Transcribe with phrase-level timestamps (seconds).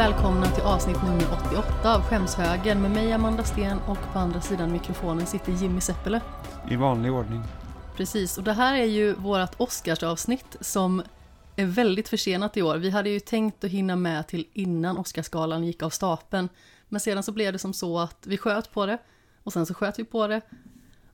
[0.00, 4.72] Välkomna till avsnitt nummer 88 av Skämshögen med mig Amanda Sten och på andra sidan
[4.72, 6.20] mikrofonen sitter Jimmy Seppele.
[6.70, 7.42] I vanlig ordning.
[7.96, 11.02] Precis, och det här är ju vårt Oscarsavsnitt som
[11.56, 12.76] är väldigt försenat i år.
[12.76, 16.48] Vi hade ju tänkt att hinna med till innan Oscarsgalan gick av stapeln.
[16.88, 18.98] Men sedan så blev det som så att vi sköt på det
[19.42, 20.40] och sen så sköt vi på det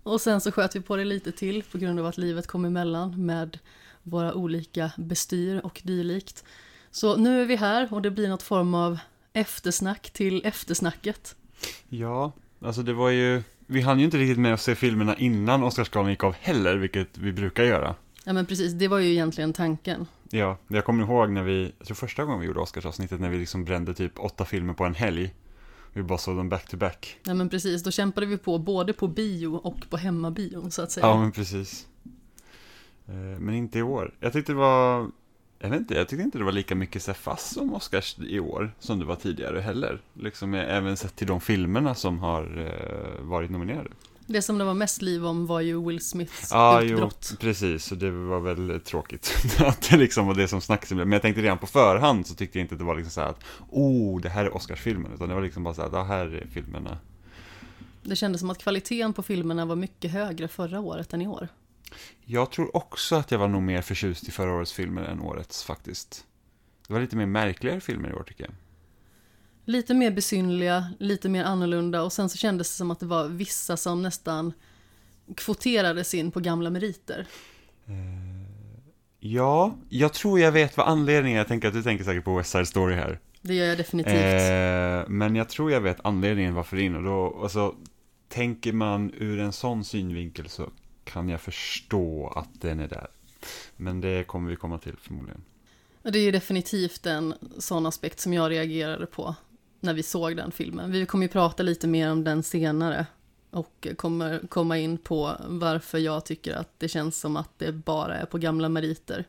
[0.02, 2.64] och sen så sköt vi på det lite till på grund av att livet kom
[2.64, 3.58] emellan med
[4.02, 6.44] våra olika bestyr och dylikt.
[6.90, 8.98] Så nu är vi här och det blir något form av
[9.32, 11.36] eftersnack till eftersnacket.
[11.88, 15.62] Ja, alltså det var ju, vi hann ju inte riktigt med att se filmerna innan
[15.62, 17.94] Oscarsgalan gick av heller, vilket vi brukar göra.
[18.24, 20.06] Ja men precis, det var ju egentligen tanken.
[20.30, 23.38] Ja, jag kommer ihåg när vi, jag tror första gången vi gjorde Oscarsavsnittet när vi
[23.38, 25.34] liksom brände typ åtta filmer på en helg.
[25.92, 27.18] Vi bara såg dem back to back.
[27.24, 30.90] Ja men precis, då kämpade vi på både på bio och på hemmabion så att
[30.90, 31.06] säga.
[31.06, 31.86] Ja, men precis.
[33.08, 34.14] Eh, Men inte i år.
[34.20, 35.10] Jag tyckte det var,
[35.66, 38.40] jag vet inte, jag tyckte inte det var lika mycket så fast om Oscars i
[38.40, 40.00] år som det var tidigare heller.
[40.14, 43.90] Liksom eh, även sett till de filmerna som har eh, varit nominerade.
[44.28, 47.34] Det som det var mest liv om var ju Will Smiths Ja, jo, utbrott.
[47.40, 47.84] precis.
[47.84, 50.90] Så det var väl tråkigt att det liksom var det som snackades.
[50.92, 53.20] Men jag tänkte redan på förhand så tyckte jag inte att det var liksom så
[53.20, 55.12] att oh, det här är Oscarsfilmen.
[55.14, 56.98] Utan det var liksom bara så här, det här är filmerna.
[58.02, 61.48] Det kändes som att kvaliteten på filmerna var mycket högre förra året än i år.
[62.24, 65.64] Jag tror också att jag var nog mer förtjust i förra årets filmer än årets
[65.64, 66.26] faktiskt.
[66.86, 68.54] Det var lite mer märkligare filmer i år tycker jag.
[69.64, 73.28] Lite mer besynliga, lite mer annorlunda och sen så kändes det som att det var
[73.28, 74.52] vissa som nästan
[75.36, 77.26] kvoterades in på gamla meriter.
[79.20, 81.40] Ja, jag tror jag vet vad anledningen är.
[81.40, 83.20] Jag tänker att du tänker säkert på West Side Story här.
[83.42, 84.14] Det gör jag definitivt.
[84.14, 87.74] Eh, men jag tror jag vet anledningen varför in och då, alltså,
[88.28, 90.70] tänker man ur en sån synvinkel så
[91.06, 93.06] kan jag förstå att den är där.
[93.76, 95.44] Men det kommer vi komma till förmodligen.
[96.02, 99.34] Det är ju definitivt en sån aspekt som jag reagerade på
[99.80, 100.92] när vi såg den filmen.
[100.92, 103.06] Vi kommer ju prata lite mer om den senare
[103.50, 108.16] och kommer komma in på varför jag tycker att det känns som att det bara
[108.16, 109.24] är på gamla meriter.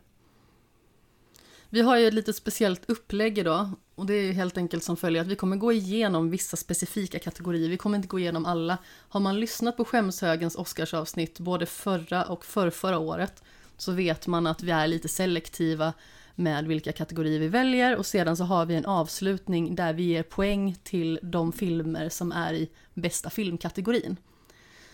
[1.70, 4.98] Vi har ju ett lite speciellt upplägg idag och det är ju helt enkelt som
[4.98, 7.70] följer att vi kommer gå igenom vissa specifika kategorier.
[7.70, 8.78] Vi kommer inte gå igenom alla.
[8.86, 13.44] Har man lyssnat på Skämshögens Oscarsavsnitt både förra och förrförra året
[13.78, 15.94] så vet man att vi är lite selektiva
[16.36, 20.24] med vilka kategorier vi väljer och sedan så har vi en avslutning där vi ger
[20.24, 24.18] poäng till de filmer som är i bästa filmkategorin.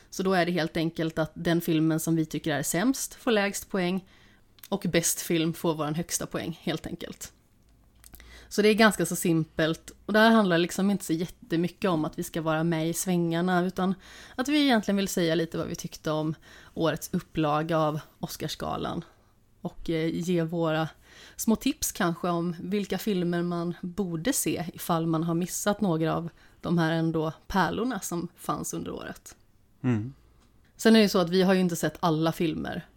[0.09, 3.31] Så då är det helt enkelt att den filmen som vi tycker är sämst får
[3.31, 4.05] lägst poäng
[4.69, 7.33] och bäst film får vår högsta poäng helt enkelt.
[8.53, 12.05] Så det är ganska så simpelt och det här handlar liksom inte så jättemycket om
[12.05, 13.95] att vi ska vara med i svängarna utan
[14.35, 16.35] att vi egentligen vill säga lite vad vi tyckte om
[16.73, 19.05] årets upplaga av Oscarsgalan
[19.61, 20.89] och eh, ge våra
[21.35, 26.29] små tips kanske om vilka filmer man borde se ifall man har missat några av
[26.61, 29.35] de här ändå pärlorna som fanns under året.
[29.81, 30.13] Mm.
[30.77, 32.87] Sen är det ju så att vi har ju inte sett alla filmer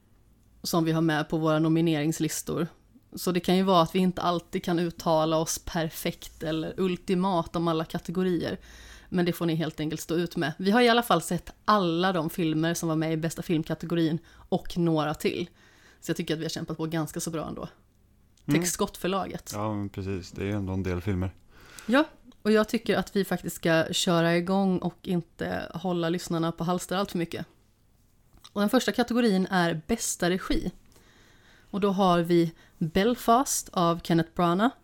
[0.63, 2.67] som vi har med på våra nomineringslistor.
[3.15, 7.57] Så det kan ju vara att vi inte alltid kan uttala oss perfekt eller ultimat
[7.57, 8.59] om alla kategorier.
[9.09, 10.53] Men det får ni helt enkelt stå ut med.
[10.59, 14.19] Vi har i alla fall sett alla de filmer som var med i bästa filmkategorin
[14.49, 15.51] och några till.
[16.01, 17.69] Så jag tycker att vi har kämpat på ganska så bra ändå.
[18.47, 18.61] Mm.
[18.61, 19.51] Textskottförlaget.
[19.55, 20.31] Ja, men precis.
[20.31, 21.31] Det är ändå en del filmer.
[21.87, 22.05] Ja,
[22.43, 26.97] och jag tycker att vi faktiskt ska köra igång och inte hålla lyssnarna på halster
[26.97, 27.47] allt för mycket.
[28.53, 30.73] Och den första kategorin är bästa regi.
[31.71, 34.75] Och då har vi Belfast av Kenneth Branagh,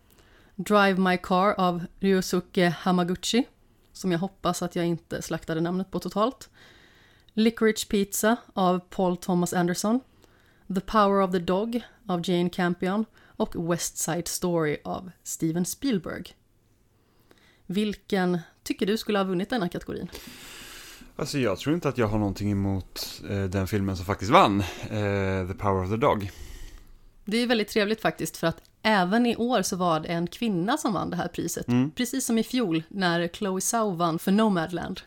[0.55, 3.47] Drive My Car av Ryosuke Hamaguchi,
[3.91, 6.49] som jag hoppas att jag inte slaktade namnet på totalt,
[7.33, 9.99] Licorice Pizza av Paul Thomas Anderson,
[10.75, 16.23] The Power of the Dog av Jane Campion och West Side Story av Steven Spielberg.
[17.65, 20.09] Vilken tycker du skulle ha vunnit denna kategorin?
[21.15, 24.59] Alltså jag tror inte att jag har någonting emot eh, den filmen som faktiskt vann,
[24.59, 26.31] eh, The Power of the Dog.
[27.25, 30.77] Det är väldigt trevligt faktiskt för att även i år så var det en kvinna
[30.77, 31.67] som vann det här priset.
[31.67, 31.91] Mm.
[31.91, 35.01] Precis som i fjol när Chloe Zhao vann för Nomadland.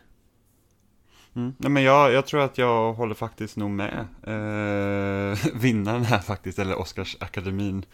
[1.35, 1.53] Mm.
[1.57, 6.59] Nej, men jag, jag tror att jag håller faktiskt nog med eh, vinnaren här faktiskt,
[6.59, 7.85] eller Oscarsakademin.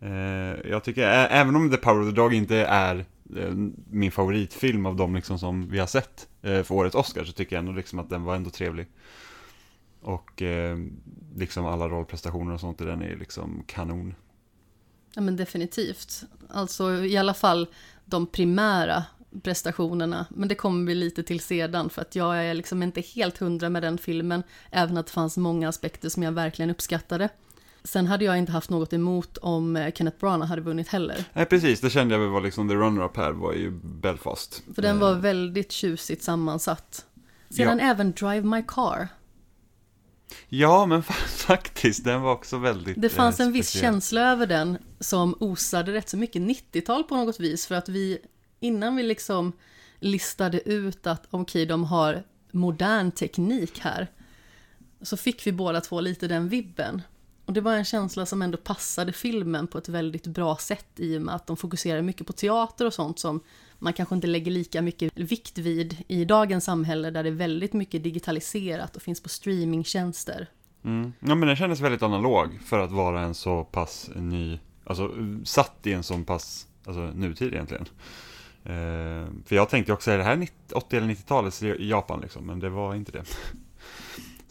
[0.00, 3.04] Eh, jag tycker, ä- även om The Power of the Dog inte är
[3.36, 3.50] eh,
[3.90, 7.56] min favoritfilm av dem liksom som vi har sett eh, för årets Oscar, så tycker
[7.56, 8.86] jag ändå liksom att den var ändå trevlig.
[10.02, 10.78] Och eh,
[11.36, 14.14] liksom alla rollprestationer och sånt i den är liksom kanon.
[15.14, 16.22] Ja men definitivt.
[16.48, 17.66] Alltså i alla fall
[18.04, 19.04] de primära
[19.42, 20.26] prestationerna.
[20.30, 23.68] Men det kommer vi lite till sedan för att jag är liksom inte helt hundra
[23.68, 24.42] med den filmen.
[24.70, 27.28] Även att det fanns många aspekter som jag verkligen uppskattade.
[27.84, 31.24] Sen hade jag inte haft något emot om eh, Kenneth Branagh hade vunnit heller.
[31.32, 31.80] Nej, precis.
[31.80, 34.62] Det kände jag väl var liksom the runner-up här var ju Belfast.
[34.74, 37.06] För den var Eh, väldigt tjusigt sammansatt.
[37.50, 39.08] Sedan även Drive My Car.
[40.48, 41.12] Ja, men fa-
[41.46, 43.92] faktiskt, den var också väldigt Det fanns eh, en viss speciell.
[43.92, 47.66] känsla över den som osade rätt så mycket 90-tal på något vis.
[47.66, 48.18] För att vi,
[48.60, 49.52] innan vi liksom
[50.00, 54.08] listade ut att okej, de har modern teknik här.
[55.02, 57.02] Så fick vi båda två lite den vibben.
[57.44, 61.18] Och det var en känsla som ändå passade filmen på ett väldigt bra sätt i
[61.18, 63.40] och med att de fokuserar mycket på teater och sånt som
[63.78, 67.72] man kanske inte lägger lika mycket vikt vid i dagens samhälle där det är väldigt
[67.72, 70.48] mycket digitaliserat och finns på streamingtjänster.
[70.84, 71.12] Mm.
[71.20, 75.10] Ja, men den kändes väldigt analog för att vara en så pass ny, alltså
[75.44, 77.86] satt i en så pass, alltså nutid egentligen.
[78.64, 82.46] Eh, för jag tänkte också, är det här 90, 80 eller 90-talets Japan liksom?
[82.46, 83.24] Men det var inte det.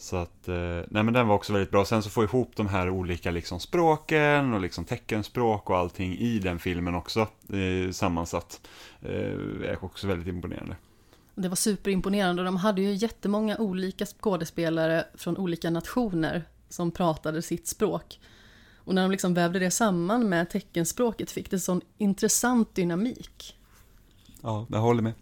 [0.02, 1.84] Så att, eh, nej men den var också väldigt bra.
[1.84, 6.38] Sen så få ihop de här olika liksom språken och liksom teckenspråk och allting i
[6.38, 7.20] den filmen också
[7.52, 8.68] eh, sammansatt.
[9.00, 9.10] Eh,
[9.70, 10.76] är också väldigt imponerande.
[11.34, 17.42] Det var superimponerande och de hade ju jättemånga olika skådespelare från olika nationer som pratade
[17.42, 18.20] sitt språk.
[18.76, 23.56] Och när de liksom vävde det samman med teckenspråket fick det sån intressant dynamik.
[24.40, 25.12] Ja, jag håller med.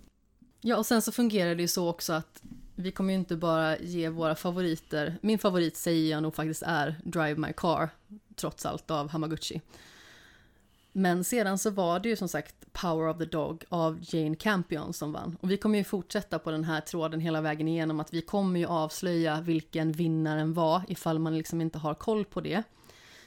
[0.61, 2.43] Ja, och sen så fungerar det ju så också att
[2.81, 7.01] vi kommer ju inte bara ge våra favoriter, min favorit säger jag nog faktiskt är
[7.05, 7.91] Drive My Car,
[8.37, 9.61] trots allt av Hamaguchi.
[10.93, 14.93] Men sedan så var det ju som sagt Power of the Dog av Jane Campion
[14.93, 15.37] som vann.
[15.41, 18.61] Och vi kommer ju fortsätta på den här tråden hela vägen igenom att vi kommer
[18.61, 22.63] ju avslöja vilken vinnaren var ifall man liksom inte har koll på det.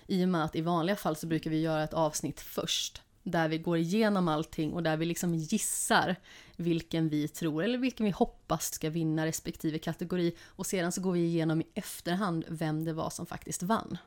[0.07, 3.01] I och med att i vanliga fall så brukar vi göra ett avsnitt först.
[3.23, 6.15] Där vi går igenom allting och där vi liksom gissar
[6.55, 10.35] vilken vi tror eller vilken vi hoppas ska vinna respektive kategori.
[10.45, 13.97] Och sedan så går vi igenom i efterhand vem det var som faktiskt vann.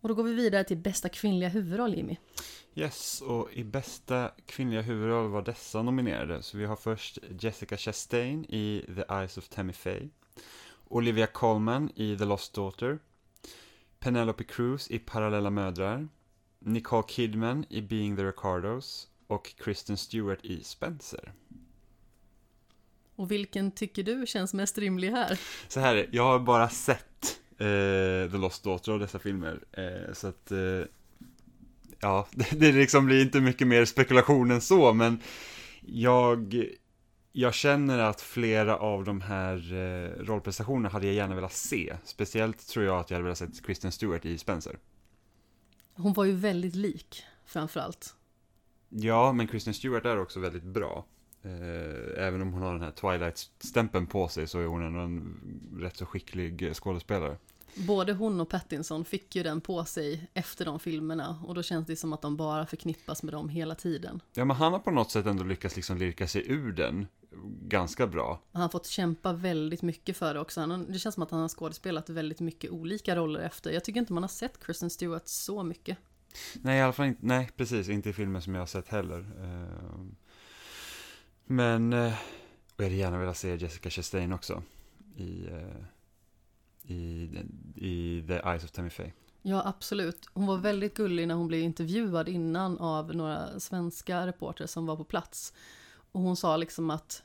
[0.00, 2.16] Och då går vi vidare till bästa kvinnliga huvudroll, Jimmy.
[2.74, 6.42] Yes, och i bästa kvinnliga huvudroll var dessa nominerade.
[6.42, 10.08] Så vi har först Jessica Chastain i The Eyes of Tammy Faye.
[10.88, 12.98] Olivia Colman i The Lost Daughter.
[13.98, 16.08] Penelope Cruz i Parallella mödrar.
[16.66, 19.08] Nicole Kidman i Being the Ricardos.
[19.26, 21.32] Och Kristen Stewart i Spencer.
[23.16, 25.40] Och vilken tycker du känns mest rimlig här?
[25.68, 29.60] Så här, är jag har bara sett eh, The Lost Daughter av dessa filmer.
[29.72, 30.82] Eh, så att, eh,
[32.00, 35.20] ja, det, det liksom blir inte mycket mer spekulation än så, men
[35.86, 36.64] jag,
[37.32, 41.96] jag känner att flera av de här eh, rollprestationerna hade jag gärna velat se.
[42.04, 44.76] Speciellt tror jag att jag hade velat se Kristen Stewart i Spencer.
[45.96, 48.14] Hon var ju väldigt lik, framförallt.
[48.88, 51.04] Ja, men Kristen Stewart är också väldigt bra.
[51.42, 55.40] Eh, även om hon har den här Twilight-stämpeln på sig så är hon ändå en
[55.80, 57.36] rätt så skicklig eh, skådespelare.
[57.76, 61.86] Både hon och Pattinson fick ju den på sig efter de filmerna och då känns
[61.86, 64.20] det som att de bara förknippas med dem hela tiden.
[64.34, 67.06] Ja, men han har på något sätt ändå lyckats liksom lirka sig ur den
[67.62, 68.40] ganska bra.
[68.52, 70.60] Han har fått kämpa väldigt mycket för det också.
[70.60, 73.70] Han, det känns som att han har skådespelat väldigt mycket olika roller efter.
[73.70, 75.98] Jag tycker inte man har sett Kristen Stewart så mycket.
[76.54, 79.18] Nej, i alla fall inte, nej, precis, inte i filmer som jag har sett heller.
[79.18, 80.00] Eh,
[81.44, 82.12] Men, eh,
[82.76, 84.62] och jag hade gärna velat se Jessica Chastain också
[85.16, 85.84] i, eh,
[86.86, 87.30] i,
[87.74, 89.12] i The Eyes of Tammy Faye.
[89.42, 90.28] Ja, absolut.
[90.32, 94.96] Hon var väldigt gullig när hon blev intervjuad innan av några svenska reportrar som var
[94.96, 95.52] på plats.
[96.12, 97.22] Och hon sa liksom att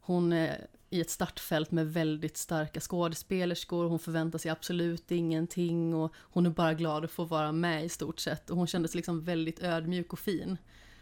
[0.00, 3.88] hon är i ett startfält med väldigt starka skådespelerskor.
[3.88, 7.88] Hon förväntar sig absolut ingenting och hon är bara glad att få vara med i
[7.88, 8.50] stort sett.
[8.50, 10.58] Och hon kändes liksom väldigt ödmjuk och fin.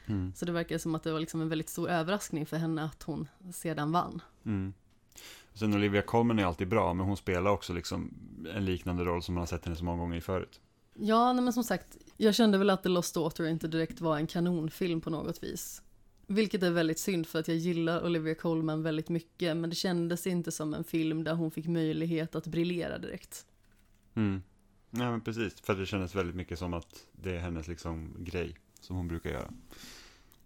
[0.06, 0.32] Mm.
[0.36, 3.02] Så det verkar som att det var liksom en väldigt stor överraskning för henne att
[3.02, 4.22] hon sedan vann.
[4.44, 4.74] Mm.
[5.54, 8.14] Sen Olivia Colman är alltid bra, men hon spelar också liksom
[8.54, 10.60] en liknande roll som man har sett henne så många gånger i förut.
[10.94, 14.16] Ja, nej, men som sagt, jag kände väl att The Lost Daughter inte direkt var
[14.16, 15.82] en kanonfilm på något vis.
[16.26, 20.26] Vilket är väldigt synd för att jag gillar Olivia Colman väldigt mycket, men det kändes
[20.26, 23.46] inte som en film där hon fick möjlighet att briljera direkt.
[24.14, 24.42] Mm.
[24.90, 28.56] Ja, men precis, för det kändes väldigt mycket som att det är hennes liksom grej
[28.80, 29.52] som hon brukar göra.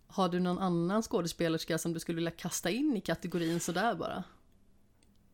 [0.07, 4.25] Har du någon annan skådespelerska som du skulle vilja kasta in i kategorin sådär bara?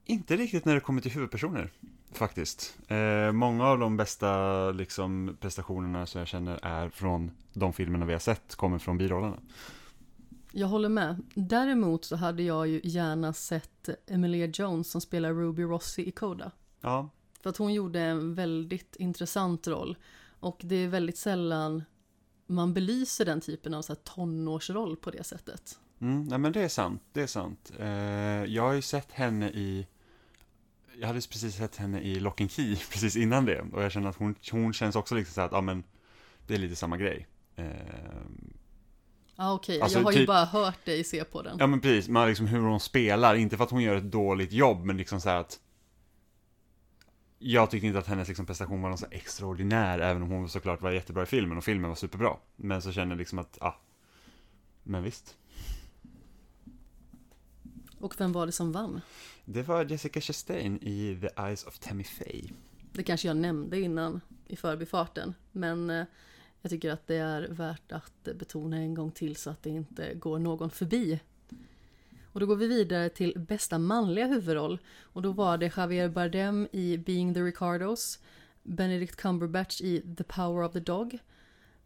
[0.04, 1.70] Inte riktigt när det kommer till huvudpersoner,
[2.12, 2.78] faktiskt.
[2.88, 8.12] Eh, många av de bästa liksom, prestationerna som jag känner är från de filmerna vi
[8.12, 9.36] har sett, kommer från birollerna.
[10.52, 11.22] Jag håller med.
[11.34, 16.50] Däremot så hade jag ju gärna sett Emilia Jones som spelar Ruby Rossi i Coda.
[16.80, 17.08] Ja,
[17.42, 19.96] För att hon gjorde en väldigt intressant roll.
[20.40, 21.82] Och det är väldigt sällan
[22.46, 25.78] man belyser den typen av så här tonårsroll på det sättet.
[26.02, 27.72] Mm, nej, men det är sant, det är sant.
[27.78, 27.86] Eh,
[28.44, 29.86] jag har ju sett henne i,
[31.00, 33.60] jag hade precis sett henne i Lock and Key precis innan det.
[33.72, 35.84] Och jag känner att hon, hon känns också liksom så här att, ja men,
[36.46, 37.26] det är lite samma grej.
[37.56, 37.66] Eh,
[39.36, 41.56] Ja okej, Alltså, jag har ju typ- bara hört dig se på den.
[41.60, 44.52] ja men precis, men liksom hur hon spelar, inte för att hon gör ett dåligt
[44.52, 45.60] jobb, men liksom så här att
[47.38, 50.82] jag tyckte inte att hennes liksom prestation var någon så extraordinär, även om hon såklart
[50.82, 52.36] var jättebra i filmen och filmen var superbra.
[52.56, 53.74] Men så kände jag liksom att, ah,
[54.82, 55.36] men visst.
[58.02, 59.00] Och vem var det som vann?
[59.44, 62.50] Det var Jessica Chastain i The Eyes of Tammy Faye.
[62.92, 66.04] Det kanske jag nämnde innan i förbifarten, men eh,
[66.62, 70.14] jag tycker att det är värt att betona en gång till så att det inte
[70.14, 71.20] går någon förbi.
[72.32, 74.78] Och då går vi vidare till bästa manliga huvudroll.
[75.02, 78.18] Och då var det Javier Bardem i Being the Ricardos,
[78.62, 81.18] Benedict Cumberbatch i The Power of the Dog,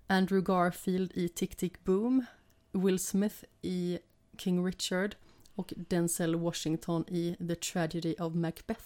[0.07, 2.25] Andrew Garfield i Tick Tick Boom,
[2.73, 3.99] Will Smith i
[4.39, 5.17] King Richard
[5.57, 8.85] och Denzel Washington i The Tragedy of Macbeth.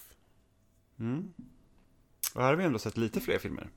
[0.99, 1.33] Mm.
[2.35, 3.71] Och här har vi ändå sett lite fler filmer.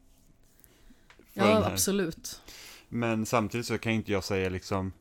[1.34, 2.42] Ja, absolut.
[2.90, 4.92] Men samtidigt så kan inte jag säga liksom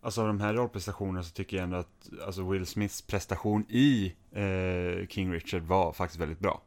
[0.00, 4.14] Alltså av de här rollprestationerna så tycker jag ändå att alltså Will Smiths prestation i
[4.30, 6.62] eh, King Richard var faktiskt väldigt bra.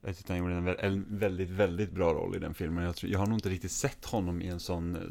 [0.00, 2.84] Jag tyckte han gjorde en, vä- en väldigt, väldigt bra roll i den filmen.
[2.84, 5.02] Jag, tror, jag har nog inte riktigt sett honom i en sån, eh,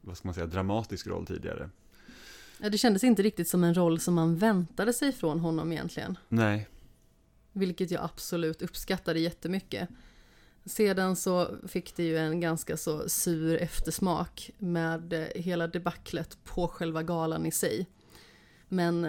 [0.00, 1.70] vad ska man säga, dramatisk roll tidigare.
[2.62, 6.18] Ja, det kändes inte riktigt som en roll som man väntade sig från honom egentligen.
[6.28, 6.68] Nej.
[7.52, 9.88] Vilket jag absolut uppskattade jättemycket.
[10.64, 16.68] Sedan så fick det ju en ganska så sur eftersmak med eh, hela debaclet på
[16.68, 17.86] själva galan i sig.
[18.68, 19.08] Men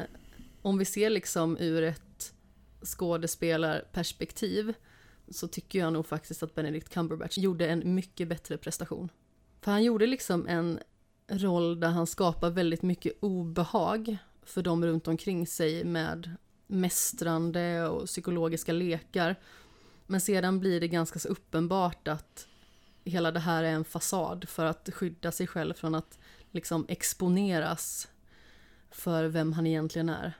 [0.62, 2.34] om vi ser liksom ur ett
[2.84, 4.74] skådespelarperspektiv
[5.30, 9.10] så tycker jag nog faktiskt att Benedict Cumberbatch gjorde en mycket bättre prestation.
[9.62, 10.80] För han gjorde liksom en
[11.32, 16.36] roll där han skapar väldigt mycket obehag för de runt omkring sig med
[16.68, 19.36] mästrande och psykologiska lekar.
[20.08, 22.48] Men sedan blir det ganska så uppenbart att
[23.04, 26.20] hela det här är en fasad för att skydda sig själv från att
[26.52, 28.08] liksom exponeras
[28.92, 30.34] för vem han egentligen är.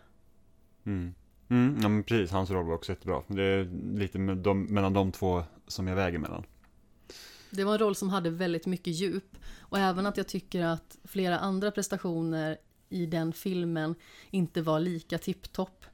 [0.84, 1.14] Mm.
[1.48, 3.24] Mm, ja men precis, hans roll var också jättebra.
[3.28, 6.44] Det är lite med de, mellan de två som jag väger mellan.
[7.52, 10.98] Det var en roll som hade väldigt mycket djup och även att jag tycker att
[11.04, 12.58] flera andra prestationer
[12.90, 13.96] i den filmen
[14.30, 15.86] inte var lika tipptopp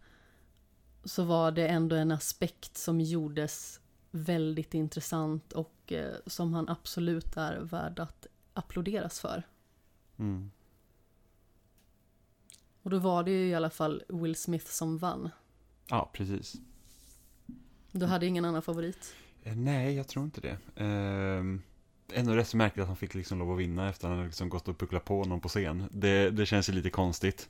[1.03, 3.79] så var det ändå en aspekt som gjordes
[4.11, 9.43] väldigt intressant och eh, som han absolut är värd att applåderas för.
[10.17, 10.51] Mm.
[12.81, 15.29] Och då var det ju i alla fall Will Smith som vann.
[15.87, 16.55] Ja, precis.
[17.91, 19.15] Du hade ingen annan favorit?
[19.47, 20.57] Eh, Nej, jag tror inte det.
[20.83, 21.61] Ehm,
[22.13, 24.49] ändå rätt så märkligt att han fick liksom lov att vinna efter att han liksom
[24.49, 25.83] gått och pucklat på någon på scen.
[25.91, 27.49] Det, det känns ju lite konstigt.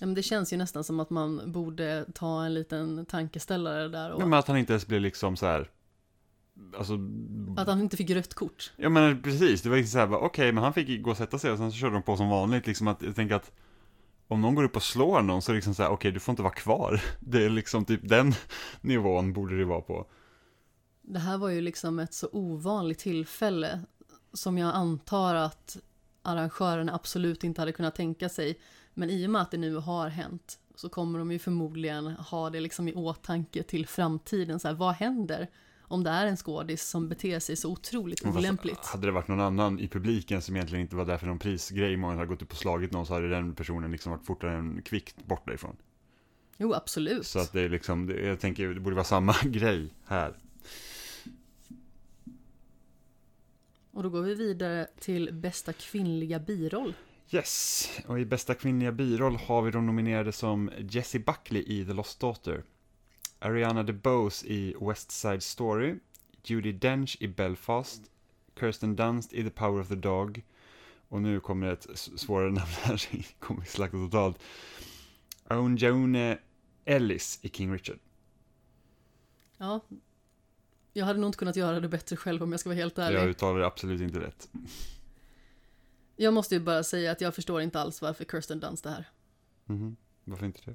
[0.00, 4.12] Ja, men det känns ju nästan som att man borde ta en liten tankeställare där
[4.12, 5.70] och Ja, men att han inte ens blev liksom så här.
[6.78, 6.98] Alltså,
[7.56, 8.72] att han inte fick rött kort.
[8.76, 11.16] ja men precis, det var liksom så här, bara, okej, men han fick gå och
[11.16, 13.52] sätta sig och sen så körde de på som vanligt, liksom att jag tänker att
[14.28, 16.20] om någon går upp och slår någon så är det liksom så här, okej, du
[16.20, 17.00] får inte vara kvar.
[17.20, 18.34] Det är liksom typ den
[18.80, 20.06] nivån borde det vara på.
[21.06, 23.80] Det här var ju liksom ett så ovanligt tillfälle
[24.32, 25.76] som jag antar att
[26.22, 28.60] arrangören absolut inte hade kunnat tänka sig.
[28.94, 32.50] Men i och med att det nu har hänt så kommer de ju förmodligen ha
[32.50, 34.60] det liksom i åtanke till framtiden.
[34.60, 38.86] Så här, vad händer om det är en skådis som beter sig så otroligt olämpligt?
[38.86, 41.96] Hade det varit någon annan i publiken som egentligen inte var där för någon prisgrej,
[41.96, 44.82] många hade gått upp och slagit någon så hade den personen liksom varit fortare än
[44.82, 45.76] kvickt bort därifrån.
[46.56, 47.26] Jo, absolut.
[47.26, 50.34] Så att det är liksom, jag tänker det borde vara samma grej här.
[53.94, 56.94] Och då går vi vidare till bästa kvinnliga biroll.
[57.30, 61.92] Yes, och i bästa kvinnliga biroll har vi de nominerade som Jessie Buckley i The
[61.92, 62.62] Lost Daughter,
[63.38, 65.98] Ariana DeBose i West Side Story,
[66.44, 68.02] Judi Dench i Belfast,
[68.60, 70.42] Kirsten Dunst i The Power of the Dog,
[71.08, 74.38] och nu kommer ett svårare namn här, kommer slakta totalt.
[75.44, 76.38] Aunjone
[76.84, 77.98] Ellis i King Richard.
[79.58, 79.80] Ja,
[80.96, 83.18] jag hade nog inte kunnat göra det bättre själv om jag ska vara helt ärlig.
[83.18, 84.48] Jag uttalar det absolut inte rätt.
[86.16, 89.08] Jag måste ju bara säga att jag förstår inte alls varför Kirsten Dunst är här.
[89.64, 90.74] Mhm, Varför inte det?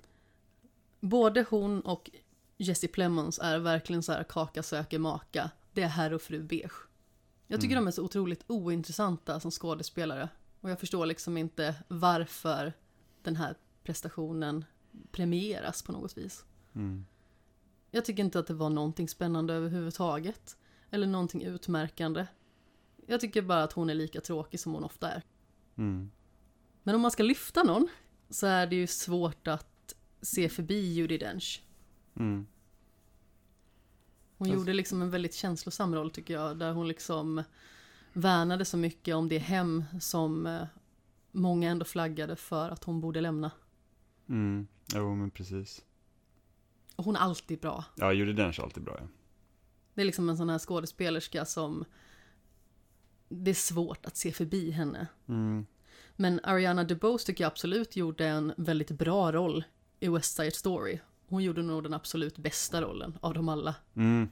[1.00, 2.10] Både hon och
[2.58, 5.52] Jessie Plemons är verkligen så här kaka söker maka.
[5.74, 6.88] Det är herr och fru beige.
[7.48, 7.84] Jag tycker Mm.
[7.86, 10.30] de är så otroligt ointressanta som skådespelare.
[10.62, 12.74] Och jag förstår liksom inte varför
[13.24, 14.66] den här prestationen
[15.12, 16.46] premieras på något vis.
[16.76, 17.06] Mm.
[17.92, 20.58] Jag tycker inte att det var någonting spännande överhuvudtaget.
[20.92, 22.28] Eller någonting utmärkande.
[23.08, 25.24] Jag tycker bara att hon är lika tråkig som hon ofta är.
[25.78, 26.12] Mm.
[26.84, 27.88] Men om man ska lyfta någon
[28.30, 31.64] så är det ju svårt att se förbi Judi Dench.
[32.16, 32.48] Mm.
[34.38, 37.44] Hon gjorde liksom en väldigt känslosam roll tycker jag, där hon liksom
[38.14, 40.68] värnade så mycket om det hem som eh,
[41.32, 43.52] många ändå flaggade för att hon borde lämna.
[44.30, 44.68] Mm.
[44.94, 45.86] Jo, men precis.
[47.00, 47.86] Och hon är alltid bra.
[47.96, 49.08] Ja, Judi Dench är alltid bra, ja.
[49.94, 51.86] Det är liksom en sån här skådespelerska som
[53.30, 55.08] det är svårt att se förbi henne.
[55.28, 55.66] Mm.
[56.16, 59.64] Men Ariana DeBose tycker jag absolut gjorde en väldigt bra roll
[60.00, 61.00] i West Side Story.
[61.28, 63.76] Hon gjorde nog den absolut bästa rollen av dem alla.
[63.96, 64.30] Mm.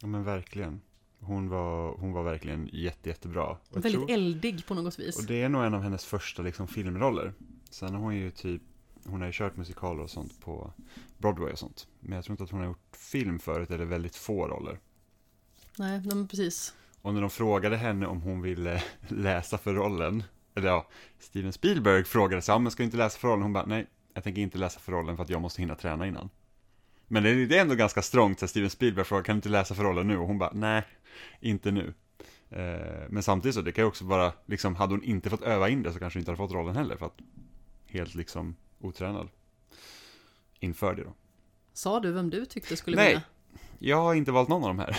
[0.00, 0.80] Ja, men verkligen.
[1.20, 3.46] Hon var, hon var verkligen jätte, jättebra.
[3.46, 5.18] Och Väldigt tror- eldig på något vis.
[5.18, 7.34] Och det är nog en av hennes första liksom, filmroller.
[7.70, 8.62] Sen har hon ju typ,
[9.10, 10.72] hon har ju kört musikaler och sånt på
[11.18, 11.88] Broadway och sånt.
[12.00, 14.78] Men jag tror inte att hon har gjort film förut, eller väldigt få roller.
[15.78, 16.74] Nej, men precis.
[17.02, 20.22] Och när de frågade henne om hon ville läsa för rollen,
[20.54, 20.88] eller ja,
[21.18, 23.42] Steven Spielberg frågade sig, ja men ska du inte läsa för rollen?
[23.42, 26.06] Hon bara, nej, jag tänker inte läsa för rollen för att jag måste hinna träna
[26.06, 26.30] innan.
[27.08, 29.84] Men det är, ändå ganska strångt, så Steven Spielberg frågar, kan du inte läsa för
[29.84, 30.18] rollen nu?
[30.18, 30.82] Och hon bara, nej,
[31.40, 31.94] inte nu.
[32.50, 35.68] Eh, men samtidigt så, det kan ju också vara, liksom, hade hon inte fått öva
[35.68, 37.18] in det så kanske hon inte hade fått rollen heller, för att
[37.86, 39.28] helt liksom otränad
[40.60, 41.14] inför det då.
[41.72, 43.08] Sa du vem du tyckte skulle Nej.
[43.08, 43.22] vinna?
[43.78, 44.98] Jag har inte valt någon av de här.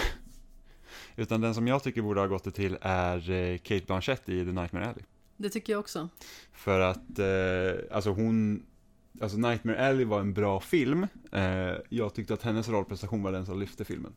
[1.16, 4.46] Utan den som jag tycker borde ha gått det till är eh, Kate Blanchett i
[4.46, 5.04] The Nightmare Alley.
[5.38, 6.10] Det tycker jag också.
[6.52, 8.66] För att, eh, alltså hon,
[9.22, 11.08] alltså Nightmare Alley var en bra film.
[11.32, 14.14] Eh, jag tyckte att hennes rollprestation var den som lyfte filmen.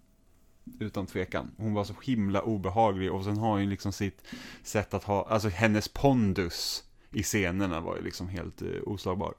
[0.79, 1.51] Utan tvekan.
[1.57, 4.23] Hon var så himla obehaglig och sen har hon liksom sitt
[4.63, 9.35] sätt att ha, alltså hennes pondus i scenerna var ju liksom helt eh, oslagbar.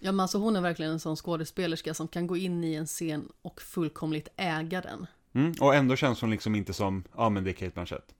[0.00, 2.86] Ja men alltså hon är verkligen en sån skådespelerska som kan gå in i en
[2.86, 5.06] scen och fullkomligt äga den.
[5.32, 8.14] Mm, och ändå känns hon liksom inte som, ja men det är Kate Blanchett.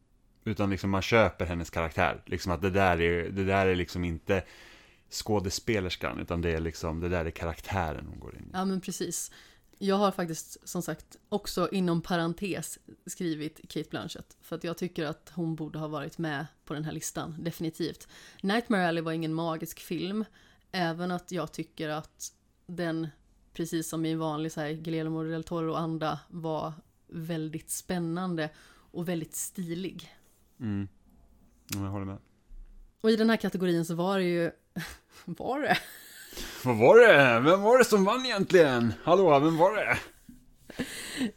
[0.45, 2.23] Utan liksom man köper hennes karaktär.
[2.27, 4.45] Liksom att det där är, det där är liksom inte
[5.11, 8.51] skådespelerskan, utan det är liksom, det där är karaktären hon går in i.
[8.53, 9.31] Ja men precis.
[9.79, 14.37] Jag har faktiskt som sagt också inom parentes skrivit Kate Blanchett.
[14.43, 18.09] För att jag tycker att hon borde ha varit med på den här listan, definitivt.
[18.43, 20.25] Nightmare Alley var ingen magisk film.
[20.73, 22.33] Även att jag tycker att
[22.67, 23.09] den,
[23.53, 26.73] precis som i en vanlig så här, Guillermo del Toro-anda, var
[27.07, 28.51] väldigt spännande
[28.91, 30.15] och väldigt stilig.
[30.61, 30.89] Mm.
[31.75, 32.19] Ja, Jag håller med.
[33.01, 34.51] Och i den här kategorin så var det ju...
[35.25, 35.79] Var det?
[36.65, 37.41] Vad var det?
[37.41, 38.93] Vem var det som vann egentligen?
[39.03, 39.99] Hallå, vem var det?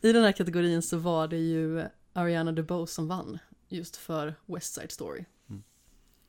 [0.02, 4.74] I den här kategorin så var det ju Ariana DeBose som vann, just för West
[4.74, 5.26] Side Story.
[5.50, 5.64] Mm.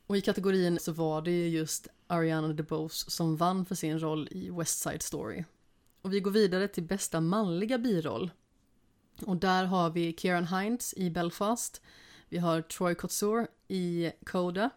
[0.07, 4.29] Och i kategorin så var det ju just Ariana DeBose som vann för sin roll
[4.31, 5.44] i West Side Story.
[6.03, 8.31] Och vi går vidare till bästa manliga biroll.
[9.27, 11.83] Och där har vi Kieran Hines i Belfast.
[12.29, 14.70] Vi har Troy Kotsur i Coda.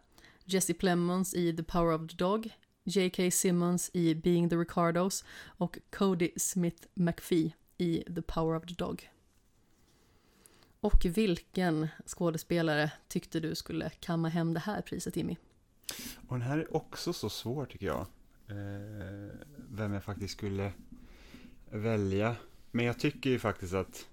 [0.46, 2.50] Jesse Plemons i The Power of the Dog.
[2.84, 3.32] J.K.
[3.32, 5.24] Simmons i Being the Ricardos.
[5.58, 9.10] Och Cody Smith McPhee i The Power of the Dog.
[10.80, 15.36] Och vilken skådespelare tyckte du skulle kamma hem det här priset, Jimmy?
[16.28, 18.06] Och den här är också så svår tycker jag.
[18.48, 19.36] Eh,
[19.70, 20.72] vem jag faktiskt skulle
[21.70, 22.36] välja.
[22.72, 24.08] Men jag tycker ju faktiskt att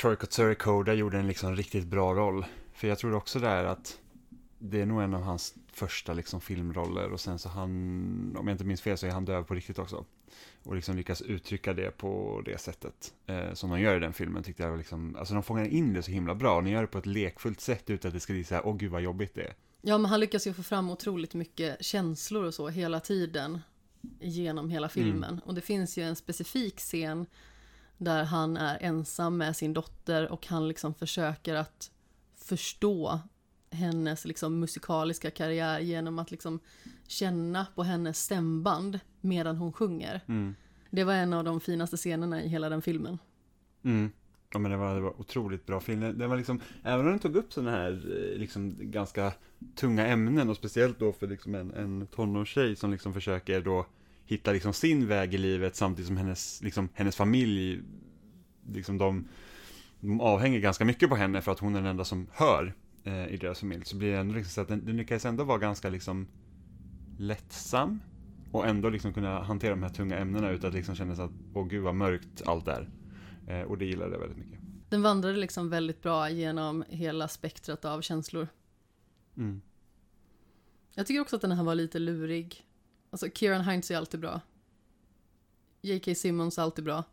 [0.00, 2.46] Troy Kotsuri Koda gjorde en liksom riktigt bra roll.
[2.72, 4.00] För jag tror också där att
[4.58, 8.54] det är nog en av hans första liksom filmroller och sen så han, om jag
[8.54, 10.04] inte minns fel så är han döv på riktigt också.
[10.62, 14.42] Och liksom lyckas uttrycka det på det sättet eh, som de gör i den filmen
[14.42, 16.56] tyckte jag var liksom, alltså de fångar in det så himla bra.
[16.56, 18.66] Och De gör det på ett lekfullt sätt utan att det ska bli så här,
[18.66, 19.54] åh gud vad jobbigt det är.
[19.82, 23.60] Ja, men han lyckas ju få fram otroligt mycket känslor och så hela tiden
[24.20, 25.40] genom hela filmen.
[25.44, 27.26] Och det finns ju en specifik scen
[27.98, 31.90] där han är ensam med sin dotter och han liksom försöker att
[32.36, 33.20] förstå
[33.70, 36.60] hennes liksom musikaliska karriär genom att liksom
[37.06, 40.20] känna på hennes stämband medan hon sjunger.
[40.26, 40.54] Mm.
[40.90, 43.18] Det var en av de finaste scenerna i hela den filmen.
[43.82, 44.12] Mm.
[44.56, 46.00] Ja men det var, det var otroligt bra film.
[46.00, 49.32] Den var liksom, även om den tog upp sådana här eh, liksom ganska
[49.74, 53.86] tunga ämnen och speciellt då för liksom en, en tonårstjej som liksom försöker då
[54.26, 57.80] hitta liksom sin väg i livet samtidigt som hennes, liksom, hennes familj,
[58.72, 59.28] liksom de,
[60.00, 63.26] de avhänger ganska mycket på henne för att hon är den enda som hör eh,
[63.26, 63.84] i deras familj.
[63.84, 66.26] Så blir det ändå liksom så att den, den lyckas ändå vara ganska liksom
[67.18, 68.00] lättsam
[68.52, 71.32] och ändå liksom kunna hantera de här tunga ämnena utan att liksom känna så att
[71.54, 72.88] åh gud vad mörkt allt är.
[73.46, 74.60] Eh, och det gillade jag väldigt mycket.
[74.88, 78.48] Den vandrade liksom väldigt bra genom hela spektrat av känslor.
[79.36, 79.60] Mm.
[80.94, 82.66] Jag tycker också att den här var lite lurig.
[83.10, 84.40] Alltså Kieran Hines är alltid bra.
[85.80, 86.14] J.K.
[86.14, 87.04] Simmons är alltid bra.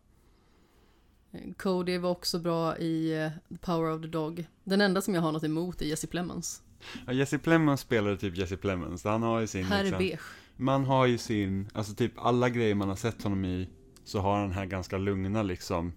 [1.31, 4.45] Eh, Cody var också bra i eh, The Power of the Dog.
[4.63, 6.63] Den enda som jag har något emot är Jesse Plemons.
[7.05, 9.03] Ja, Jesse Plemons spelade typ Jesse Plemons.
[9.03, 9.65] Han har ju sin...
[9.65, 10.21] Här är liksom, beige.
[10.55, 13.69] Man har ju sin, alltså typ alla grejer man har sett honom i,
[14.03, 15.93] så har han den här ganska lugna liksom,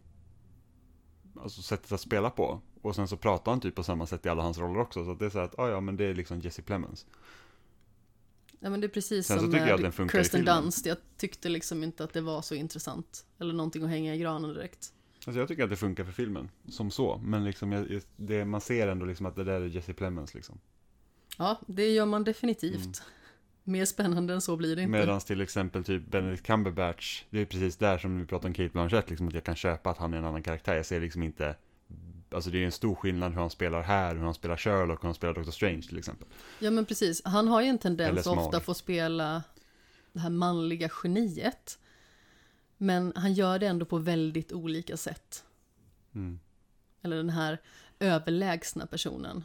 [1.42, 2.60] alltså sättet att spela på.
[2.82, 5.10] Och sen så pratar han typ på samma sätt i alla hans roller också, så
[5.10, 7.06] att det är så att, ja ja men det är liksom Jesse Plemons.
[8.60, 10.44] Ja men det är precis Sen som med i Kirsten.
[10.44, 10.86] Dunst.
[10.86, 13.26] Jag tyckte liksom inte att det var så intressant.
[13.38, 14.92] Eller någonting att hänga i granen direkt.
[15.26, 17.20] Alltså jag tycker att det funkar för filmen, som så.
[17.24, 20.58] Men liksom, jag- det, man ser ändå liksom att det där är Jesse Plemons liksom.
[21.38, 22.76] Ja, det gör man definitivt.
[22.76, 22.92] Mm.
[23.68, 24.90] Mer spännande än så blir det inte.
[24.90, 28.68] Medan till exempel typ Benedict Cumberbatch, det är precis där som vi pratar om Kate
[28.68, 30.74] Blanchett, liksom att jag kan köpa att han är en annan karaktär.
[30.74, 31.56] Jag ser liksom inte,
[32.30, 35.08] alltså det är en stor skillnad hur han spelar här, hur han spelar Sherlock, hur
[35.08, 36.28] han spelar Doctor Strange till exempel.
[36.58, 39.42] Ja men precis, han har ju en tendens att ofta få spela
[40.12, 41.78] det här manliga geniet.
[42.78, 45.44] Men han gör det ändå på väldigt olika sätt.
[46.14, 46.40] Mm.
[47.02, 47.60] Eller den här
[47.98, 49.44] överlägsna personen.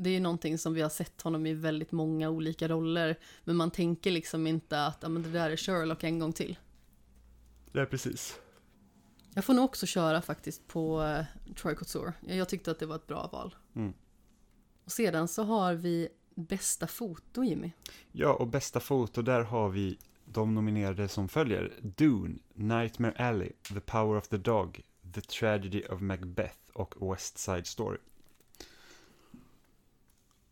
[0.00, 3.18] Det är ju någonting som vi har sett honom i väldigt många olika roller.
[3.44, 6.58] Men man tänker liksom inte att ja, men det där är Sherlock en gång till.
[7.72, 8.40] Det är precis.
[9.34, 12.12] Jag får nog också köra faktiskt på uh, Troy Couture.
[12.20, 13.54] Jag tyckte att det var ett bra val.
[13.76, 13.92] Mm.
[14.84, 17.70] Och sedan så har vi bästa foto, Jimmy.
[18.12, 21.72] Ja, och bästa foto, där har vi de nominerade som följer.
[21.82, 24.80] Dune, Nightmare Alley, The Power of the Dog,
[25.14, 27.98] The Tragedy of Macbeth och West Side Story.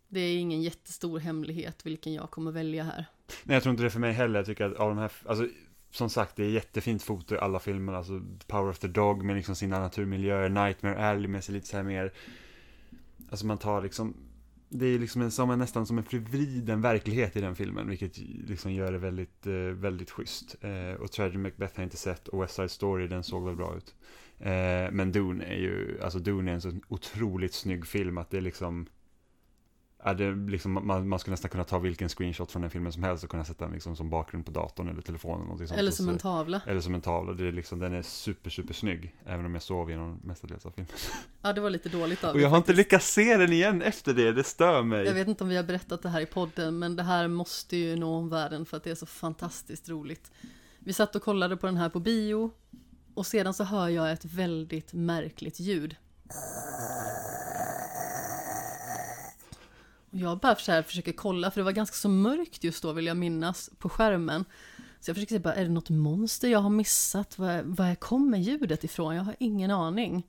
[0.09, 3.07] Det är ingen jättestor hemlighet vilken jag kommer välja här.
[3.45, 4.39] Nej, jag tror inte det för mig heller.
[4.39, 5.49] Jag tycker att av de här, alltså
[5.91, 7.93] som sagt, det är jättefint foto i alla filmer.
[7.93, 11.77] Alltså Power of the Dog med liksom sina naturmiljöer, Nightmare Alley med sig lite så
[11.77, 12.13] här mer,
[13.31, 14.15] alltså man tar liksom,
[14.69, 18.19] det är liksom en, som en, nästan som en förvriden verklighet i den filmen, vilket
[18.49, 20.57] liksom gör det väldigt, eh, väldigt schysst.
[20.61, 23.57] Eh, och Tragedy Macbeth har jag inte sett, och West Side Story, den såg väl
[23.57, 23.95] bra ut.
[24.39, 28.37] Eh, men Dune är ju, alltså Dune är en så otroligt snygg film att det
[28.37, 28.87] är liksom,
[30.07, 32.93] Ja, det är liksom, man, man skulle nästan kunna ta vilken screenshot från den filmen
[32.93, 35.47] som helst och kunna sätta den liksom som bakgrund på datorn eller telefonen.
[35.57, 35.79] Eller, sånt.
[35.79, 36.61] Eller som en tavla.
[36.67, 37.33] eller som en tavla.
[37.33, 39.15] Det är liksom, den är super, super snygg.
[39.25, 40.93] Även om jag sov genom mestadels av filmen.
[41.43, 42.87] Ja, det var lite dåligt av Och jag har inte faktiskt.
[42.87, 45.07] lyckats se den igen efter det, det stör mig.
[45.07, 47.77] Jag vet inte om vi har berättat det här i podden, men det här måste
[47.77, 50.31] ju nå omvärlden för att det är så fantastiskt roligt.
[50.79, 52.51] Vi satt och kollade på den här på bio
[53.15, 55.97] och sedan så hör jag ett väldigt märkligt ljud.
[60.19, 63.07] Jag bara så här försöker kolla, för det var ganska så mörkt just då vill
[63.07, 64.45] jag minnas, på skärmen.
[65.01, 67.39] Så jag försöker se bara, är det något monster jag har missat?
[67.39, 69.17] Var, var kommer ljudet ifrån?
[69.17, 70.27] Jag har ingen aning.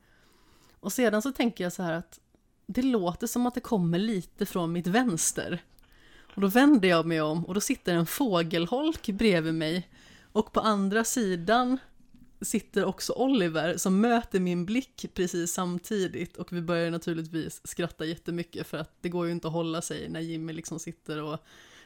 [0.80, 2.19] Och sedan så tänker jag så här att
[2.65, 5.63] det låter som att det kommer lite från mitt vänster.
[6.36, 9.89] Och då vänder jag mig om och då sitter en fågelholk bredvid mig.
[10.32, 11.78] Och på andra sidan
[12.41, 16.38] sitter också Oliver som möter min blick precis samtidigt.
[16.38, 20.10] Och vi börjar naturligtvis skratta jättemycket för att det går ju inte att hålla sig
[20.10, 21.39] när Jimmy liksom sitter och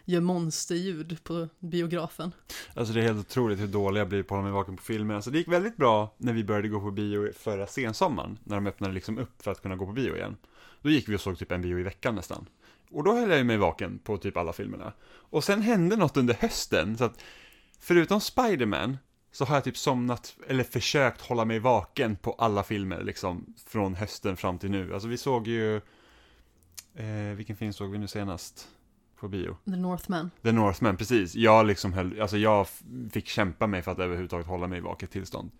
[0.05, 2.31] gör monsterljud på biografen.
[2.73, 4.83] Alltså det är helt otroligt hur dålig jag blir på att hålla mig vaken på
[4.83, 5.15] filmer.
[5.15, 8.39] Alltså det gick väldigt bra när vi började gå på bio förra sensommaren.
[8.43, 10.37] När de öppnade liksom upp för att kunna gå på bio igen.
[10.81, 12.45] Då gick vi och såg typ en bio i veckan nästan.
[12.91, 14.93] Och då höll jag mig vaken på typ alla filmerna.
[15.03, 16.97] Och sen hände något under hösten.
[16.97, 17.21] Så att
[17.79, 18.97] förutom Spiderman,
[19.31, 23.53] så har jag typ somnat, eller försökt hålla mig vaken på alla filmer liksom.
[23.67, 24.93] Från hösten fram till nu.
[24.93, 25.75] Alltså vi såg ju,
[26.95, 28.67] eh, vilken film såg vi nu senast?
[29.19, 29.57] På bio.
[29.65, 30.31] The Northman.
[30.41, 31.35] The Northman, precis.
[31.35, 32.67] Jag liksom höll, alltså jag
[33.11, 35.51] fick kämpa mig för att överhuvudtaget hålla mig i vaket tillstånd.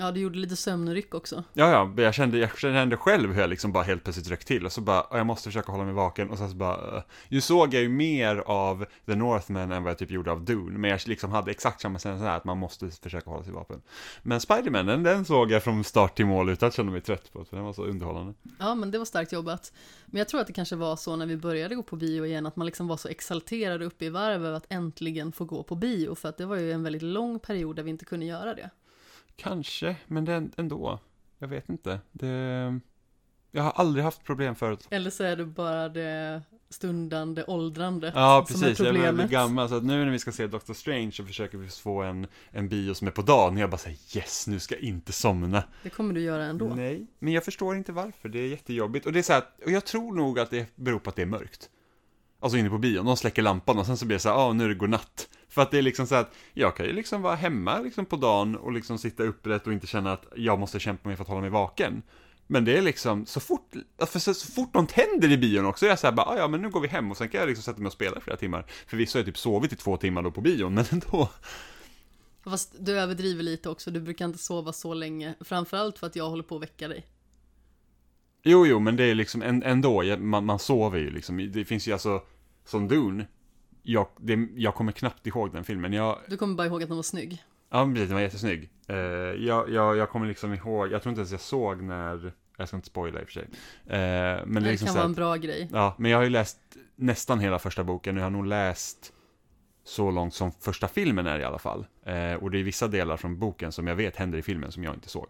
[0.00, 1.44] Ja, det gjorde lite sömnryck också.
[1.52, 4.66] Ja, ja, jag kände, jag kände själv hur jag liksom bara helt plötsligt rökt till
[4.66, 7.02] och så bara, "Ja, jag måste försöka hålla mig vaken och sen så bara, uh.
[7.28, 10.78] ju såg jag ju mer av The Northman än vad jag typ gjorde av Dune,
[10.78, 13.82] men jag liksom hade exakt samma känsla att man måste försöka hålla sig vaken.
[14.22, 17.32] Men Spiderman, den, den såg jag från start till mål utan att känna mig trött
[17.32, 18.34] på, för den var så underhållande.
[18.58, 19.72] Ja, men det var starkt jobbat.
[20.06, 22.46] Men jag tror att det kanske var så när vi började gå på bio igen,
[22.46, 25.74] att man liksom var så exalterad uppe i varv över att äntligen få gå på
[25.74, 28.54] bio, för att det var ju en väldigt lång period där vi inte kunde göra
[28.54, 28.70] det.
[29.38, 30.98] Kanske, men det ändå,
[31.38, 32.00] jag vet inte.
[32.12, 32.80] Det,
[33.50, 38.44] jag har aldrig haft problem förut Eller så är det bara det stundande åldrandet Ja,
[38.48, 38.78] som är precis.
[38.78, 39.30] Jag börjar bli problemet.
[39.30, 42.26] gammal, så att nu när vi ska se Doctor Strange så försöker vi få en,
[42.50, 43.56] en bio som är på dagen.
[43.56, 45.62] Jag bara säger yes, nu ska jag inte somna.
[45.82, 46.68] Det kommer du göra ändå.
[46.74, 48.28] Nej, men jag förstår inte varför.
[48.28, 49.06] Det är jättejobbigt.
[49.06, 51.22] Och det är så här, och jag tror nog att det beror på att det
[51.22, 51.70] är mörkt.
[52.40, 54.52] Alltså inne på bion, de släcker lampan och sen så blir det så här, ja
[54.52, 55.28] nu är det godnatt.
[55.48, 58.16] För att det är liksom så att jag kan ju liksom vara hemma liksom på
[58.16, 61.28] dagen och liksom sitta upprätt och inte känna att jag måste kämpa mig för att
[61.28, 62.02] hålla mig vaken.
[62.46, 65.86] Men det är liksom, så fort, för så, så fort de tänder i bion också,
[65.86, 67.48] är jag såhär bara, "Ah, ja men nu går vi hem och sen kan jag
[67.48, 68.66] liksom sätta mig och spela i flera timmar.
[68.86, 71.30] Förvisso har jag typ sovit i två timmar då på bion, men ändå.
[72.44, 75.34] Fast du överdriver lite också, du brukar inte sova så länge.
[75.40, 77.06] Framförallt för att jag håller på att väcka dig.
[78.42, 81.50] Jo, jo, men det är liksom ändå, man, man sover ju liksom.
[81.52, 82.22] Det finns ju alltså,
[82.64, 83.26] som Dune,
[83.92, 85.92] jag, det, jag kommer knappt ihåg den filmen.
[85.92, 87.44] Jag, Du kommer bara ihåg att den var snygg.
[87.70, 88.70] ja, precis, den var jättesnygg.
[88.86, 92.68] Eh, jag, jag, jag kommer liksom ihåg, jag tror inte ens jag såg när, jag
[92.68, 93.48] ska inte spoila i och för sig.
[93.86, 95.68] Eh, men det, Det liksom kan vara att- en bra grej.
[95.72, 96.58] Ja, men jag har ju läst
[96.96, 99.12] nästan hela första boken och jag har nog läst
[99.84, 101.86] så långt som första filmen är i alla fall.
[102.02, 104.84] Eh, och det är vissa delar från boken som jag vet händer i filmen som
[104.84, 105.26] jag inte såg.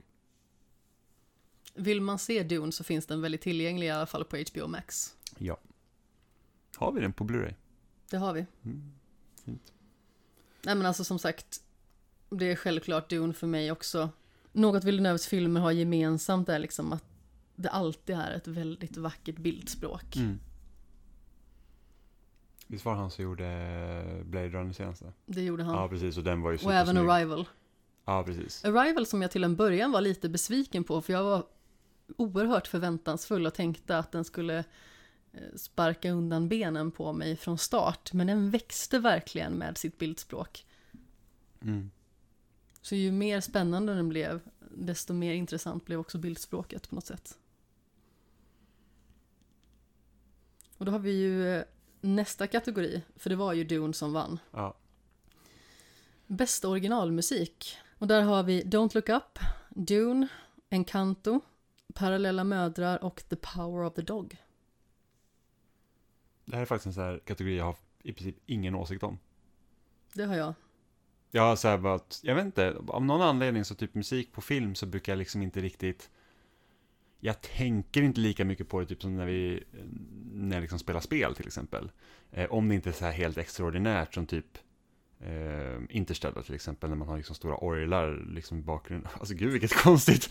[1.75, 5.14] Vill man se Dune så finns den väldigt tillgänglig i alla fall på HBO Max.
[5.38, 5.57] Ja.
[6.77, 7.55] Har vi den på Blu-ray?
[8.11, 8.47] Det har vi.
[8.64, 8.92] Mm,
[9.44, 9.73] fint.
[10.62, 11.61] Nej men alltså som sagt,
[12.31, 14.11] det är självklart Dune för mig också.
[14.53, 17.05] Något Villeneuves filmer har gemensamt är liksom att
[17.57, 20.16] det alltid är ett väldigt vackert bildspråk.
[20.16, 20.40] Mm.
[22.66, 23.44] Visst var det han som gjorde
[24.25, 25.12] Blade Runner senaste?
[25.27, 25.75] Det gjorde han.
[25.75, 26.16] Ja, precis.
[26.16, 26.97] Och den var ju och även.
[26.97, 27.49] Arrival.
[28.05, 28.64] Ja, precis.
[28.64, 31.44] Arrival som jag till en början var lite besviken på för jag var
[32.16, 34.64] oerhört förväntansfull och tänkte att den skulle eh,
[35.57, 38.12] sparka undan benen på mig från start.
[38.12, 40.66] Men den växte verkligen med sitt bildspråk.
[41.62, 41.90] Mm.
[42.83, 47.38] Så ju mer spännande den blev, desto mer intressant blev också bildspråket på något sätt.
[50.77, 51.64] Och då har vi ju eh,
[52.01, 54.38] nästa kategori, för det var ju Dune som vann.
[54.51, 54.74] Ja.
[56.27, 57.77] Bästa originalmusik.
[57.98, 60.29] Och där har vi Don't Look Up, Dune,
[60.70, 61.40] Encanto,
[61.94, 64.37] Parallella mödrar och The Power of the Dog.
[66.49, 69.19] Det här är faktiskt en sån här kategori jag har i princip ingen åsikt om.
[70.13, 70.55] Det har jag.
[71.31, 74.33] Jag har så här bara, att- jag vet inte, av någon anledning så typ musik
[74.33, 76.11] på film så brukar jag liksom inte riktigt
[77.21, 79.65] jag tänker inte lika mycket på det typ som när vi
[80.33, 81.91] när jag liksom spelar spel till exempel.
[82.31, 84.59] Eh, om det inte är så här helt extraordinärt som typ
[85.21, 89.11] eh, Interstellar till exempel när man har liksom stora orglar liksom i bakgrunden.
[89.21, 90.31] Alltså gud vilket konstigt.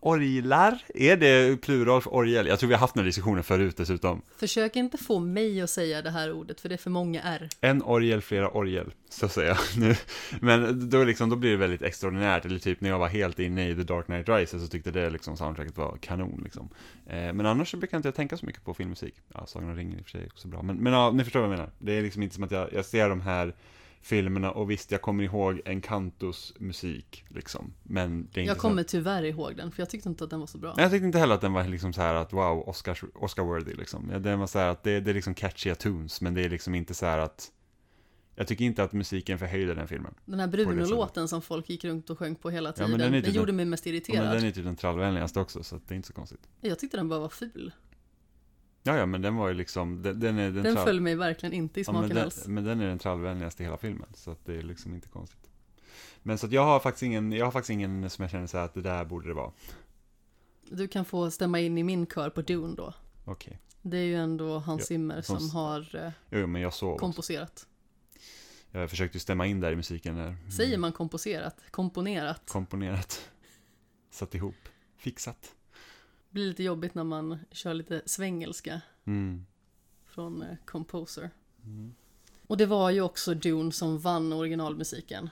[0.00, 0.78] Orglar?
[0.94, 2.46] Är det plural för orgel?
[2.46, 4.22] Jag tror vi har haft den här diskussionen förut dessutom.
[4.36, 7.48] Försök inte få mig att säga det här ordet, för det är för många R.
[7.60, 9.96] En orgel, flera orgel, så säger jag nu.
[10.40, 13.68] Men då, liksom, då blir det väldigt extraordinärt, eller typ när jag var helt inne
[13.68, 16.68] i The Dark Knight Rises så tyckte det liksom soundtracket var kanon liksom.
[17.06, 19.14] Eh, men annars så brukar jag inte tänka så mycket på filmmusik.
[19.34, 20.62] Ja, Sagan om ringen i och för sig är också bra.
[20.62, 21.70] Men, men ja, ni förstår vad jag menar.
[21.78, 23.54] Det är liksom inte som att jag, jag ser de här
[24.02, 27.72] filmerna och visst, jag kommer ihåg Encantos musik liksom.
[27.82, 30.30] Men det är inte Jag så kommer tyvärr ihåg den, för jag tyckte inte att
[30.30, 30.74] den var så bra.
[30.76, 33.76] Nej, jag tyckte inte heller att den var liksom så här att wow, Oscars, Oscar-worthy
[33.76, 34.10] liksom.
[34.12, 36.48] Ja, Den var så här att det, det är liksom catchiga tunes, men det är
[36.48, 37.52] liksom inte så här att
[38.38, 40.14] jag tycker inte att musiken förhöjde den filmen.
[40.24, 40.46] Den här.
[40.46, 43.34] Bruno-låten som folk gick runt och sjöng på hela Ja, tiden, men den den, typ
[43.34, 44.24] gjorde den- mig mest Ja, irriterad.
[44.24, 46.40] men den är typ den trallvänligaste också, så det är inte så konstigt.
[46.60, 47.72] Jag tyckte den bara var ful.
[48.86, 51.52] Ja, ja, men den var ju liksom, den, den är den, Den föll mig verkligen
[51.52, 52.46] inte i ja, men, smaken den, alls.
[52.46, 55.50] men den är den trallvänligaste i hela filmen, så att det är liksom inte konstigt.
[56.22, 58.58] Men så att jag har faktiskt ingen, jag har faktiskt ingen som jag känner så
[58.58, 59.52] här att det där borde det vara.
[60.70, 62.94] Du kan få stämma in i min kör på Dune då.
[63.24, 63.58] Okej.
[63.82, 67.66] Det är ju ändå Hans Zimmer som som har eh, Jo, men jag komposerat.
[68.70, 70.36] Jag försökte ju stämma in där i musiken där.
[70.56, 71.56] Säger man komposerat?
[71.70, 72.42] Komponerat?
[72.46, 73.30] Komponerat.
[74.10, 74.54] Satt ihop.
[74.96, 75.54] Fixat.
[76.36, 79.46] Blir lite jobbigt när man kör lite svengelska Mm.
[80.06, 81.30] från eh, Composer.
[81.64, 81.94] Mm.
[82.46, 85.30] Och det var ju också Dune som vann originalmusiken.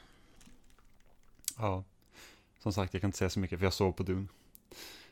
[1.59, 1.85] Ja.
[2.59, 4.27] Som sagt, jag kan inte säga så mycket för jag sov på Dune.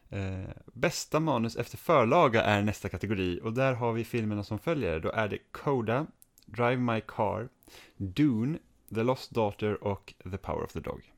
[0.09, 5.01] Eh, bästa manus efter förlaga är nästa kategori och där har vi filmerna som följer.
[5.01, 6.07] Då är det Coda,
[6.47, 7.49] Drive My Car,
[7.97, 8.59] Dune,
[8.95, 11.13] The Lost Daughter och The Power of the Dog.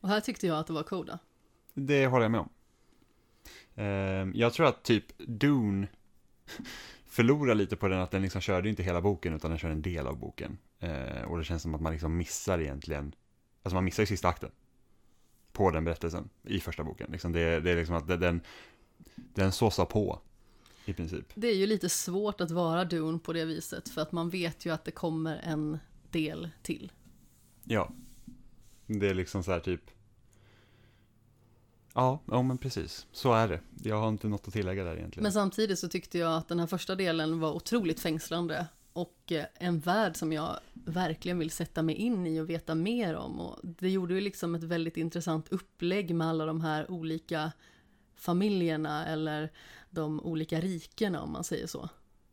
[0.00, 1.18] Och här tyckte jag att det var Koda.
[1.74, 2.48] Det håller jag med om.
[3.78, 5.86] Eh, jag tror att typ Dune
[7.06, 9.82] förlorar lite på den att den liksom körde inte hela boken utan den kör en
[9.82, 10.58] del av boken.
[10.80, 13.14] Eh, och det känns som att man liksom missar egentligen,
[13.62, 14.50] alltså man missar ju sista akten
[15.52, 17.10] på den berättelsen i första boken.
[17.12, 18.40] Liksom det, det är liksom att den,
[19.14, 20.20] den såsar på
[20.84, 21.32] i princip.
[21.34, 24.66] Det är ju lite svårt att vara Dune på det viset för att man vet
[24.66, 25.78] ju att det kommer en
[26.10, 26.92] del till.
[27.64, 27.92] Ja.
[28.86, 29.90] Det är liksom så här typ,
[31.94, 33.60] ja, ja men precis, så är det.
[33.82, 35.22] Jag har inte något att tillägga där egentligen.
[35.22, 39.44] Men samtidigt så tyckte jag att den här första delen var otroligt fängslande och eh,
[39.54, 43.40] en värld som jag verkligen vill sätta mig in i och veta mer om.
[43.40, 47.52] Och det gjorde ju liksom ett väldigt intressant upplägg med alla de här olika
[48.14, 49.52] familjerna eller
[49.90, 51.88] de olika rikena om man säger så.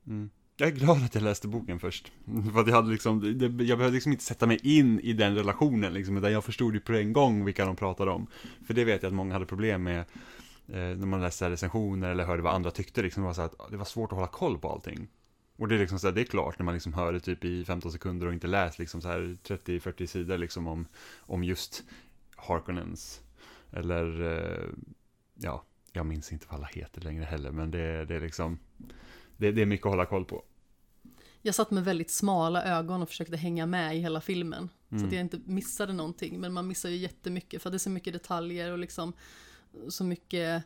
[0.08, 0.30] Mm.
[0.58, 2.12] Jag är glad att jag läste boken först.
[2.54, 5.36] För att jag, hade liksom, det, jag behövde liksom inte sätta mig in i den
[5.36, 8.28] relationen, liksom, utan jag förstod ju på en gång vilka de pratade om.
[8.68, 10.06] För det vet jag att många hade problem med eh,
[10.68, 13.02] när man läste recensioner eller hörde vad andra tyckte.
[13.02, 15.08] Liksom, det, var så att ah, det var svårt att hålla koll på allting.
[15.58, 17.46] Och det är liksom så här, det är klart när man liksom hör det typ
[17.46, 20.88] i 15 sekunder och inte läst liksom så här 30-40 sidor liksom om,
[21.18, 21.84] om just
[22.36, 23.22] Harkonnens.
[23.72, 24.70] Eller, eh,
[25.34, 28.60] ja, jag minns inte vad alla heter längre heller, men det, det är liksom,
[29.38, 30.44] det, det är mycket att hålla koll på.
[31.42, 34.70] Jag satt med väldigt smala ögon och försökte hänga med i hela filmen.
[34.90, 35.08] Så Mm.
[35.08, 36.40] att jag inte missade någonting.
[36.40, 39.14] Men man missar ju jättemycket för det är så mycket detaljer och liksom
[39.90, 40.64] så mycket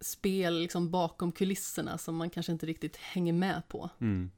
[0.00, 3.90] spel liksom bakom kulisserna som man kanske inte riktigt hänger med på.
[4.00, 4.30] Mm.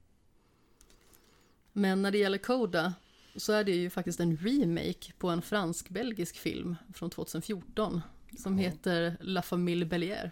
[1.72, 2.94] Men när det gäller Coda
[3.36, 8.00] så är det ju faktiskt en remake på en fransk-belgisk film från 2014
[8.38, 8.64] som Ja.
[8.70, 10.30] heter La Famille Bellier.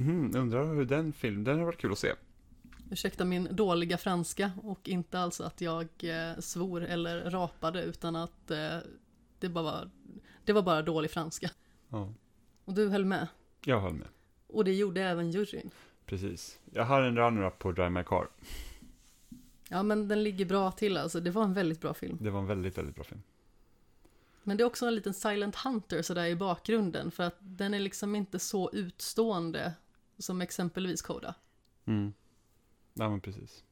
[0.00, 2.12] Mm, undrar hur den film, den har varit kul att se.
[2.90, 8.50] Ursäkta min dåliga franska och inte alltså att jag eh, svor eller rapade utan att
[8.50, 8.76] eh,
[9.38, 9.90] det, bara var,
[10.44, 11.50] det var bara dålig franska.
[11.88, 12.12] Ja,
[12.64, 13.26] Och du höll med.
[13.64, 14.08] jag höll med.
[14.46, 15.70] Och det gjorde även juryn.
[16.06, 16.58] Precis.
[16.72, 18.28] Jag har en runner-up på Drive My Car.
[19.68, 22.18] Ja men den ligger bra till alltså, det var en väldigt bra film.
[22.20, 23.22] Det var en väldigt, väldigt bra film.
[24.42, 27.78] Men det är också en liten Silent Hunter sådär i bakgrunden för att den är
[27.80, 29.72] liksom inte så utstående
[30.18, 31.34] som exempelvis Coda.
[31.84, 32.12] Mm.
[32.94, 33.64] Ja, men precis.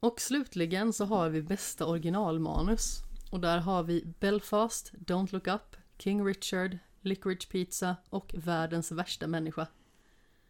[0.00, 2.98] Och slutligen så har vi bästa originalmanus.
[3.30, 9.26] Och där har vi Belfast, Don't Look Up, King Richard, Licorice Pizza och Världens värsta
[9.26, 9.66] människa.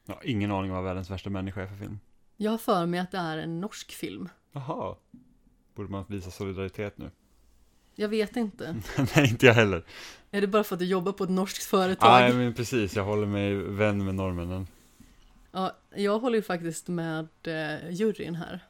[0.05, 1.99] Jag har ingen aning om vad världens värsta människa är för film.
[2.37, 4.29] Jag har för mig att det är en norsk film.
[4.53, 4.97] Jaha.
[5.75, 7.11] Borde man visa solidaritet nu?
[7.95, 8.77] Jag vet inte.
[9.17, 9.85] Nej, inte jag heller.
[10.31, 12.21] Är det bara för att du jobbar på ett norskt företag?
[12.21, 12.97] Nej, men precis.
[12.97, 14.67] Jag håller mig vän med norrmännen.
[15.53, 18.61] Ja, jag håller ju faktiskt med eh, juryn här.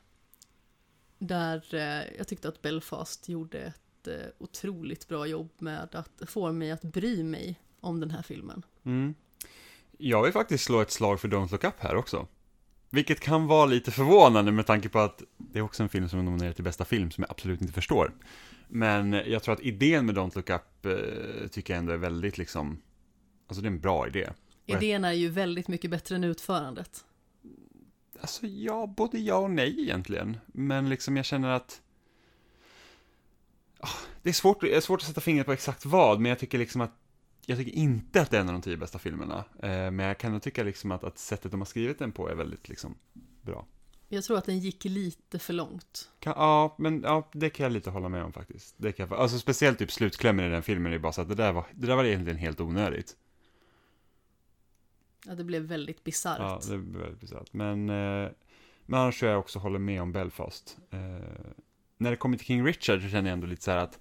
[1.18, 6.52] Där eh, jag tyckte att Belfast gjorde ett eh, otroligt bra jobb med att få
[6.52, 8.62] mig att bry mig om den här filmen.
[8.84, 9.14] Mm.
[9.98, 12.26] Jag vill faktiskt slå ett slag för Don't Look Up här också.
[12.90, 16.18] Vilket kan vara lite förvånande med tanke på att det är också en film som
[16.18, 18.12] är nominerad till bästa film som jag absolut inte förstår.
[18.68, 22.38] Men jag tror att idén med Don't Look Up eh, tycker jag ändå är väldigt
[22.38, 22.82] liksom,
[23.46, 24.30] alltså det är en bra idé.
[24.66, 27.04] Idén är ju väldigt mycket bättre än utförandet.
[28.20, 30.36] Alltså ja, både ja och nej egentligen.
[30.46, 31.82] Men liksom jag känner att
[33.84, 36.38] Ah, det är svårt, det är svårt att sätta fingret på exakt vad, men jag
[36.38, 36.92] tycker liksom att
[37.46, 39.44] jag tycker inte att det är en av de tio bästa filmerna.
[39.62, 42.28] Eh, men jag kan nog tycka liksom att, att sättet de har skrivit den på
[42.28, 42.94] är väldigt liksom
[43.42, 43.66] bra.
[44.14, 46.10] Jag tror att den gick lite för långt.
[46.18, 48.74] Kan, ja, men ja, det kan jag lite hålla med om faktiskt.
[48.78, 51.34] Det kan jag, alltså speciellt typ slutklämmen i den filmen är bara så att det
[51.34, 53.16] där var, det där var egentligen helt onödigt.
[55.26, 56.68] Ja, det blev väldigt Ja, bisarrt.
[56.68, 57.52] det är väldigt bisarrt.
[57.52, 58.30] Men, eh,
[58.86, 60.78] men annars tror jag också håller med om Belfast.
[60.90, 60.98] Eh,
[61.98, 63.98] när det kommer till King Richard så känner jag ändå lite så här att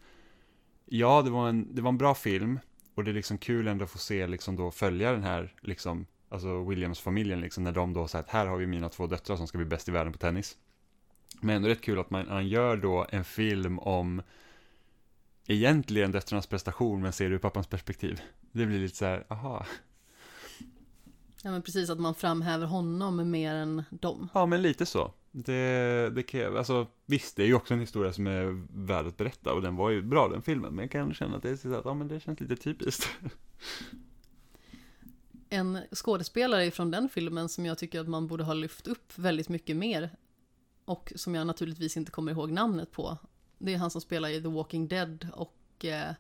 [0.86, 2.60] ja, det var en, det var en bra film
[2.96, 6.06] och det är liksom kul ändå att få se liksom då följa den här liksom,
[6.32, 9.48] alltså Williams-familjen liksom när de då säger att här har vi mina två döttrar som
[9.48, 10.58] ska bli bäst i världen på tennis.
[11.42, 14.22] Men ändå rätt kul att man, man gör då en film om
[15.48, 18.22] egentligen döttrarnas prestation men ser det ur pappans perspektiv.
[18.52, 19.66] Det blir lite så här, aha,
[21.44, 24.30] Ja, men precis att man framhäver honom mer än dem.
[24.34, 25.14] Ja, men lite så.
[25.32, 29.18] Det, det kan, alltså, visst, det är ju också en historia som är värd att
[29.18, 31.56] berätta och den var ju bra den filmen, men jag kan känna att det är
[31.56, 33.10] så att, ja men det känns lite typiskt.
[35.54, 39.50] En skådespelare från den filmen som jag tycker att man borde ha lyft upp väldigt
[39.50, 40.10] mycket mer
[40.86, 43.18] och som jag naturligtvis inte kommer ihåg namnet på.
[43.58, 46.14] Det är han som spelar i The Walking Dead och eh,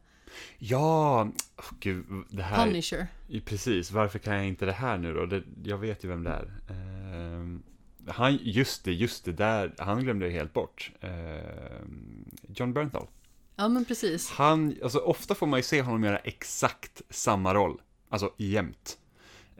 [0.57, 1.23] Ja,
[1.57, 3.07] oh, gud, det här, Punisher.
[3.45, 5.25] precis, varför kan jag inte det här nu då?
[5.25, 6.53] Det, jag vet ju vem det är.
[6.69, 7.63] Ehm,
[8.07, 10.91] han, just det, just det, där, han glömde jag helt bort.
[11.01, 13.07] Ehm, John Bernthal.
[13.55, 14.29] Ja men precis.
[14.29, 17.81] Han, alltså ofta får man ju se honom göra exakt samma roll.
[18.09, 18.97] Alltså jämt.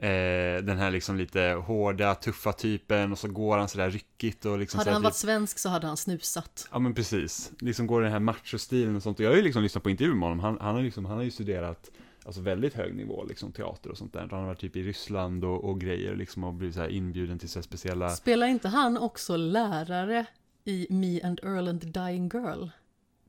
[0.02, 4.58] Eh, den här liksom lite hårda, tuffa typen och så går han sådär ryckigt och
[4.58, 6.68] liksom Hade han typ, varit svensk så hade han snusat.
[6.72, 7.52] Ja men precis.
[7.58, 9.18] Liksom går den här machostilen och sånt.
[9.18, 10.40] Och jag har ju liksom lyssnat på intervjuer med honom.
[10.40, 11.90] Han, han, har, liksom, han har ju studerat
[12.24, 14.20] Alltså väldigt hög nivå, liksom teater och sånt där.
[14.20, 17.38] Han har varit typ i Ryssland och, och grejer liksom och blivit så här inbjuden
[17.38, 20.26] till så speciella Spelar inte han också lärare
[20.64, 22.66] i Me and Earl and the Dying Girl?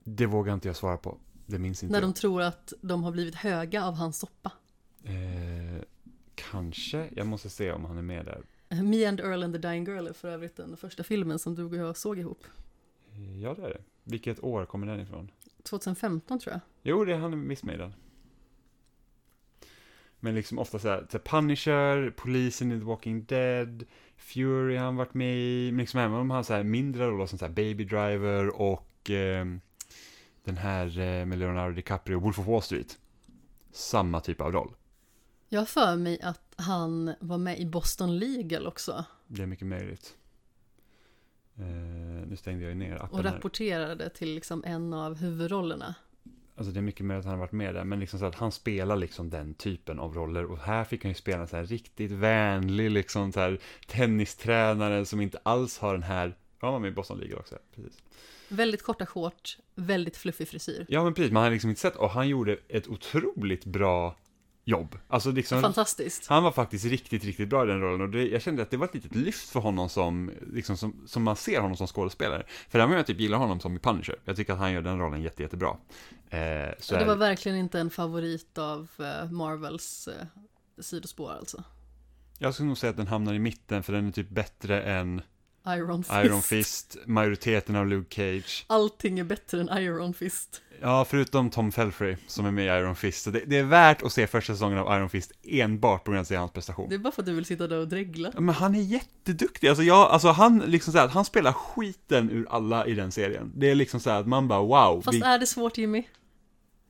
[0.03, 1.17] Det vågar inte jag svara på.
[1.45, 2.09] Det minns inte När jag.
[2.09, 4.51] de tror att de har blivit höga av hans soppa.
[5.03, 5.62] Eh,
[6.35, 7.09] kanske.
[7.15, 8.41] Jag måste se om han är med där.
[8.83, 11.63] Me and Earl and the Dying Girl är för övrigt den första filmen som du
[11.63, 12.43] och jag såg ihop.
[13.41, 13.81] Ja, det är det.
[14.03, 15.31] Vilket år kommer den ifrån?
[15.63, 16.61] 2015 tror jag.
[16.81, 17.93] Jo, det är han i den.
[20.19, 23.85] Men liksom ofta så här, Punisher, Polisen i The Walking Dead,
[24.17, 27.25] Fury har han varit med i, men liksom även om han så här mindre roller
[27.25, 29.45] som så här Baby Driver och eh,
[30.43, 32.99] den här eh, med Leonardo DiCaprio, Wolf of Wall Street.
[33.71, 34.73] Samma typ av roll.
[35.53, 39.05] Jag har för mig att han var med i Boston Legal också.
[39.27, 40.17] Det är mycket möjligt.
[41.55, 41.65] Eh,
[42.27, 43.31] nu stängde jag ju ner appen Och här.
[43.31, 45.95] rapporterade till liksom en av huvudrollerna.
[46.55, 48.35] Alltså det är mycket mer att han har varit med där, men liksom så att
[48.35, 50.45] han spelar liksom den typen av roller.
[50.45, 55.05] Och här fick han ju spela en så här riktigt vänlig, liksom så här tennistränare
[55.05, 56.27] som inte alls har den här,
[56.59, 58.03] ja, han var med i Boston League också, precis.
[58.49, 60.85] Väldigt korta shorts, väldigt fluffig frisyr.
[60.89, 64.15] Ja, men precis, man har liksom inte sett, och han gjorde ett otroligt bra
[64.63, 64.97] jobb.
[65.07, 66.27] Alltså liksom, Fantastiskt.
[66.27, 68.77] han var faktiskt riktigt, riktigt bra i den rollen och det, jag kände att det
[68.77, 72.43] var ett litet lyft för honom som, liksom som, som man ser honom som skådespelare.
[72.69, 74.15] För där var jag typ gillar honom som i Punisher.
[74.25, 75.77] Jag tycker att han gör den rollen jätte, jättebra.
[76.29, 76.39] Eh,
[76.79, 80.25] så det var verkligen inte en favorit av eh, Marvels eh,
[80.79, 81.63] sidospår alltså.
[82.39, 85.21] Jag skulle nog säga att den hamnar i mitten för den är typ bättre än
[85.67, 86.15] Iron Fist.
[86.25, 88.65] Iron Fist, majoriteten av Luke Cage.
[88.67, 90.61] Allting är bättre än Iron Fist.
[90.81, 93.23] Ja, förutom Tom Felfrey som är med i Iron Fist.
[93.23, 96.31] Så det, det är värt att se första säsongen av Iron Fist enbart på grund
[96.31, 96.89] av hans prestation.
[96.89, 98.31] Det är bara för att du vill sitta där och dregla.
[98.33, 102.29] Ja, Men han är jätteduktig, alltså, jag, alltså han liksom så här, han spelar skiten
[102.29, 103.51] ur alla i den serien.
[103.55, 105.01] Det är liksom så här att man bara wow.
[105.01, 106.03] Fast vi- är det svårt Jimmy?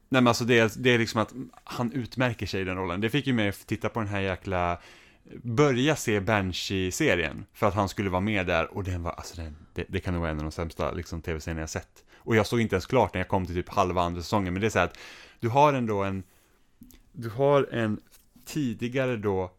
[0.10, 3.02] Nej men alltså det är, det är liksom att han utmärker sig i den rollen.
[3.02, 4.80] Det fick ju mig att titta på den här jäkla,
[5.42, 7.46] börja se Banshee-serien.
[7.54, 10.14] För att han skulle vara med där och den var, alltså den, det, det kan
[10.14, 12.04] nog vara en av de sämsta liksom, tv-serierna jag sett.
[12.16, 14.62] Och jag såg inte ens klart när jag kom till typ halva andra säsongen, men
[14.62, 14.98] det är så här att
[15.40, 16.24] du har ändå en,
[17.12, 18.02] du har en
[18.46, 19.52] tidigare då,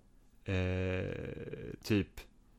[0.44, 1.04] eh,
[1.82, 2.08] typ,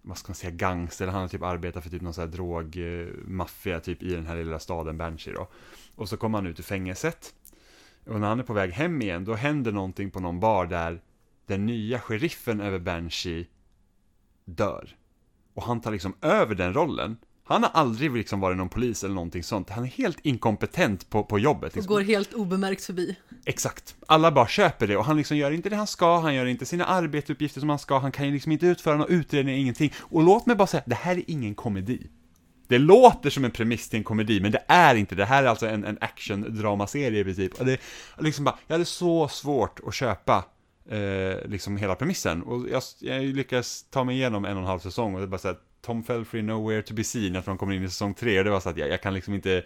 [0.01, 3.79] vad ska man säga, gangster, han har typ arbetat för typ någon sån här drogmaffia
[3.79, 5.47] typ i den här lilla staden Banshee då.
[5.95, 7.33] Och så kommer han ut ur fängelset.
[8.05, 11.01] Och när han är på väg hem igen, då händer någonting på någon bar där
[11.47, 13.45] den nya sheriffen över Banshee
[14.45, 14.95] dör.
[15.53, 17.17] Och han tar liksom över den rollen.
[17.47, 19.69] Han har aldrig liksom varit någon polis eller någonting sånt.
[19.69, 21.69] Han är helt inkompetent på, på jobbet.
[21.71, 21.93] Och Liksom.
[21.93, 23.15] går helt obemärkt förbi.
[23.45, 23.95] Exakt.
[24.07, 26.65] Alla bara köper det och han liksom gör inte det han ska, han gör inte
[26.65, 29.93] sina arbetsuppgifter som han ska, han kan ju liksom inte utföra någon utredning, ingenting.
[29.99, 32.07] Och låt mig bara säga, det här är ingen komedi.
[32.67, 35.15] Det låter som en premiss till en komedi, men det är inte.
[35.15, 37.59] Det här är alltså en, en action-dramaserie i princip.
[37.59, 37.79] Och det
[38.19, 40.43] liksom bara, jag hade så svårt att köpa
[40.89, 42.43] eh, liksom hela premissen.
[42.43, 45.37] Och jag, jag lyckades ta mig igenom en och en halv säsong och det bara
[45.37, 48.37] så här, Tom Felfrey nowhere to be seen, att de kommer in i säsong tre.
[48.37, 49.63] Och det var så att jag, jag kan liksom inte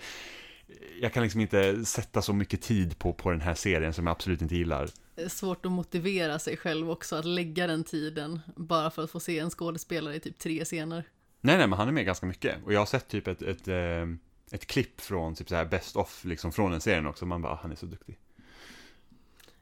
[1.02, 4.12] jag kan liksom inte sätta så mycket tid på, på den här serien som jag
[4.12, 4.90] absolut inte gillar.
[5.16, 9.12] Det är Svårt att motivera sig själv också, att lägga den tiden bara för att
[9.12, 11.04] få se en skådespelare i typ tre scener.
[11.42, 12.56] Nej, nej, men han är med ganska mycket.
[12.66, 14.08] Och jag har sett typ ett, ett, eh,
[14.52, 17.26] ett klipp från typ så här best of, liksom från den serien också.
[17.26, 18.18] Man bara, ah, han är så duktig.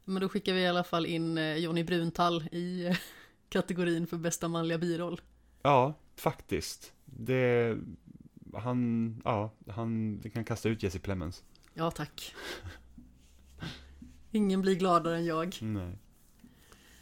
[0.10, 2.97] Men då skickar vi i alla fall in eh, Johnny Bruntall i eh,
[3.49, 5.22] kategorin för bästa manliga biroll.
[5.62, 6.93] Ja, faktiskt.
[7.05, 7.78] Det,
[8.53, 11.43] han, ja, han kan kasta ut Jesse Plemons.
[11.74, 12.36] Ja, tack.
[14.32, 15.58] Ingen blir gladare än jag.
[15.62, 15.97] Nej.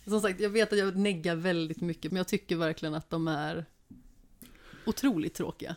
[0.05, 3.27] Som sagt, jag vet att jag neggar väldigt mycket, men jag tycker verkligen att de
[3.27, 3.65] är
[4.85, 5.75] otroligt tråkiga.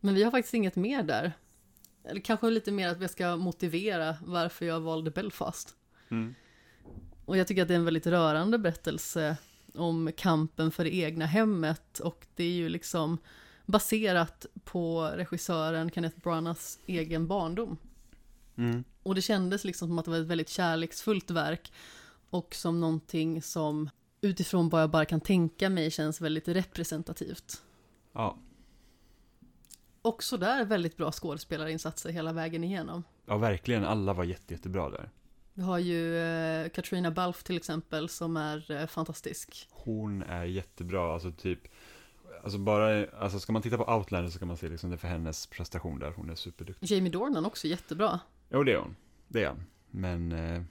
[0.00, 1.32] Men vi har faktiskt inget mer där.
[2.04, 5.76] Eller kanske lite mer att vi ska motivera varför jag valde Belfast.
[6.08, 6.34] Mm.
[7.26, 9.36] Och jag tycker att det är en väldigt rörande berättelse
[9.74, 13.18] om kampen för det egna hemmet och det är ju liksom
[13.66, 17.76] baserat på regissören Kenneth Branaghs egen barndom.
[18.56, 18.84] Mm.
[19.02, 21.72] Och det kändes liksom som att det var ett väldigt kärleksfullt verk
[22.30, 27.62] och som någonting som utifrån vad jag bara kan tänka mig känns väldigt representativt.
[28.12, 28.38] Ja.
[30.02, 33.04] Också där väldigt bra skådespelarinsatser hela vägen igenom.
[33.26, 33.84] ja, verkligen.
[33.84, 35.10] Alla var jätte, jättebra där.
[35.58, 39.68] Vi har ju eh, Katrina Balfe till exempel som är eh, fantastisk.
[39.70, 41.68] Hon är jättebra, alltså typ
[42.42, 45.08] Alltså bara, alltså ska man titta på Outlander så kan man se liksom det för
[45.08, 46.90] hennes prestation där, hon är superduktig.
[46.90, 48.20] Jamie Dornan också jättebra.
[48.48, 48.96] Jo, det är hon.
[49.28, 49.64] Det är han.
[49.90, 50.62] Men, eh,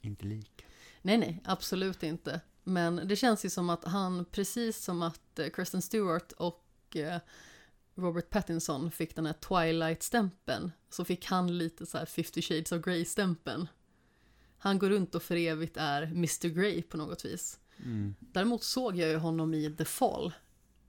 [0.00, 0.64] inte lika.
[1.02, 2.40] Nej, nej, absolut inte.
[2.62, 7.18] Men det känns ju som att han, precis som att eh, Kristen Stewart och eh,
[7.94, 12.84] Robert Pattinson fick den här Twilight-stämpeln, så fick han lite så här 50 shades of
[12.84, 13.68] Grey-stämpeln.
[14.64, 17.58] Han går runt och för evigt är Mr Grey på något vis.
[17.78, 18.14] Mm.
[18.20, 20.32] Däremot såg jag ju honom i The Fall.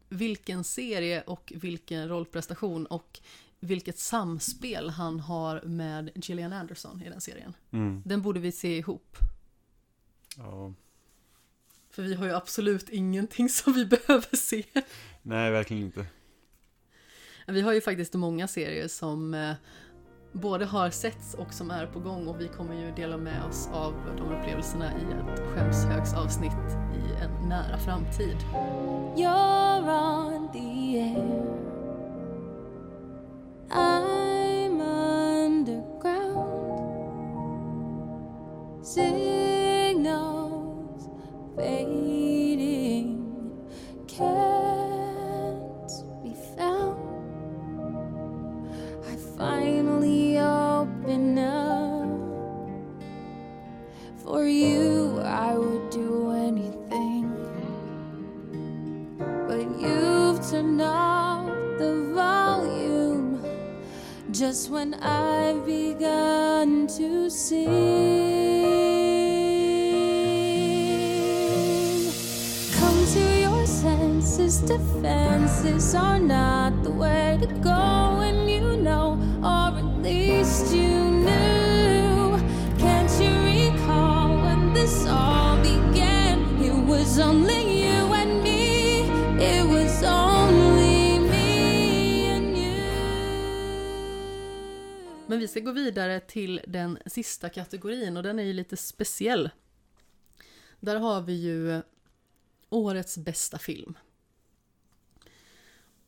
[0.10, 3.20] Vilken serie och vilken rollprestation och
[3.60, 7.54] vilket samspel han har med Gillian Anderson i den serien.
[7.72, 8.02] Mm.
[8.06, 9.18] Den borde vi se ihop.
[10.38, 10.74] Ja.
[11.90, 14.64] För vi har ju absolut ingenting som vi behöver se.
[15.22, 16.06] Nej, verkligen inte.
[17.48, 19.56] Vi har ju faktiskt många serier som eh,
[20.42, 23.70] både har setts och som är på gång och vi kommer ju dela med oss
[23.74, 28.38] av de upplevelserna i ett skämshögsavsnitt i en nära framtid.
[29.16, 31.76] You're on the air.
[33.70, 34.82] I'm
[35.46, 36.86] underground.
[38.86, 39.25] Signals
[64.38, 67.70] That's when I've begun to sing.
[72.78, 77.75] Come to your senses, defenses are not the way to go,
[95.36, 99.50] Men vi ska gå vidare till den sista kategorin och den är ju lite speciell.
[100.80, 101.82] Där har vi ju
[102.70, 103.98] årets bästa film.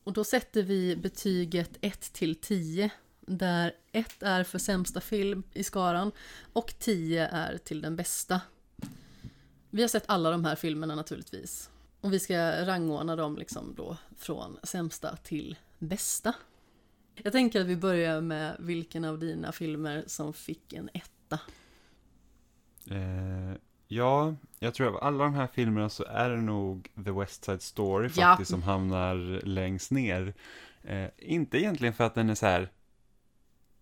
[0.03, 5.63] Och då sätter vi betyget 1 till 10 där 1 är för sämsta film i
[5.63, 6.11] skaran
[6.53, 8.41] och 10 är till den bästa.
[9.69, 11.69] Vi har sett alla de här filmerna naturligtvis.
[12.01, 16.33] Och vi ska rangordna dem liksom då från sämsta till bästa.
[17.23, 21.39] Jag tänker att vi börjar med vilken av dina filmer som fick en etta.
[22.91, 23.57] Eh,
[23.87, 27.61] ja, jag tror av alla de här filmerna så är det nog The West Side
[27.61, 28.23] Story Ja.
[28.23, 30.33] faktiskt som hamnar längst ner.
[30.83, 32.69] Eh, inte egentligen för att den är så här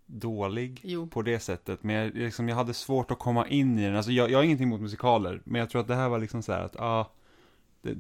[0.06, 1.08] dålig Jo.
[1.08, 3.96] på det sättet, men jag, liksom, jag hade svårt att komma in i den.
[3.96, 6.44] Alltså, jag, jag har ingenting emot musikaler, men jag tror att det här var liksom
[6.44, 7.12] så här att, ja, ah,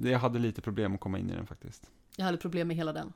[0.04, 1.90] jag hade lite problem att komma in i den faktiskt.
[2.16, 3.14] Jag hade problem med hela den.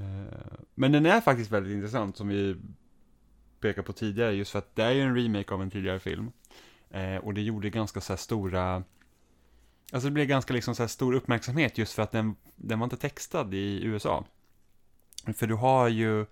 [0.00, 2.56] Eh, men den är faktiskt väldigt intressant som vi
[3.60, 6.32] pekade på tidigare just för att det är ju en remake av en tidigare film.
[6.90, 8.82] Eh, och det gjorde ganska så här stora,
[9.92, 12.84] alltså det blev ganska liksom så här stor uppmärksamhet just för att den, den var
[12.84, 14.24] inte textad i USA.
[15.34, 16.26] För du har ju,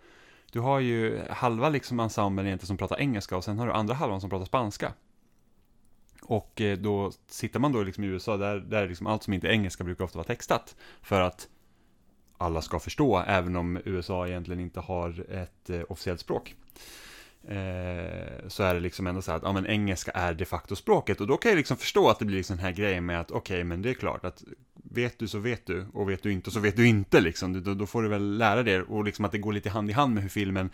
[0.53, 3.95] du har ju halva liksom ensemblen egentligen som pratar engelska och sen har du andra
[3.95, 4.93] halvan som pratar spanska.
[6.23, 9.49] Och eh, då sitter man då liksom i USA, där, där liksom allt som inte
[9.49, 10.77] är engelska brukar ofta vara textat.
[11.03, 11.49] För att
[12.39, 16.55] alla ska förstå, även om USA egentligen inte har ett eh, officiellt språk.
[17.49, 20.77] Eh, så är det liksom ändå så här att ja, men engelska är de facto
[20.77, 23.21] språket och då kan jag liksom förstå att det blir liksom den här grejen med
[23.21, 26.33] att okej, men det är klart att vet du så vet du och vet du
[26.33, 27.63] inte så vet du inte liksom.
[27.63, 29.93] Då, då får du väl lära dig och liksom att det går lite hand i
[29.93, 30.71] hand med hur filmen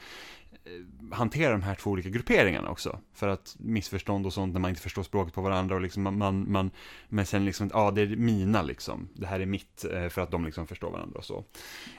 [0.65, 3.01] Eh, hantera de här två olika grupperingarna också.
[3.13, 6.19] För att missförstånd och sånt när man inte förstår språket på varandra och liksom man,
[6.19, 6.71] man, man
[7.09, 10.31] men sen liksom, ja det är mina liksom, det här är mitt, eh, för att
[10.31, 11.45] de liksom förstår varandra och så.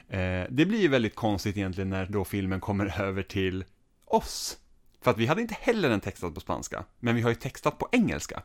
[0.08, 3.64] Eh, det blir ju väldigt konstigt egentligen när då filmen kommer över till
[4.04, 4.58] oss.
[5.00, 7.78] För att vi hade inte heller den textad på spanska, men vi har ju textat
[7.78, 8.42] på engelska.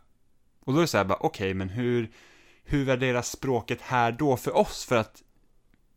[0.59, 2.11] Och då är det så här bara, okej, men hur,
[2.63, 4.86] hur värderas språket här då för oss?
[4.86, 5.24] För att,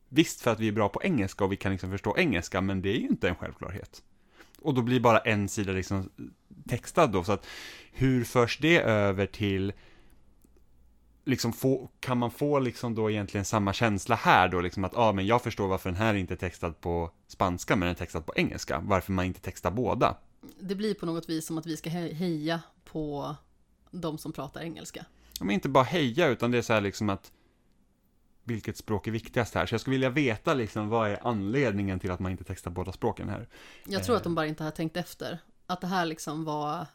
[0.09, 2.83] visst för att vi är bra på engelska och vi kan liksom förstå engelska, men
[2.83, 4.03] det är ju inte en självklarhet.
[4.63, 6.11] Och då blir bara en sida liksom
[6.69, 7.47] textad då, så att
[7.93, 9.73] hur förs det över till
[11.25, 15.09] liksom få, kan man få liksom då egentligen samma känsla här då, liksom att ja,
[15.09, 17.99] ah, men jag förstår varför den här inte är textad på spanska, men den är
[17.99, 20.17] textad på engelska, varför man inte textar båda.
[20.61, 23.37] Det blir på något vis som att vi ska he- heja på
[23.91, 25.07] de som pratar engelska.
[25.39, 27.33] Ja, men inte bara heja, utan det är så här liksom att
[28.45, 29.67] vilket språk är viktigast här?
[29.67, 32.93] Så jag skulle vilja veta liksom vad är anledningen till att man inte textar båda
[32.93, 33.49] språken här?
[33.87, 34.25] Jag tror att Eh.
[34.25, 35.39] de bara inte har tänkt efter.
[35.67, 36.87] Att det här liksom var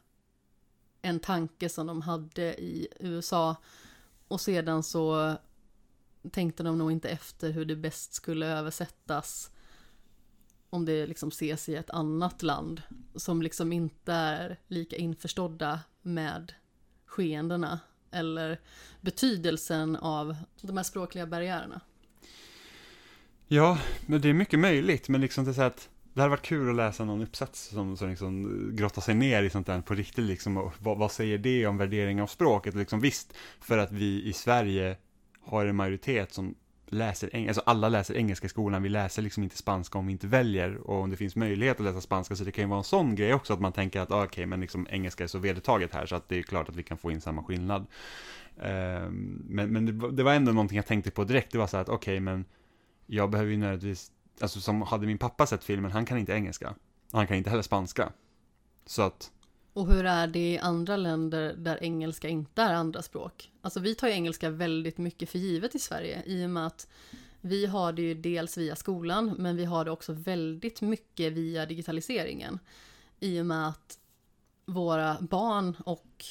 [1.02, 3.56] en tanke som de hade i USA.
[4.28, 5.36] Och sedan så
[6.32, 9.52] tänkte de nog inte efter hur det bäst skulle översättas.
[10.70, 12.82] Om det liksom ses i ett annat land.
[13.16, 16.54] Som liksom inte är lika införstådda med
[17.06, 17.80] skeendena.
[18.12, 18.60] Eller
[19.02, 21.82] betydelsen av de här språkliga barriärerna.
[23.48, 26.46] Ja, men det är mycket möjligt, men liksom det är så att det hade varit
[26.46, 29.82] kul att läsa någon uppsats som, som liksom eh, grottar sig ner i sånt där
[29.82, 32.74] på riktigt liksom, vad, vad säger det om värdering av språket?
[32.74, 34.98] Och liksom, visst, för att vi i Sverige
[35.42, 36.56] har en majoritet som
[36.88, 40.12] läser engelska, alltså alla läser engelska i skolan, vi läser liksom inte spanska om vi
[40.12, 42.78] inte väljer, och om det finns möjlighet att läsa spanska, så det kan ju vara
[42.78, 45.38] en sån grej också, att man tänker att ah, okej, men liksom engelska är så
[45.40, 47.86] vedertaget här, så att det är klart att vi kan få in samma skillnad.
[48.62, 51.68] Ehm, men men det, var- det var ändå någonting jag tänkte på direkt, det var
[51.68, 52.46] så här att okej, men
[53.06, 54.12] jag behöver ju nödvändigtvis,
[54.42, 56.76] alltså som hade min pappa sett filmen, han kan inte engelska.
[57.12, 58.10] Han kan inte heller spanska.
[58.86, 59.32] Så att,
[59.78, 63.52] och hur är det i andra länder där engelska inte är andra språk?
[63.62, 66.88] Alltså vi tar ju engelska väldigt mycket för givet i Sverige i och med att
[67.42, 71.66] vi har det ju dels via skolan men vi har det också väldigt mycket via
[71.66, 72.60] digitaliseringen.
[73.20, 74.00] I och med att
[74.66, 76.26] våra barn och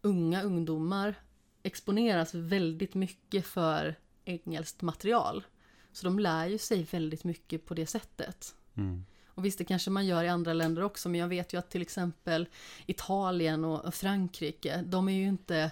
[0.00, 1.14] unga ungdomar
[1.62, 5.44] exponeras väldigt mycket för engelskt material.
[5.92, 8.54] Så de lär ju sig väldigt mycket på det sättet.
[8.74, 9.04] mm.
[9.42, 11.70] Och visst, det kanske man gör i andra länder också, men jag vet ju att
[11.70, 12.48] till exempel
[12.86, 15.70] Italien och Frankrike, de är ju inte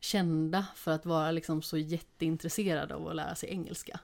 [0.00, 4.00] kända för att vara liksom så jätteintresserade av att lära sig engelska.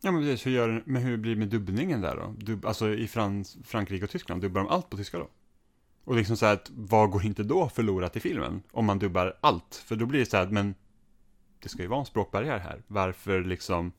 [0.00, 2.34] Ja men precis, hur, gör, men hur blir det med dubbningen där då?
[2.38, 5.28] Dub, alltså i Frans, Frankrike och Tyskland, dubbar de allt på tyska då?
[6.04, 8.62] Och liksom så här, att, vad går inte då förlorat i filmen?
[8.70, 9.82] Om man dubbar allt?
[9.86, 10.74] För då blir det så här, men
[11.62, 12.82] det ska ju vara en språkbarriär här.
[12.86, 13.92] Varför liksom?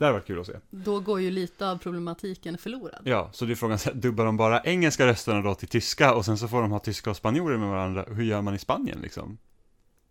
[0.00, 0.52] Det hade varit kul att se.
[0.70, 3.02] Då går ju lite av problematiken förlorad.
[3.04, 6.38] Ja, så det är frågan, dubbar de bara engelska rösterna då till tyska och sen
[6.38, 8.04] så får de ha tyska och spanjorer med varandra?
[8.08, 9.38] Hur gör man i Spanien liksom?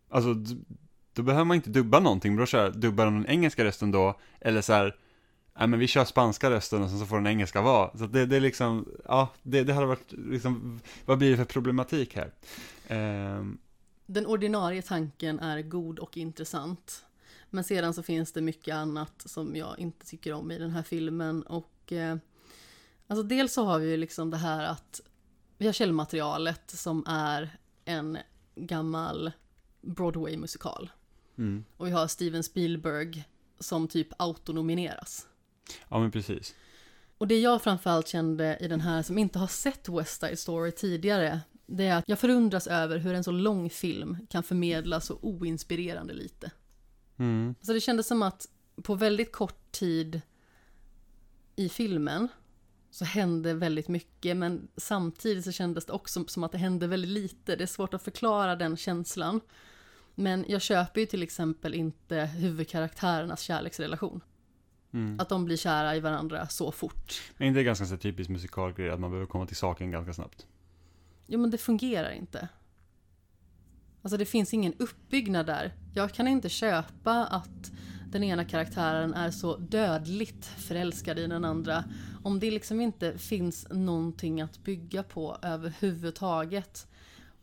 [0.09, 0.35] Alltså,
[1.13, 4.19] då behöver man inte dubba någonting, men då kör, dubbar de den engelska rösten då?
[4.41, 4.95] Eller så här,
[5.59, 7.97] nej men vi kör spanska rösten och sen så får den engelska vara.
[7.97, 11.45] Så det, det är liksom, ja, det, det hade varit liksom, vad blir det för
[11.45, 12.31] problematik här?
[12.87, 13.57] Ehm,
[14.05, 17.05] Den ordinarie tanken är god och intressant.
[17.49, 20.83] Men sedan så finns det mycket annat som jag inte tycker om i den här
[20.83, 21.43] filmen.
[21.43, 22.17] Och eh,
[23.07, 25.01] alltså dels så har vi ju liksom det här att
[25.57, 28.17] vi har källmaterialet som är en
[28.55, 29.31] gammal
[29.81, 30.89] Broadway-musikal.
[31.37, 31.65] mm.
[31.77, 33.23] Och vi har Steven Spielberg
[33.59, 35.27] som typ autonomineras.
[35.89, 36.55] Ja men precis.
[37.17, 40.71] Och det jag framförallt kände i den här som inte har sett West Side Story
[40.71, 45.19] tidigare, det är att jag förundras över hur en så lång film kan förmedla så
[45.21, 46.51] oinspirerande lite.
[47.19, 47.55] Mm.
[47.61, 48.47] Så det kändes som att
[48.83, 50.21] på väldigt kort tid
[51.55, 52.27] i filmen
[52.91, 57.09] så hände väldigt mycket, men samtidigt så kändes det också som att det hände väldigt
[57.11, 57.55] lite.
[57.55, 59.41] Det är svårt att förklara den känslan.
[60.15, 64.21] Men jag köper ju till exempel inte huvudkaraktärernas kärleksrelation.
[64.91, 65.19] Mm.
[65.19, 67.21] Att de blir kära i varandra så fort.
[67.37, 70.47] Men inte det ganska så typiskt musikalgrej att man behöver komma till saken ganska snabbt?
[71.27, 72.47] Jo men det fungerar inte.
[74.01, 75.73] Alltså det finns ingen uppbyggnad där.
[75.93, 77.71] Jag kan inte köpa att
[78.11, 81.83] den ena karaktären är så dödligt förälskad i den andra.
[82.23, 86.87] Om det liksom inte finns någonting att bygga på överhuvudtaget.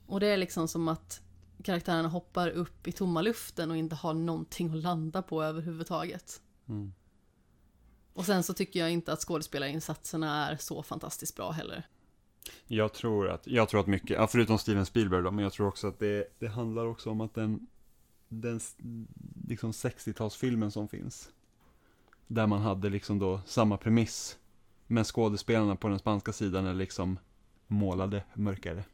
[0.07, 1.20] Och det är liksom som att
[1.62, 6.40] karaktärerna hoppar upp i tomma luften och inte har någonting att landa på överhuvudtaget.
[6.68, 6.92] Mm.
[8.12, 11.86] Och sen så tycker jag inte att skådespelarinsatserna är så fantastiskt bra heller.
[12.66, 15.68] Jag tror att, jag tror att mycket, ja, förutom Steven Spielberg då, men jag tror
[15.68, 17.66] också att det, det handlar också om att den,
[18.28, 18.61] den
[19.49, 21.30] liksom 60-talsfilmen som finns,
[22.26, 24.38] där man hade liksom då samma premiss,
[24.86, 27.18] men skådespelarna på den spanska sidan är liksom
[27.66, 28.84] målade mörkare.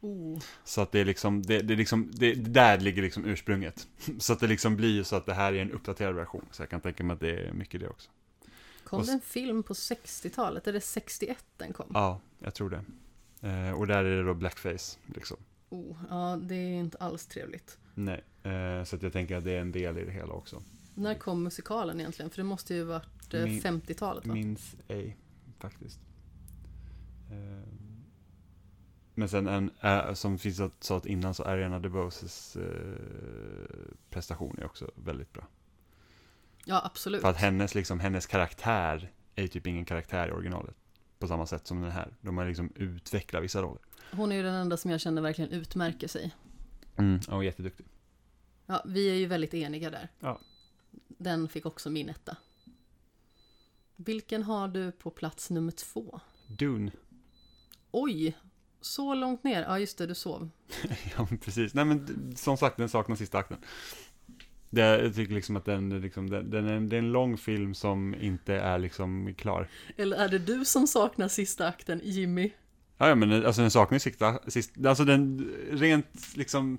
[0.00, 0.38] Oh.
[0.64, 3.88] Så att det är liksom, det, det liksom, det där ligger liksom ursprunget.
[4.18, 6.44] Så att det liksom blir så att det här är en uppdaterad version.
[6.50, 8.10] Så jag kan tänka mig att det är mycket det också.
[8.84, 10.66] Kom Och det en film på 60-talet?
[10.66, 11.90] Är det 61 den kom?
[11.94, 12.84] Ja, jag tror det.
[13.48, 15.36] Eh, och där är det då blackface, liksom.
[15.68, 17.78] Oh, ja, det är inte alls trevligt.
[17.94, 20.62] Nej, eh, så jag tänker att det är en del i det hela också.
[20.94, 22.30] När kom musikalen egentligen?
[22.30, 24.34] För det måste ju varit eh, Min- 50-talet va?
[24.34, 25.16] Minns ej,
[25.58, 26.00] faktiskt.
[27.30, 27.68] Eh,
[29.14, 34.64] men sen en, eh, som finns att sa innan så Ariana DeBoses eh, prestation är
[34.64, 35.46] också väldigt bra.
[36.64, 37.22] Ja, absolut.
[37.22, 40.76] För att hennes, liksom, hennes karaktär är ju typ ingen karaktär i originalet.
[41.18, 42.16] På samma sätt som den här.
[42.20, 43.82] De har liksom utvecklat vissa roller.
[44.12, 46.34] Hon är ju den enda som jag känner verkligen utmärker sig.
[46.96, 47.20] Mm.
[47.28, 47.86] Ja, och jätteduktig.
[48.66, 50.08] Ja, vi är ju väldigt eniga där.
[50.20, 50.40] Ja.
[51.08, 52.36] Den fick också min etta.
[53.96, 56.20] Vilken har du på plats nummer två?
[56.46, 56.90] Dune.
[57.90, 58.36] Oj!
[58.80, 59.62] Så långt ner?
[59.62, 60.50] Ja, just det, du sov.
[61.16, 61.74] ja, precis.
[61.74, 63.58] Nej, men som sagt, den saknar sista akten.
[64.74, 67.74] Det, jag tycker liksom att den, liksom, den, den är, det är en lång film
[67.74, 69.68] som inte är liksom klar.
[69.96, 72.50] Eller är det du som saknar sista akten, Jimmy?
[72.98, 76.78] Ja, ja men alltså den saknar ju sista, sista, alltså den rent liksom,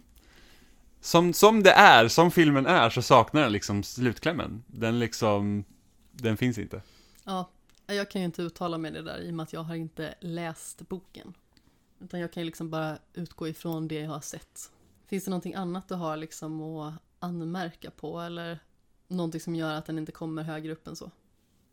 [1.02, 4.64] som, som det är, som filmen är, så saknar den liksom slutklämmen.
[4.68, 5.64] Den liksom,
[6.12, 6.82] den finns inte.
[7.24, 7.50] Ja,
[7.88, 10.16] jag kan ju inte uttala mig det där i och med att jag har inte
[10.20, 11.34] läst boken.
[12.00, 14.72] Utan jag kan ju liksom bara utgå ifrån det jag har sett.
[15.08, 16.94] Finns det någonting annat du har liksom att
[17.26, 18.60] anmärka på eller
[19.08, 21.12] någonting som gör att den inte kommer högre upp än så?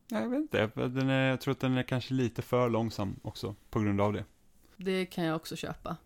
[0.09, 3.55] Jag vet inte, den är, jag tror att den är kanske lite för långsam också,
[3.71, 4.25] på grund av det.
[4.77, 5.97] Det kan jag också köpa.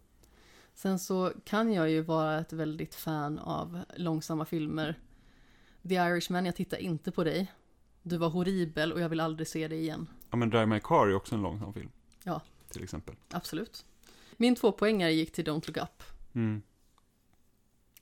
[0.74, 4.98] Sen så kan jag ju vara ett väldigt fan av långsamma filmer.
[5.88, 7.52] The Irishman, jag tittar inte på dig.
[8.02, 10.08] Du var horribel och jag vill aldrig se dig igen.
[10.30, 11.90] Ja, men Drive My Car är också en långsam film.
[12.24, 12.40] Ja.
[12.68, 13.14] Till exempel.
[13.30, 13.84] Absolut.
[14.36, 16.02] Min två poängare gick till Don't Look Up.
[16.34, 16.62] Mm.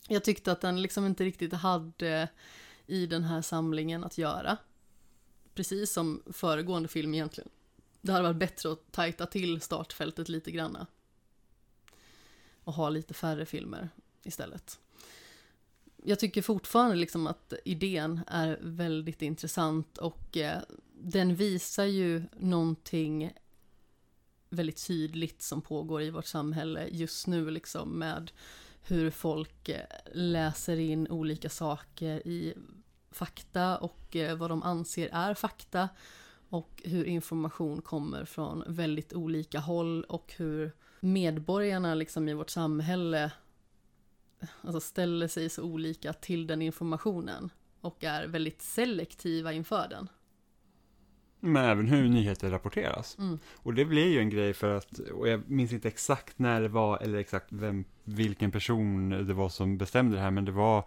[0.09, 2.29] Jag tyckte att den liksom inte riktigt hade
[2.87, 4.57] i den här samlingen att göra.
[5.55, 7.51] Precis som föregående film egentligen.
[8.01, 10.87] Det hade varit bättre att tajta till startfältet lite granna.
[12.65, 13.89] Och ha lite färre filmer
[14.23, 14.81] istället.
[15.97, 23.33] Jag tycker fortfarande liksom att idén är väldigt intressant och eh, den visar ju någonting
[24.49, 28.31] väldigt tydligt som pågår i vårt samhälle just nu liksom med
[28.87, 29.83] hur folk eh,
[30.13, 32.55] läser in olika saker i
[33.11, 35.89] fakta och eh, vad de anser är fakta.
[36.49, 43.33] Och hur information kommer från väldigt olika håll och hur medborgarna liksom i vårt samhälle
[44.61, 50.09] alltså ställer sig så olika till den informationen och är väldigt selektiva inför den.
[51.45, 53.17] Men även hur nyheter rapporteras.
[53.19, 53.39] Mm.
[53.57, 56.69] Och det blir ju en grej för att, och jag minns inte exakt när det
[56.69, 60.79] var, eller exakt vem, vilken person det var som bestämde det här, men det var,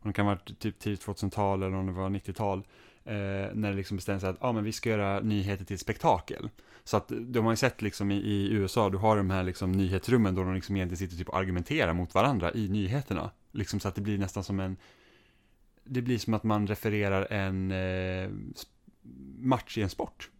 [0.00, 2.58] om det kan vara typ tidigt 2000-tal eller om det var 90-tal,
[3.04, 3.14] eh,
[3.54, 6.50] när det liksom bestämde sig att, ja ah, men vi ska göra nyheter till spektakel.
[6.84, 9.72] Så att de har ju sett liksom i, i USA, du har de här liksom
[9.72, 13.30] nyhetsrummen då de liksom egentligen sitter typ och argumenterar mot varandra i nyheterna.
[13.52, 14.76] Liksom så att det blir nästan som en,
[15.84, 18.30] det blir som att man refererar en eh,
[19.38, 20.30] match i en sport.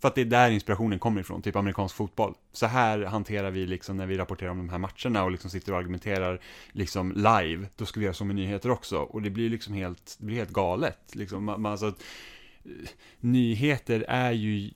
[0.00, 2.34] För att det är där inspirationen kommer ifrån, typ amerikansk fotboll.
[2.52, 5.72] Så här hanterar vi liksom när vi rapporterar om de här matcherna och liksom sitter
[5.72, 6.40] och argumenterar
[6.72, 7.66] liksom live.
[7.76, 8.98] Då ska vi göra så med nyheter också.
[8.98, 11.14] Och det blir liksom helt, det blir helt galet.
[11.14, 12.88] Liksom, man, alltså, eh,
[13.20, 14.70] nyheter är ju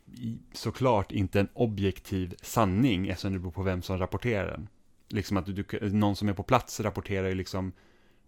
[0.53, 4.69] såklart inte en objektiv sanning eftersom det beror på vem som rapporterar den.
[5.09, 7.73] Liksom att du, du, någon som är på plats rapporterar ju liksom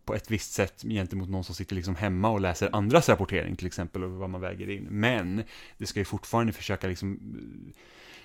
[0.07, 3.66] på ett visst sätt gentemot någon som sitter liksom hemma och läser andras rapportering till
[3.66, 4.86] exempel och vad man väger in.
[4.90, 5.42] Men
[5.78, 7.18] det ska ju fortfarande försöka liksom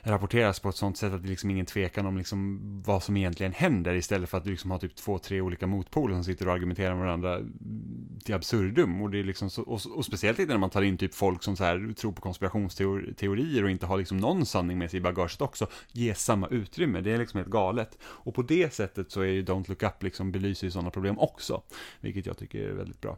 [0.03, 3.53] rapporteras på ett sånt sätt att det liksom ingen tvekan om liksom vad som egentligen
[3.53, 6.53] händer istället för att du liksom har typ två, tre olika motpoler som sitter och
[6.53, 7.39] argumenterar med varandra
[8.23, 9.01] till absurdum.
[9.01, 11.43] Och, det är liksom så, och, och speciellt inte när man tar in typ folk
[11.43, 15.01] som så här tror på konspirationsteorier och inte har liksom någon sanning med sig i
[15.01, 17.01] bagaget också, ges samma utrymme.
[17.01, 17.97] Det är liksom helt galet.
[18.03, 21.19] Och på det sättet så är ju Don't Look Up liksom belyser ju sådana problem
[21.19, 21.63] också,
[21.99, 23.17] vilket jag tycker är väldigt bra.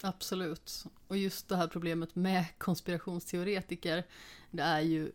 [0.00, 0.84] Absolut.
[1.08, 4.04] Och just det här problemet med konspirationsteoretiker,
[4.50, 5.12] det är ju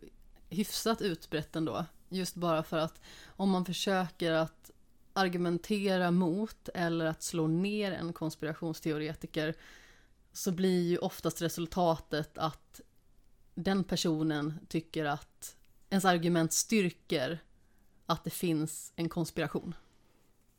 [0.52, 1.84] hyfsat utbrett ändå.
[2.08, 4.70] Just bara för att om man försöker att
[5.12, 9.54] argumentera mot eller att slå ner en konspirationsteoretiker
[10.32, 12.80] så blir ju oftast resultatet att
[13.54, 15.56] den personen tycker att
[15.90, 17.38] ens argument styrker
[18.06, 19.74] att det finns en konspiration.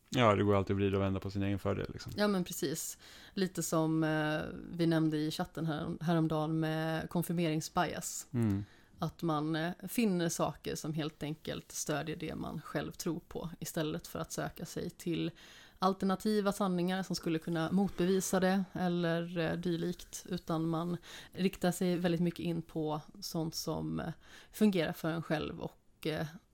[0.09, 2.11] Ja, det går alltid att vrida och vända på sin egen fördel liksom.
[2.15, 2.97] Ja men precis.
[3.33, 4.41] Lite som eh,
[4.71, 8.27] vi nämnde i chatten här, häromdagen med konfirmeringsbias.
[8.31, 8.65] Mm.
[9.03, 14.07] Att man eh, finner saker som helt enkelt stödjer det man själv tror på istället
[14.07, 15.31] för att söka sig till
[15.79, 20.25] alternativa sanningar som skulle kunna motbevisa det eller eh, dylikt.
[20.29, 20.97] Utan man
[21.31, 24.13] riktar sig väldigt mycket in på sånt som eh,
[24.51, 26.07] fungerar för en själv och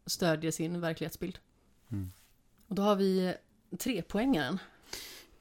[0.06, 1.40] stödjer sin verklighetsbild.
[1.92, 2.12] Mm.
[2.68, 3.36] Och då har vi
[3.80, 4.60] tre poängaren.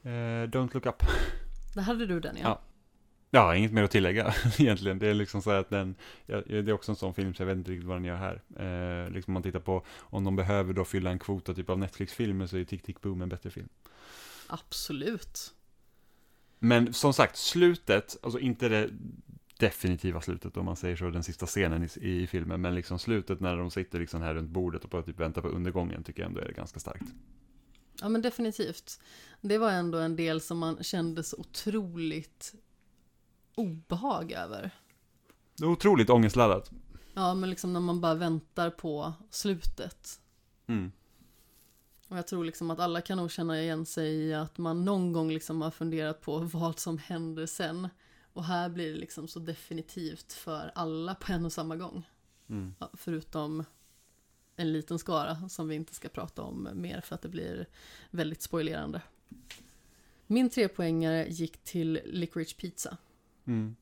[0.01, 1.03] Eh, don't Look Up.
[1.75, 2.43] Där hade du den ja.
[2.43, 2.68] Ja.
[3.31, 4.99] Ja, inget mer att tillägga egentligen.
[4.99, 7.47] Det är liksom så att den, ja, det är också en sån film så jag
[7.47, 8.41] vet inte riktigt vad den gör här.
[8.59, 11.69] Eh, liksom om man tittar på, om de behöver då fylla en kvot av typ
[11.69, 13.69] av Netflix-filmer så är Tick Tick Boom en bättre film.
[14.47, 15.53] Absolut.
[16.59, 18.89] Men som sagt, slutet, alltså inte det
[19.59, 23.39] definitiva slutet om man säger så, den sista scenen i, i filmen, men liksom slutet
[23.39, 26.27] när de sitter liksom här runt bordet och bara typ väntar på undergången tycker jag
[26.27, 27.05] ändå är ganska starkt.
[28.01, 28.99] Ja men definitivt.
[29.41, 32.55] Det var ändå en del som man kände så otroligt
[33.59, 34.71] obehag över.
[35.55, 36.71] Det är otroligt ångestladdat.
[37.13, 40.21] Ja men liksom när man bara väntar på slutet.
[40.67, 40.91] Mm.
[42.07, 45.13] Och jag tror liksom att alla kan nog känna igen sig i att man någon
[45.13, 47.89] gång liksom har funderat på vad som händer sen.
[48.33, 52.09] Och här blir det liksom så definitivt för alla på en och samma gång.
[52.49, 52.75] Mm.
[52.79, 53.63] Ja, förutom
[54.55, 57.65] en liten skara som vi inte ska prata om mer för att det blir
[58.11, 59.01] väldigt spoilerande.
[60.27, 62.97] Min trepoängare gick till Licorice Pizza.
[63.45, 63.75] Mm.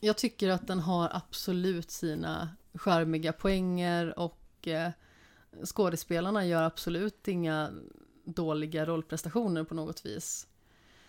[0.00, 4.90] Jag tycker att den har absolut sina charmiga poänger och eh,
[5.64, 7.70] skådespelarna gör absolut inga
[8.24, 10.46] dåliga rollprestationer på något vis.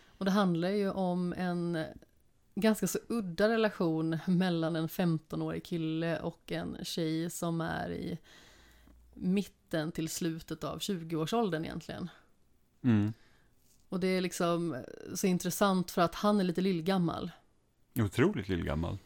[0.07, 1.85] Och det handlar ju om en
[2.55, 8.17] ganska så udda relation mellan en 15-årig kille och en tjej som är i
[9.13, 12.09] mitten till slutet av 20-årsåldern egentligen.
[12.81, 13.13] Mm.
[13.89, 14.83] Och det är liksom
[15.15, 17.31] så intressant för att han är lite lillgammal.
[18.01, 18.97] Otroligt lillgammal.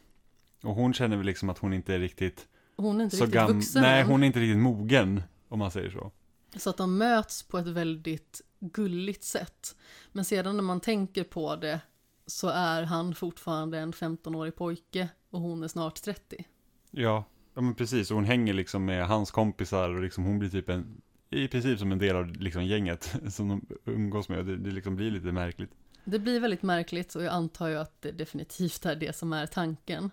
[0.63, 3.49] Och hon känner väl liksom att hon inte är riktigt Hon är inte så riktigt
[3.49, 6.11] vuxen Nej, hon är inte riktigt mogen, om man säger så.
[6.55, 9.75] Så att de möts på ett väldigt gulligt sätt.
[10.11, 11.79] Men sedan när man tänker på det
[12.25, 16.45] så är han fortfarande en 15-årig pojke och hon är snart 30.
[16.91, 18.11] Ja, ja men precis.
[18.11, 21.79] Och hon hänger liksom med hans kompisar och liksom hon blir typ en, i princip
[21.79, 24.45] som en del av liksom gänget som de umgås med.
[24.45, 25.71] Det, det liksom blir lite märkligt.
[26.03, 29.45] Det blir väldigt märkligt och jag antar ju att det definitivt är det som är
[29.45, 30.11] tanken.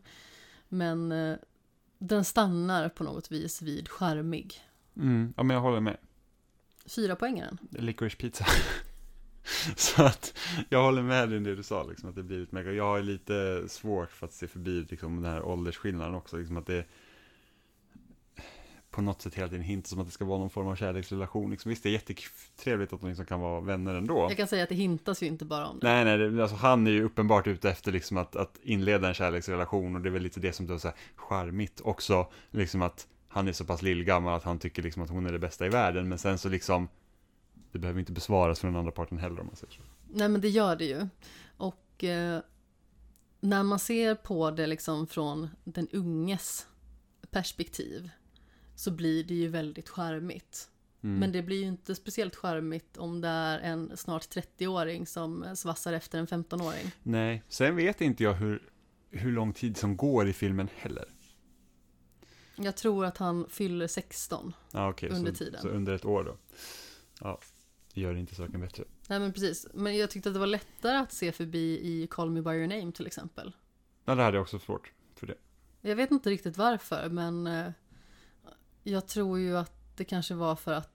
[0.68, 1.36] Men eh,
[1.98, 4.60] den stannar på något vis vid charmig.
[4.96, 5.96] Mm, ja men jag håller med.
[6.86, 7.58] Fyra poängaren.
[7.70, 8.46] Licorice pizza.
[9.76, 10.34] Så att
[10.68, 12.72] jag håller med dig i det du sa, liksom, att det blir lite mega.
[12.72, 16.36] Jag har lite svårt för att se förbi liksom, den här åldersskillnaden också.
[16.36, 16.84] Liksom, att det
[18.90, 21.50] på något sätt hela tiden hintas som att det ska vara någon form av kärleksrelation.
[21.50, 24.26] Liksom, visst, det är jättetrevligt att de liksom kan vara vänner ändå.
[24.28, 25.86] Jag kan säga att det hintas ju inte bara om det.
[25.88, 29.14] Nej, nej, det, alltså, han är ju uppenbart ute efter liksom att, att inleda en
[29.14, 33.06] kärleksrelation och det är väl lite det som är så här charmigt också, liksom att
[33.28, 35.68] han är så pass lillgammal att han tycker liksom att hon är det bästa i
[35.68, 36.88] världen, men sen så liksom
[37.72, 39.82] det behöver inte besvaras från den andra parten heller om man säger så.
[40.08, 41.08] Nej men det gör det ju.
[41.56, 42.40] Och eh,
[43.40, 46.66] när man ser på det liksom från den unges
[47.30, 48.10] perspektiv
[48.80, 50.70] så blir det ju väldigt charmigt.
[51.02, 51.18] Mm.
[51.18, 55.92] Men det blir ju inte speciellt charmigt om det är en snart 30-åring som svassar
[55.92, 56.90] efter en 15-åring.
[57.02, 58.62] Nej, sen vet inte jag hur,
[59.10, 61.04] hur lång tid som går i filmen heller.
[62.56, 64.52] Jag tror att han fyller 16.
[64.72, 65.60] Ja, okej, Under så, tiden.
[65.60, 66.36] Så under ett år då.
[67.20, 67.40] Ja,
[67.94, 68.84] det gör inte saken bättre.
[69.08, 69.66] Nej men precis.
[69.74, 72.78] Men jag tyckte att det var lättare att se förbi i Call Me By Your
[72.78, 73.52] Name till exempel.
[74.04, 75.36] Ja, det hade jag också svårt för det.
[75.80, 77.72] Jag vet inte riktigt varför men eh,
[78.82, 80.92] jag tror ju att det kanske var för att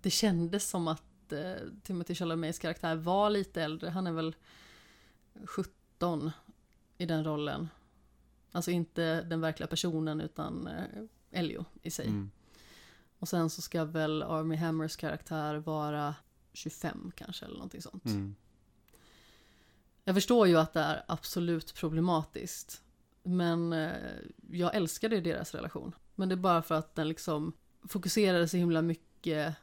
[0.00, 3.90] det kändes som att eh, Timothy Chalamets karaktär var lite äldre.
[3.90, 4.34] Han är väl
[5.44, 6.30] 17
[6.98, 7.68] i den rollen.
[8.52, 12.06] Alltså inte den verkliga personen utan eh, Elio i sig.
[12.06, 12.30] Mm.
[13.18, 16.14] Och sen så ska väl Army Hammers karaktär vara
[16.52, 18.04] 25 kanske eller någonting sånt.
[18.04, 18.34] Mm.
[20.04, 22.82] Jag förstår ju att det är absolut problematiskt.
[23.22, 23.92] Men eh,
[24.50, 25.92] jag älskade ju deras relation.
[26.14, 27.52] Men det är bara för att den liksom
[27.88, 29.54] fokuserade så himla mycket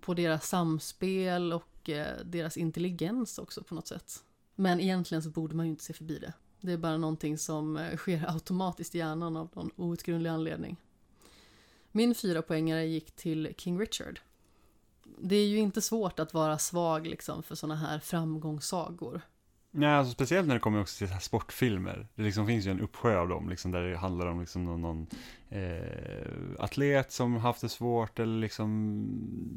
[0.00, 4.24] på deras samspel och eh, deras intelligens också på något sätt.
[4.54, 6.32] Men egentligen så borde man ju inte se förbi det.
[6.60, 10.76] Det är bara någonting som eh, sker automatiskt i hjärnan av någon outgrundlig anledning.
[11.92, 14.20] Min fyra poängare gick till King Richard.
[15.18, 19.20] Det är ju inte svårt att vara svag liksom för sådana här framgångssagor.
[19.78, 22.06] Nej, alltså speciellt när det kommer också till här sportfilmer.
[22.14, 24.80] Det liksom finns ju en uppsjö av dem, liksom, där det handlar om liksom någon,
[24.80, 25.06] någon
[25.48, 29.06] eh, atlet som haft det svårt eller liksom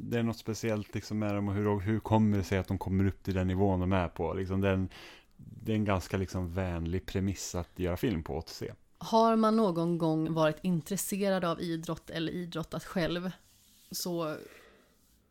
[0.04, 2.78] det är något speciellt liksom med dem och hur, hur kommer det sig att de
[2.78, 4.34] kommer upp till den nivån de är på.
[4.34, 4.90] Liksom, det, är en,
[5.38, 8.74] det är en ganska liksom vänlig premiss att göra film på att se.
[8.98, 13.32] Har man någon gång varit intresserad av idrott eller idrottat själv
[13.92, 14.38] så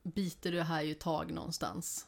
[0.02, 2.07] biter det här ju tag någonstans.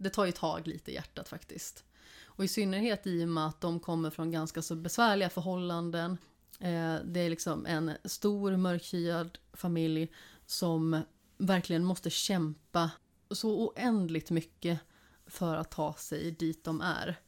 [0.00, 1.84] Det tar ju tag lite i hjärtat faktiskt.
[2.22, 6.18] Och i synnerhet i och med att de kommer från ganska så besvärliga förhållanden.
[6.60, 10.12] Eh, det är liksom en stor mörkhyad familj
[10.46, 11.02] som
[11.38, 12.90] verkligen måste kämpa
[13.30, 14.80] så oändligt mycket
[15.26, 17.20] för att ta sig dit de är.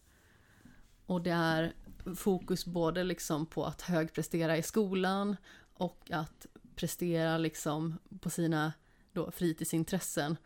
[1.07, 1.73] Och det är
[2.17, 5.37] fokus både liksom på att högprestera i skolan
[5.75, 6.47] och att
[6.77, 8.73] prestera liksom på sina
[9.13, 10.37] då fritidsintressen.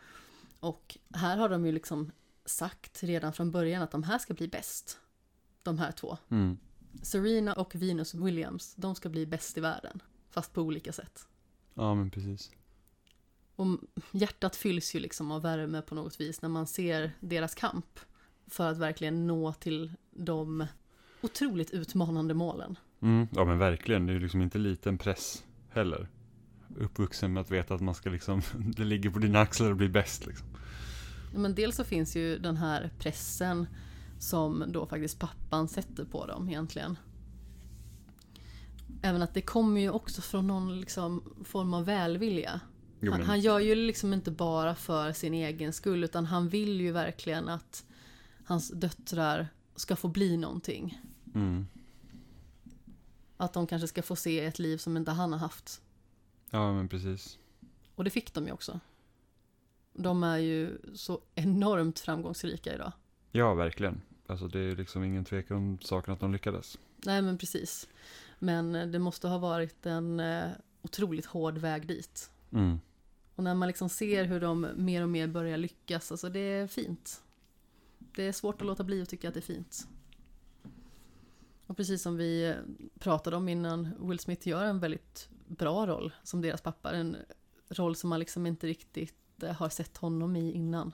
[0.66, 2.12] Och här har de ju liksom
[2.44, 4.98] sagt redan från början att de här ska bli bäst.
[5.62, 6.18] De här två.
[6.28, 6.58] Mm.
[7.02, 10.02] Serena och Venus Williams, de ska bli bäst i världen.
[10.30, 11.28] Fast på olika sätt.
[11.74, 12.50] Ja, men precis.
[13.56, 13.66] Och
[14.10, 18.00] hjärtat fylls ju liksom av värme på något vis när man ser deras kamp.
[18.46, 20.66] För att verkligen nå till de
[21.20, 22.78] otroligt utmanande målen.
[23.00, 24.06] Mm, ja, men verkligen.
[24.06, 26.08] Det är ju liksom inte liten press heller.
[26.76, 28.42] Uppvuxen med att veta att man ska liksom,
[28.76, 30.46] det ligger på dina axlar och bli bäst liksom.
[31.34, 33.66] Men dels så finns ju den här pressen
[34.18, 36.98] som då faktiskt pappan sätter på dem egentligen.
[39.02, 42.60] Även att det kommer ju också från någon liksom form av välvilja.
[43.00, 46.80] Jo, Han, han gör ju liksom inte bara för sin egen skull utan han vill
[46.80, 47.84] ju verkligen att
[48.44, 51.00] hans döttrar ska få bli någonting.
[51.34, 51.66] Mm.
[53.36, 55.82] Att de kanske ska få se ett liv som inte han har haft.
[56.50, 57.38] Ja, men precis.
[57.94, 58.80] Och det fick de ju också.
[59.92, 62.92] De är ju så enormt framgångsrika idag.
[63.32, 64.02] Ja, verkligen.
[64.26, 66.78] Alltså det är liksom ingen tvekan om saken att de lyckades.
[67.04, 67.88] Nej men precis.
[68.38, 70.50] Men eh, det måste ha varit en eh,
[70.82, 72.30] otroligt hård väg dit.
[72.52, 72.80] Mm.
[73.34, 76.66] Och när man liksom ser hur de mer och mer börjar lyckas, alltså det är
[76.66, 77.22] fint.
[77.98, 79.88] Det är svårt att låta bli att tycka att det är fint.
[81.66, 82.54] Och precis som vi eh,
[82.98, 86.92] pratade om innan, Will Smith gör en väldigt bra roll som deras pappa.
[86.92, 87.16] En
[87.68, 90.92] roll som man liksom inte riktigt eh, har sett honom i innan.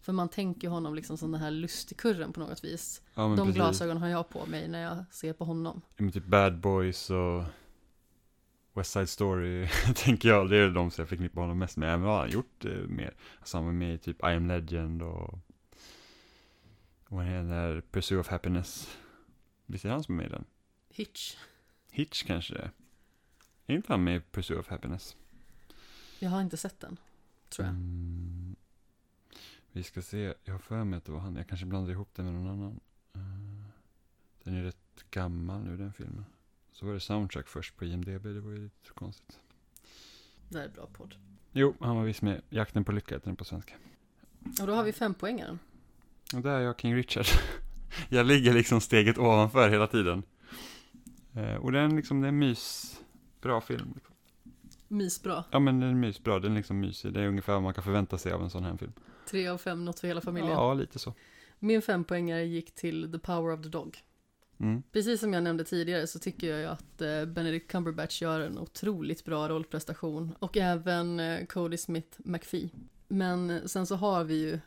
[0.00, 3.02] För man tänker honom liksom som den här lustigkurren på något vis.
[3.14, 3.54] Ja, men De precis.
[3.56, 5.80] glasögon har jag på mig när jag ser på honom.
[5.96, 7.42] Ja, men typ Bad Boys och
[8.74, 10.50] West Side Story, tänker jag.
[10.50, 11.88] Det är de som jag förknippar honom mest med.
[11.88, 13.14] Även vad han har gjort eh, mer.
[13.38, 15.38] Alltså han var med i typ I am Legend och
[17.08, 18.98] och är den där Pursuit of Happiness.
[19.66, 20.44] Visst är det han som är med i den?
[20.90, 21.36] Hitch.
[21.90, 22.70] Hitch kanske det
[23.66, 23.74] är.
[23.74, 25.16] Inte han med i Pursuit of Happiness?
[26.18, 26.96] Jag har inte sett den,
[27.48, 27.74] tror jag.
[27.74, 28.56] Mm.
[29.72, 31.36] Vi ska se, jag har för mig att det var han.
[31.36, 32.80] Jag kanske blandar ihop det med någon annan.
[33.14, 33.20] Eh,
[34.44, 36.24] Den är rätt gammal nu den filmen.
[36.72, 39.38] Så var det soundtrack först på IMDB, det var ju lite konstigt.
[40.48, 41.14] Det här är bra podd.
[41.52, 42.42] Jo, han var visst med.
[42.50, 43.74] Jakten på lycka heter den på svenska.
[44.60, 45.58] Och då har vi fem poängaren.
[46.34, 47.26] Och där är jag King Richard.
[48.08, 50.22] jag ligger liksom steget ovanför hela tiden.
[51.34, 52.96] Eh, och den liksom, det är mys,
[53.40, 53.92] bra film.
[53.94, 54.14] Liksom.
[54.88, 55.44] Mysbra.
[55.50, 57.12] Ja men den är mysbra, den är liksom mysig.
[57.12, 58.92] Det är ungefär vad man kan förvänta sig av en sån här film.
[59.30, 60.52] Tre av fem, något för hela familjen.
[60.52, 61.14] Ja, lite så.
[61.58, 63.98] Min fempoängare gick till The Power of the Dog.
[64.58, 64.82] Mm.
[64.92, 68.58] Precis som jag nämnde tidigare så tycker jag ju att eh, Benedict Cumberbatch gör en
[68.58, 70.34] otroligt bra rollprestation.
[70.38, 72.70] Och även eh, Cody Smith McPhee.
[73.08, 74.58] Men eh, sen så har vi ju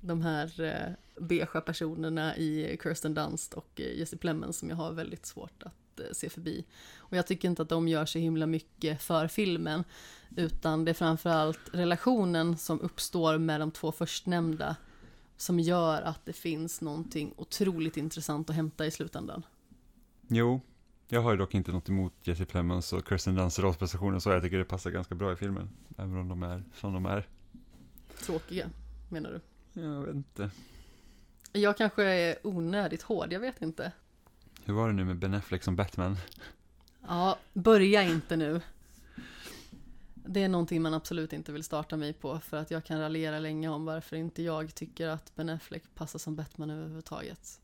[0.00, 5.26] de här eh, beiga personerna i Kirsten Dunst och Jesse Plemons som jag har väldigt
[5.26, 6.64] svårt att eh, se förbi.
[6.96, 9.84] Och jag tycker inte att de gör så himla mycket för filmen.
[10.36, 14.76] Utan det är framförallt relationen som uppstår med de två förstnämnda
[15.36, 19.42] som gör att det finns någonting otroligt intressant att hämta i slutändan.
[20.28, 20.60] Jo,
[21.08, 24.42] jag har ju dock inte något emot Jesse Plemons och Kirsten Dunsts rollprestationer så jag
[24.42, 25.70] tycker det passar ganska bra i filmen.
[25.96, 27.28] Även om de är som de är.
[28.20, 28.70] Tråkiga,
[29.08, 29.40] menar du?
[29.80, 30.50] Jag vet inte.
[31.52, 33.92] Jag kanske är onödigt hård, jag vet inte.
[34.68, 36.16] Hur var det nu med Ben Affleck som Batman?
[37.06, 38.60] Ja, börja inte nu.
[40.14, 43.38] Det är någonting man absolut inte vill starta mig på för att jag kan raljera
[43.38, 47.60] länge om varför inte jag tycker att Ben Affleck passar som Batman överhuvudtaget.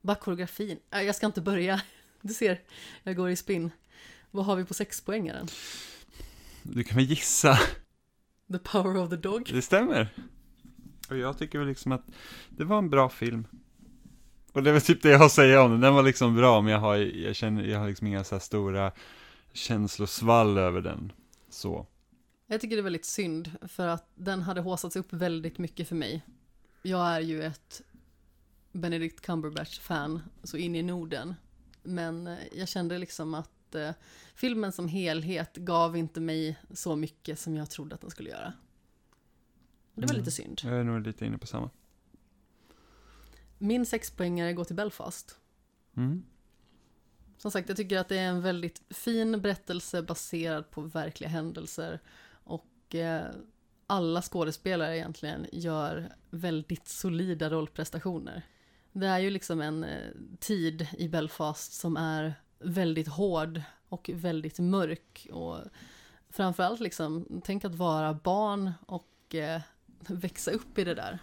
[0.00, 0.78] Bara koreografin.
[0.90, 1.82] Jag ska inte börja.
[2.20, 2.60] Du ser,
[3.02, 3.70] jag går i spinn.
[4.30, 5.48] Vad har vi på sexpoängaren?
[6.62, 7.58] Du kan väl gissa?
[8.52, 9.50] The power of the dog.
[9.52, 10.08] Det stämmer.
[11.10, 12.04] Och jag tycker väl liksom att
[12.48, 13.46] det var en bra film.
[14.56, 15.80] Och det är väl typ det jag har att säga om den.
[15.80, 18.40] Den var liksom bra, men jag har, jag känner, jag har liksom inga så här
[18.40, 18.92] stora
[19.52, 21.12] känslosvall över den.
[21.48, 21.86] Så.
[22.46, 25.94] Jag tycker det är väldigt synd för att den hade håsats upp väldigt mycket för
[25.94, 26.22] mig.
[26.82, 27.82] Jag är ju ett
[28.72, 31.34] Benedict Cumberbatch-fan så in i Norden.
[31.82, 33.90] Men eh, jag kände liksom att eh,
[34.34, 38.52] filmen som helhet gav inte mig så mycket som jag trodde att den skulle göra.
[39.94, 40.16] Det var Mm.
[40.16, 40.60] lite synd.
[40.64, 41.70] Jag är nog lite inne på samma.
[43.58, 45.38] Min sexpoängare går till Belfast.
[45.96, 46.24] Mm.
[47.38, 52.00] Som sagt, jag tycker att det är en väldigt fin berättelse baserad på verkliga händelser.
[52.32, 53.26] Och eh,
[53.86, 58.42] alla skådespelare egentligen gör väldigt solida rollprestationer.
[58.92, 64.58] Det är ju liksom en eh, tid i Belfast som är väldigt hård och väldigt
[64.58, 65.26] mörk.
[65.32, 65.58] Och
[66.30, 69.60] framförallt liksom, tänk att vara barn och eh,
[70.08, 71.18] växa upp i det där.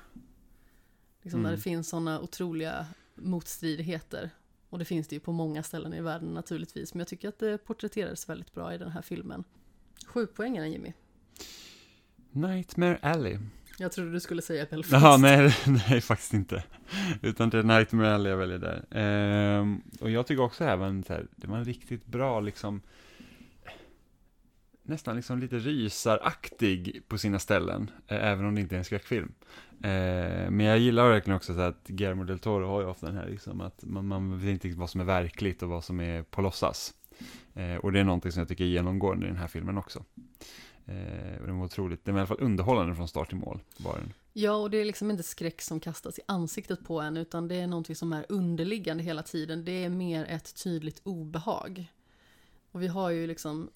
[1.24, 1.51] Liksom Mm.
[1.51, 4.30] det finns sådana otroliga motstridigheter.
[4.69, 6.93] Och det finns det ju på många ställen i världen naturligtvis.
[6.93, 9.43] Men jag tycker att det porträtterades väldigt bra i den här filmen.
[10.07, 10.93] Sju poängen Jimmy.
[12.32, 13.39] Nightmare Alley.
[13.78, 14.91] Jag trodde du skulle säga Belfast.
[14.93, 15.55] Jaha, nej,
[15.89, 16.63] nej, faktiskt inte.
[17.21, 18.86] Utan det är Nightmare Alley jag väljer där.
[18.91, 22.82] Ehm, och jag tycker också även så här, det var en riktigt bra liksom,
[24.84, 29.34] nästan liksom lite rysaraktig på sina ställen, eh, även om det inte är en skräckfilm.
[29.84, 33.29] Eh, men jag gillar verkligen också att Guillermo del Toro har ju ofta den här
[33.29, 36.41] liksom, att man, man vet inte vad som är verkligt och vad som är på
[36.41, 36.93] låtsas.
[37.53, 40.03] Eh, och det är någonting som jag tycker är genomgående i den här filmen också.
[40.86, 43.95] Eh, den var otroligt, den var i alla fall underhållande från start till mål, var
[43.95, 44.13] den.
[44.34, 47.55] Ja, och det är liksom inte skräck som kastas i ansiktet på en, utan det
[47.55, 49.65] är någonting som är underliggande hela tiden.
[49.65, 51.86] Det är mer ett tydligt obehag.
[52.71, 53.69] Och vi har ju liksom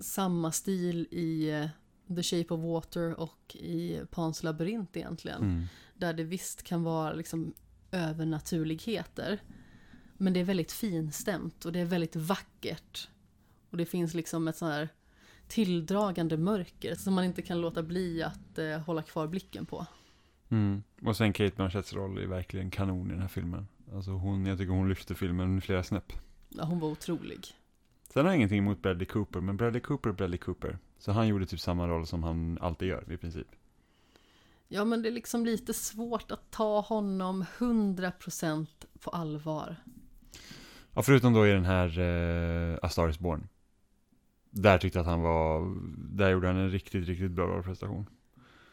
[0.00, 1.68] samma stil i eh,
[2.16, 5.42] The Shape of Water och i Pans labyrint egentligen.
[5.42, 5.64] Mm.
[5.94, 7.54] Där det visst kan vara liksom
[7.90, 9.42] övernaturligheter.
[10.16, 13.08] Men det är väldigt finstämt och det är väldigt vackert.
[13.70, 14.88] Och det finns liksom ett sånt här
[15.48, 19.86] tilldragande mörker som man inte kan låta bli att eh, hålla kvar blicken på.
[20.48, 20.82] Mm.
[21.02, 23.68] Och sen Kate Blanchetts roll är verkligen kanon i den här filmen.
[23.94, 26.12] Alltså hon, jag tycker hon lyfter filmen flera snäpp.
[26.48, 27.46] Ja, hon var otrolig.
[28.08, 30.78] Sen har jag ingenting emot Bradley Cooper, men Bradley Cooper Bradley Cooper.
[30.98, 33.46] Så han gjorde typ samma roll som han alltid gör i princip.
[34.68, 38.66] Ja, men det är liksom lite svårt att ta honom 100%
[39.00, 39.76] på allvar.
[40.94, 43.48] Ja, förutom då i den här uh, A Star Is Born.
[44.50, 48.06] Där tyckte jag att han var, där gjorde han en riktigt, riktigt bra rollprestation.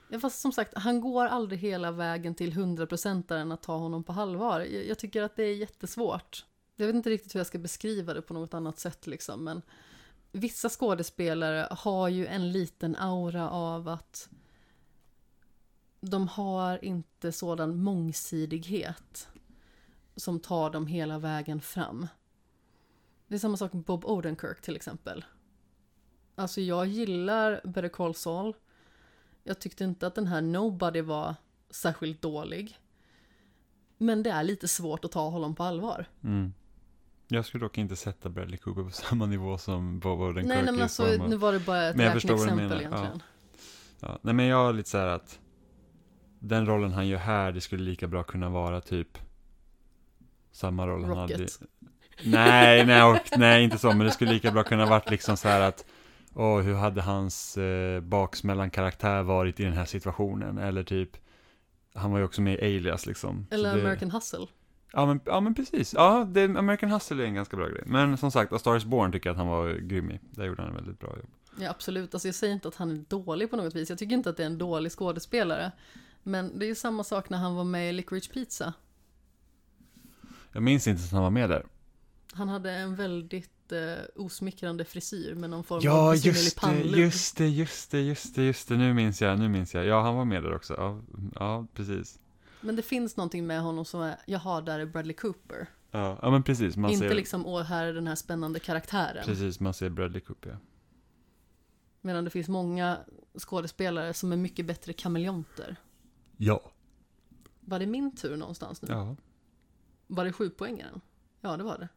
[0.10, 4.14] Ja, fast som sagt, han går aldrig hela vägen till 100% att ta honom på
[4.14, 4.60] allvar.
[4.60, 6.46] Jag, jag tycker att det är jättesvårt.
[6.76, 9.62] Jag vet inte riktigt hur jag ska beskriva det på något annat sätt liksom, men
[10.32, 14.30] vissa skådespelare har ju en liten aura av att
[16.02, 19.28] de har inte sådan mångsidighet
[20.16, 22.08] som tar dem hela vägen fram.
[23.28, 25.26] Det är samma sak med Bob Odenkirk till exempel.
[26.36, 28.54] Alltså jag gillar Better Call Saul.
[29.44, 31.36] Jag tyckte inte att den här Nobody var
[31.70, 32.80] särskilt dålig.
[33.98, 36.06] Men det är lite svårt att ta honom på allvar.
[36.24, 36.54] Mm.
[37.28, 40.74] Jag skulle dock inte sätta Bradley Cooper på samma nivå som Bob Odenkirk Nej, nej
[40.74, 42.80] men alltså, av- nu var det bara ett räkneexempel menar, ja.
[42.80, 43.22] egentligen.
[44.00, 45.40] Ja, nej men jag har lite så här att
[46.40, 49.18] den rollen han gör här, det skulle lika bra kunna vara typ
[50.52, 51.60] samma roll han hade Rocket.
[52.24, 55.48] Nej, nej, och, nej, inte så, men det skulle lika bra kunna varit liksom så
[55.48, 55.86] här att
[56.38, 60.58] Åh, hur hade hans eh, baksmällan karaktär varit i den här situationen?
[60.58, 61.10] Eller typ
[61.94, 63.48] Han var ju också med i Alias liksom.
[63.52, 64.48] Eller det, American Hustle.
[64.92, 67.84] Ja men, ja men precis, ja, det, American Hustle är en ganska bra grej.
[67.86, 70.20] Men som sagt, A Star Is Born tycker jag att han var grym i.
[70.32, 71.30] Där gjorde han en väldigt bra jobb.
[71.60, 72.14] Ja, absolut.
[72.14, 73.90] Alltså, jag säger inte att han är dålig på något vis.
[73.90, 75.72] Jag tycker inte att det är en dålig skådespelare.
[76.24, 78.74] Men det är ju samma sak när han var med i Licorice Pizza.
[80.52, 81.66] Jag minns inte att han var med där.
[82.34, 87.48] Han hade en väldigt eh, osmickrande frisyr med någon form av Ja, besynnerlig just det,
[87.48, 89.86] just det, just det, just det, just det, nu minns jag, nu minns jag.
[89.86, 90.74] Ja, han var med där också.
[90.78, 91.02] Ja,
[91.36, 92.20] ja precis.
[92.66, 95.68] Men det finns någonting med honom som är, jaha, där är Bradley Cooper.
[95.92, 99.26] Ja, ja men precis, man inte ser, liksom, åh, här är den här spännande karaktären.
[99.26, 100.50] precis, man ser Bradley Cooper.
[100.50, 100.58] ja.
[102.02, 102.98] Medan det finns många
[103.38, 105.76] skådespelare som är mycket bättre kameleonter.
[106.38, 106.72] Ja.
[107.60, 108.88] Var det min tur någonstans nu?
[108.92, 109.16] Ja.
[110.08, 111.02] Var det sju poängaren?
[111.42, 111.88] Ja, det var det.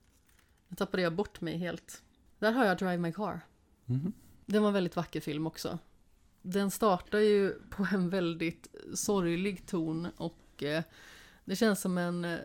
[0.69, 2.03] Nu tappade jag bort mig helt.
[2.39, 3.41] Där har jag Drive My Car.
[3.85, 4.13] Mhm.
[4.47, 5.79] Den var en väldigt vacker film också.
[6.43, 10.83] Den startar ju på en väldigt sorglig ton och eh,
[11.45, 12.39] det känns som en eh,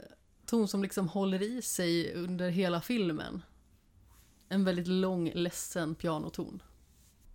[0.45, 3.41] ton som liksom håller i sig under hela filmen.
[4.49, 6.61] En väldigt lång, ledsen pianoton.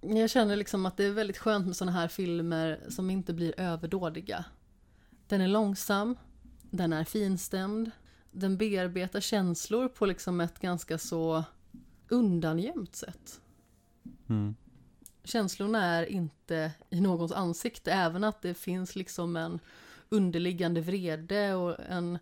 [0.00, 3.60] Jag känner liksom att det är väldigt skönt med sådana här filmer som inte blir
[3.60, 4.44] överdådiga.
[5.26, 6.16] Den är långsam,
[6.62, 7.90] den är finstämd,
[8.30, 11.44] den bearbetar känslor på liksom ett ganska så
[12.08, 13.40] undangömt sätt.
[14.28, 14.54] Mm.
[15.24, 19.60] Känslorna är inte i någons ansikte, även att det finns liksom en
[20.08, 22.18] underliggande vrede och en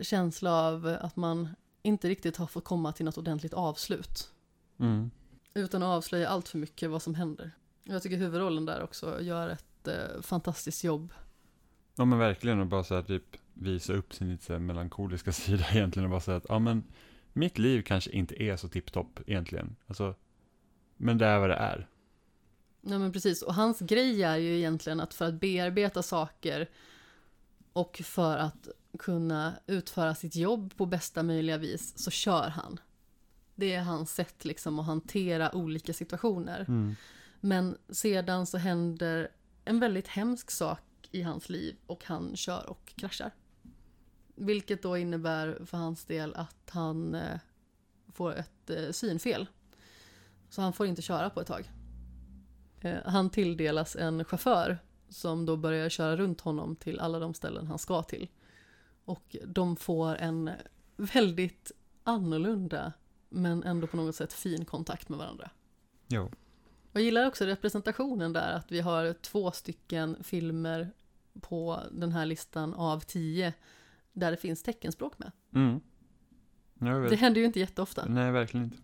[0.00, 1.48] känsla av att man
[1.82, 4.30] inte riktigt har fått komma till något ordentligt avslut.
[4.78, 5.10] Mm.
[5.54, 7.50] Utan att avslöja allt för mycket vad som händer.
[7.84, 11.14] Jag tycker huvudrollen där också gör ett eh, fantastiskt jobb.
[11.96, 16.04] Ja men verkligen och bara så här typ visa upp sin lite melankoliska sida egentligen
[16.04, 16.84] och bara säga att ja men
[17.32, 19.76] mitt liv kanske inte är så tipptopp egentligen.
[19.86, 20.14] Alltså,
[20.96, 21.88] men det är vad det är.
[22.80, 26.68] Nej men precis, och hans grej är ju egentligen att för att bearbeta saker
[27.72, 28.68] och för att
[28.98, 32.80] kunna utföra sitt jobb på bästa möjliga vis så kör han.
[33.54, 36.60] Det är hans sätt liksom att hantera olika situationer.
[36.68, 36.96] Mm.
[37.40, 39.28] Men sedan så händer
[39.64, 43.30] en väldigt hemsk sak i hans liv och han kör och kraschar.
[44.34, 47.38] Vilket då innebär för hans del att han eh,
[48.12, 49.46] får ett eh, synfel.
[50.50, 51.70] Så han får inte köra på ett tag.
[52.80, 54.78] Eh, han tilldelas en chaufför
[55.12, 58.28] som då börjar köra runt honom till alla de ställen han ska till.
[59.04, 60.50] Och de får en
[60.96, 61.72] väldigt
[62.04, 62.92] annorlunda
[63.28, 65.50] men ändå på något sätt fin kontakt med varandra.
[66.08, 66.30] Jo.
[66.92, 70.90] Jag gillar också representationen där, att vi har två stycken filmer
[71.40, 73.54] på den här listan av tio
[74.12, 75.32] där det finns teckenspråk med.
[75.54, 75.80] Mm.
[77.08, 78.04] Det händer ju inte jätteofta.
[78.04, 78.78] Nej, verkligen inte.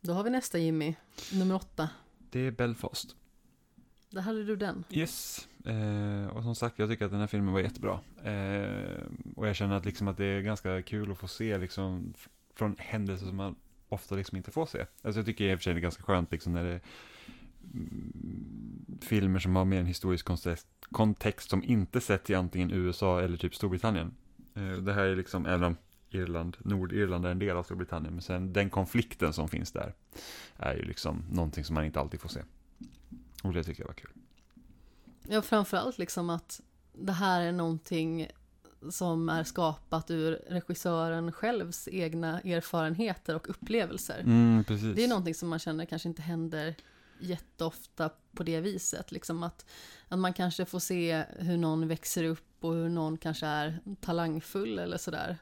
[0.00, 0.94] Då har vi nästa Jimmy,
[1.32, 1.88] nummer åtta.
[2.30, 3.16] Det är Belfast.
[4.16, 4.84] Där hade du den.
[4.90, 5.48] Yes.
[5.64, 8.00] Eh, och som sagt, jag tycker att den här filmen var jättebra.
[8.24, 9.02] Eh,
[9.36, 12.14] och jag känner att, liksom att det är ganska kul att få se liksom,
[12.54, 13.56] från händelser som man
[13.88, 14.86] ofta liksom inte får se.
[15.02, 16.80] Alltså jag tycker i och för sig det är ganska skönt liksom när det är
[19.00, 23.36] filmer som har mer en historisk kontext, kontext som inte sett i antingen USA eller
[23.36, 24.14] typ Storbritannien.
[24.54, 25.76] Eh, det här är liksom, även om
[26.10, 29.94] Irland, Nordirland är en del av Storbritannien, men sen den konflikten som finns där
[30.56, 32.40] är ju liksom någonting som man inte alltid får se.
[33.42, 34.10] Och det tycker jag var kul.
[35.28, 36.60] Ja, framförallt liksom att
[36.92, 38.28] det här är någonting
[38.90, 44.20] som är skapat ur regissören självs egna erfarenheter och upplevelser.
[44.20, 44.96] Mm, precis.
[44.96, 46.74] Det är någonting som man känner kanske inte händer
[47.20, 49.12] jätteofta på det viset.
[49.12, 49.66] Liksom att,
[50.08, 54.78] att man kanske får se hur någon växer upp och hur någon kanske är talangfull
[54.78, 55.38] eller sådär.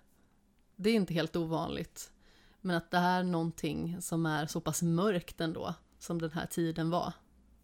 [0.76, 2.12] Det är inte helt ovanligt.
[2.60, 6.46] Men att det här är någonting som är så pass mörkt ändå, som den här
[6.46, 7.12] tiden var.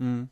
[0.00, 0.28] Mm.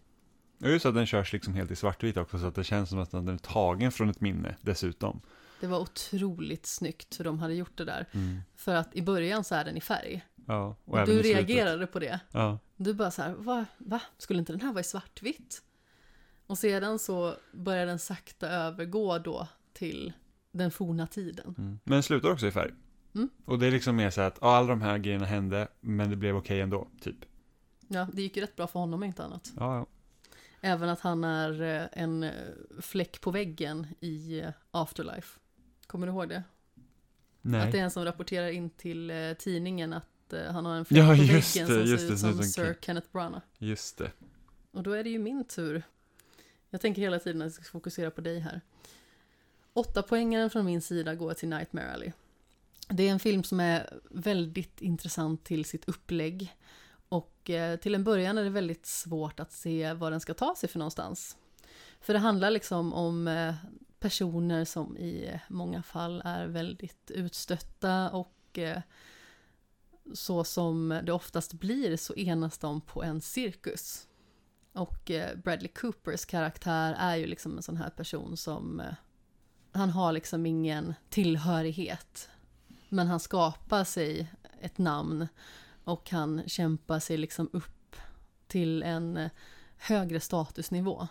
[0.61, 2.99] Och just att den körs liksom helt i svartvit också, så att det känns som
[2.99, 5.21] att den är tagen från ett minne dessutom.
[5.61, 8.07] Det var otroligt snyggt hur de hade gjort det där.
[8.13, 8.41] Mm.
[8.57, 10.27] För att i början så är den i färg.
[10.47, 12.21] Ja, och Och du reagerade på det.
[12.33, 13.65] Ja, Du bara så här, va?
[13.79, 14.01] va?
[14.19, 15.63] Skulle inte den här vara i svartvitt?
[16.47, 20.13] Och sedan så börjar den sakta övergå då till
[20.53, 21.55] den forna tiden.
[21.59, 21.79] mm.
[21.85, 22.73] Men den slutar också i färg.
[23.15, 23.29] Mm.
[23.45, 26.17] Och det är liksom mer så att ja, alla de här grejerna hände, men det
[26.17, 27.17] blev okej ändå, typ.
[27.89, 29.53] Ja, det gick ju rätt bra för honom inte annat.
[29.57, 29.87] Ja, ja.
[30.61, 32.33] Även att han är eh, en eh,
[32.81, 35.39] fläck på väggen i eh, Afterlife.
[35.87, 36.43] Kommer du ihåg det?
[37.43, 37.61] Nej.
[37.61, 41.05] Att det är en som rapporterar in till tidningen att han har en fläck Ja,
[41.05, 42.75] på väggen det, som ser det, ut som som Sir King.
[42.81, 43.45] Kenneth Branagh.
[43.59, 44.13] Just det.
[44.71, 45.83] Och då är det ju min tur.
[46.71, 48.61] Jag tänker hela tiden att jag ska fokusera på dig här.
[49.73, 52.13] Åtta poängaren från min sida går till Nightmare Alley.
[52.89, 56.57] Det är en film som är väldigt intressant till sitt upplägg.
[57.09, 60.55] Och eh, till en början är det väldigt svårt att se var den ska ta
[60.55, 61.37] sig för någonstans.
[62.01, 63.55] För det handlar liksom om eh,
[63.99, 68.81] personer som i många fall är väldigt utstötta och eh,
[70.13, 74.09] så som det oftast blir så enas de på en cirkus.
[74.73, 75.11] Och
[75.45, 78.83] Bradley Coopers karaktär är ju liksom en sån här person som
[79.73, 82.29] han har liksom ingen tillhörighet.
[82.89, 84.31] Men han skapar sig
[84.61, 85.29] ett namn
[85.89, 87.97] och han kämpar sig liksom upp
[88.47, 89.31] till en eh,
[89.77, 91.09] högre statusnivå.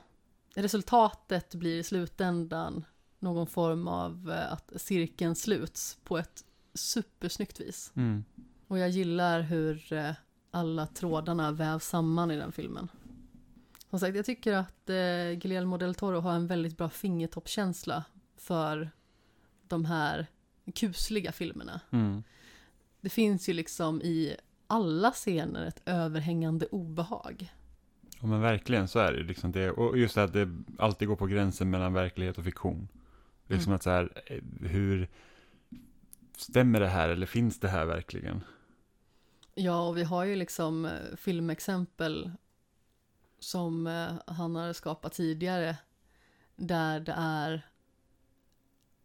[0.56, 2.86] Resultatet blir i slutändan
[3.20, 7.92] någon form av eh, att cirkeln sluts på ett supersnyggt vis.
[7.96, 8.24] Mm.
[8.68, 10.12] Och jag gillar hur eh,
[10.52, 12.88] alla trådarna vävs samman i den filmen.
[13.90, 18.04] Som sagt, jag tycker att eh, Guillermo del Toro har en väldigt bra fingertoppkänsla
[18.36, 18.92] för
[19.68, 20.28] de här
[20.76, 21.82] kusliga filmerna.
[21.92, 22.24] Mm.
[23.02, 24.36] Det finns ju liksom i
[24.68, 27.54] alla scener ett överhängande obehag.
[28.22, 29.72] Ja men verkligen så är det liksom det.
[29.72, 30.50] Och just det att det
[30.80, 32.88] alltid går på gränsen mellan verklighet och fiktion.
[33.48, 33.76] Liksom Mm.
[33.76, 35.08] att så här, eh, hur
[36.38, 38.44] stämmer det här eller finns det här verkligen?
[39.56, 42.32] Ja, och vi har ju liksom eh, filmexempel
[43.40, 45.78] som eh, han har skapat tidigare
[46.56, 47.68] där det är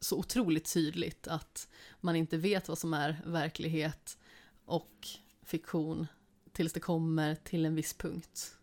[0.01, 1.69] så otroligt tydligt att
[2.01, 4.19] man inte vet vad som är verklighet
[4.65, 5.09] och
[5.53, 6.07] fiktion
[6.53, 8.57] tills det kommer till en viss punkt.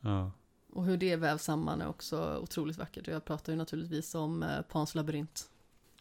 [0.00, 0.30] Ja.
[0.72, 3.08] Och hur det vävs samman är också otroligt vackert.
[3.08, 5.48] Och jag pratar ju naturligtvis om eh, Pans labyrint.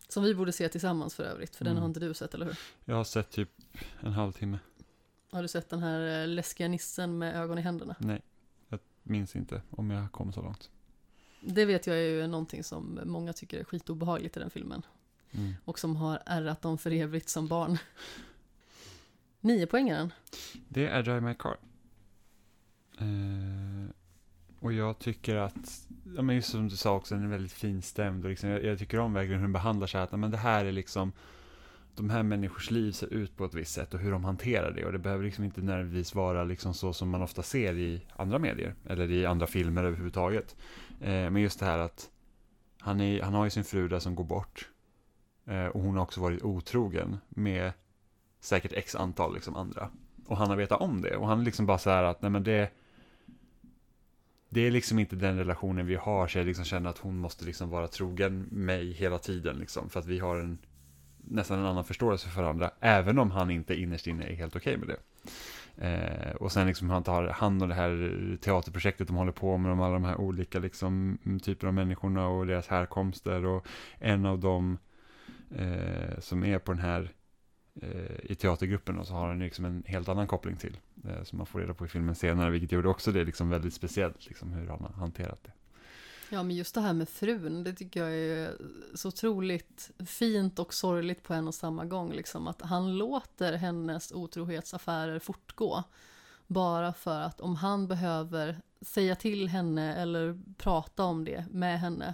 [0.07, 1.81] Som vi borde se tillsammans för övrigt, för den Mm.
[1.81, 2.57] har inte du sett, eller hur?
[2.85, 3.49] Jag har sett typ
[3.99, 4.59] en halvtimme.
[5.31, 7.95] Har du sett den här eh, läskiga nissen med ögon i händerna?
[7.99, 8.21] Nej,
[8.69, 10.69] jag minns inte om jag kom så långt.
[11.41, 14.81] Det vet jag är ju någonting som många tycker är skitobehagligt i den filmen.
[15.31, 15.53] Mm.
[15.65, 17.77] Och som har ärrat dem för evigt som barn.
[19.43, 20.13] Nio poängaren.
[20.69, 21.57] Det är Drive My Car.
[22.99, 23.89] Eh,
[24.59, 28.23] och jag tycker att, ja men just som du sa också, den är väldigt finstämd.
[28.23, 30.37] Och liksom, jag, jag tycker om verkligen hur den behandlar så här, att men det
[30.37, 31.11] här är liksom,
[31.95, 34.85] de här människors liv ser ut på ett visst sätt och hur de hanterar det.
[34.85, 38.39] Och det behöver liksom inte nödvändigtvis vara liksom så som man ofta ser i andra
[38.39, 38.75] medier.
[38.85, 40.55] Eller i andra filmer överhuvudtaget.
[41.01, 42.09] Eh, men just det här att
[42.79, 44.69] han, är, han har ju sin fru där som går bort.
[45.45, 47.71] Eh, och hon har också varit otrogen med
[48.43, 49.89] säkert x antal liksom andra.
[50.25, 51.15] Och han har vetat om det.
[51.15, 52.71] Och han är liksom bara så här att, nej men det...
[54.49, 57.45] Det är liksom inte den relationen vi har, så jag liksom känner att hon måste
[57.45, 59.89] liksom vara trogen mig hela tiden liksom.
[59.89, 60.57] För att vi har en
[61.17, 62.71] nästan en annan förståelse för varandra.
[62.79, 64.97] Även om han inte innerst inne är helt okej med det.
[65.77, 69.57] Eh, och sen liksom hur han tar hand om det här teaterprojektet de håller på
[69.57, 73.45] med, om alla de här olika liksom, typer av människorna och deras härkomster.
[73.45, 73.67] Och
[73.99, 74.77] en av dem
[75.55, 77.07] eh, som är på den här eh,
[77.81, 80.77] Eh, i teatergruppen och så har han liksom en helt annan koppling till.
[81.07, 83.73] Eh, som man får reda på i filmen senare, vilket gjorde också det liksom väldigt
[83.73, 85.51] speciellt, liksom hur han har hanterat det.
[86.29, 88.51] Ja, men just det här med frun, det tycker jag är
[88.95, 92.11] så otroligt fint och sorgligt på en och samma gång.
[92.11, 95.83] Liksom, att han låter hennes otrohetsaffärer fortgå.
[96.47, 102.13] Bara för att om han behöver säga till henne eller prata om det med henne,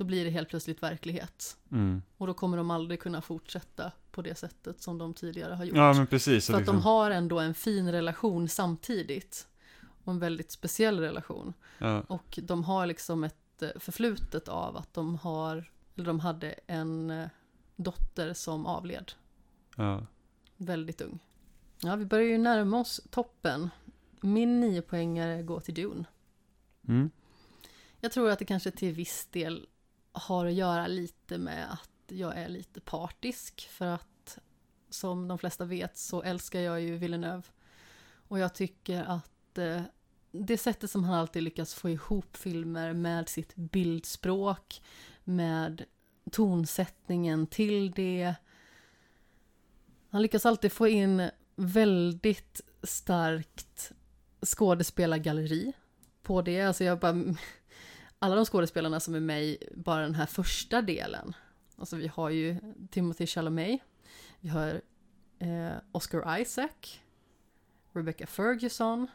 [0.00, 1.56] då blir det helt plötsligt verklighet.
[1.72, 2.02] Mm.
[2.16, 5.76] Och då kommer de aldrig kunna fortsätta på det sättet som de tidigare har gjort.
[5.76, 6.46] Ja, men precis.
[6.46, 9.46] För att de liksom, har ändå en fin relation samtidigt.
[10.04, 11.54] Och en väldigt speciell relation.
[11.78, 16.54] ja, Och de har liksom ett eh, förflutet av att de har, eller de hade
[16.66, 17.28] en eh,
[17.76, 19.12] dotter som avled
[19.76, 20.06] ja.
[20.56, 21.18] väldigt ung.
[21.80, 23.70] Ja, vi börjar ju närma oss toppen.
[24.20, 26.04] Min nio poängare går till Dune.
[26.88, 27.10] Mm.
[28.00, 29.66] Jag tror att det kanske till viss del
[30.12, 33.68] har att göra lite med att jag är lite partisk.
[33.70, 34.38] För att
[34.90, 37.42] som de flesta vet så älskar jag ju Villeneuve.
[38.28, 39.82] Och jag tycker att eh,
[40.32, 44.82] det sättet som han alltid lyckas få ihop filmer med sitt bildspråk,
[45.24, 45.84] med
[46.30, 48.34] tonsättningen till det.
[50.10, 53.92] Han lyckas alltid få in väldigt starkt
[54.46, 55.72] skådespelargalleri
[56.22, 56.62] på det.
[56.62, 57.34] Alltså jag bara,
[58.22, 61.34] alla de skådespelarna som är med i bara den här första delen.
[61.76, 62.56] Alltså vi har ju
[62.90, 63.80] Timothy Chalamet,
[64.40, 64.80] vi har
[65.38, 67.00] eh, Oscar Isaac,
[67.92, 69.06] Rebecca Ferguson,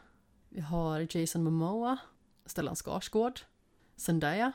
[0.48, 1.98] vi har Jason Momoa,
[2.46, 3.40] Stellan Skarsgård,
[3.96, 4.52] Zendaya.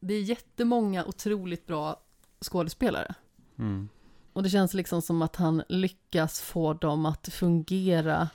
[0.00, 2.00] Det är jättemånga otroligt bra
[2.40, 3.14] skådespelare.
[3.58, 3.88] Mm.
[4.32, 8.28] Och det känns liksom som att han lyckas få dem att fungera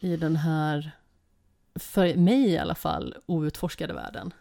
[0.00, 0.90] i den här,
[1.74, 4.32] för mig i alla fall, outforskade världen.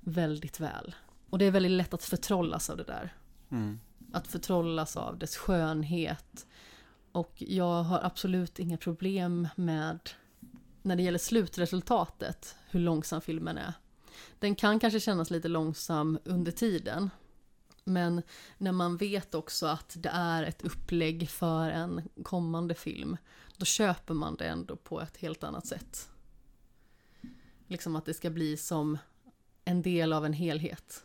[0.00, 0.94] Väldigt väl.
[1.30, 3.14] Och det är väldigt lätt att förtrollas av det där.
[3.50, 3.80] Mm.
[4.12, 6.46] Att förtrollas av dess skönhet.
[7.12, 10.10] Och jag har absolut inga problem med,
[10.82, 13.72] när det gäller slutresultatet, hur långsam filmen är.
[14.38, 17.10] Den kan kanske kännas lite långsam under tiden.
[17.84, 18.22] Men
[18.58, 23.16] när man vet också att det är ett upplägg för en kommande film,
[23.56, 26.08] då köper man det ändå på ett helt annat sätt.
[27.66, 28.98] Liksom att det ska bli som
[29.70, 31.02] en del av en helhet.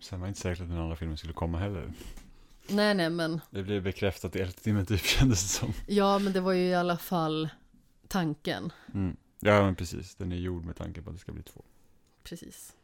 [0.00, 1.92] Sen var det inte säkert att den andra filmen skulle komma heller.
[2.68, 5.72] Nej, nej, men Det blev bekräftat i elfte timmen typ kändes det som.
[5.86, 7.48] ja, men det var ju i alla fall
[8.08, 8.72] tanken.
[8.94, 9.16] Mm.
[9.40, 11.64] Ja men precis, den är gjord med tanke på att det ska bli två.
[12.22, 12.74] Precis.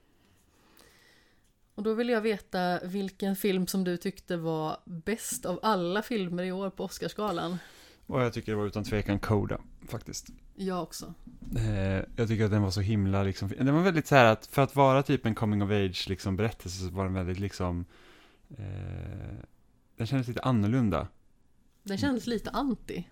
[1.75, 6.43] Och då vill jag veta vilken film som du tyckte var bäst av alla filmer
[6.43, 7.59] i år på Oscarsgalan.
[8.07, 10.31] Och jag tycker det var utan tvekan Coda faktiskt.
[10.55, 11.15] Jag också.
[11.57, 14.47] Eh, jag tycker att den var så himla liksom, den var väldigt så här att
[14.47, 17.85] för att vara typ en coming of age liksom berättelse så var den väldigt liksom,
[18.51, 19.35] eh,
[19.97, 21.09] den kändes lite annorlunda.
[21.83, 23.09] Den kändes lite anti.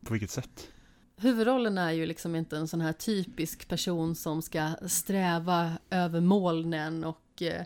[0.00, 0.68] På vilket sätt?
[1.16, 7.04] Huvudrollen är ju liksom inte en sån här typisk person som ska sträva över molnen
[7.04, 7.64] och eh,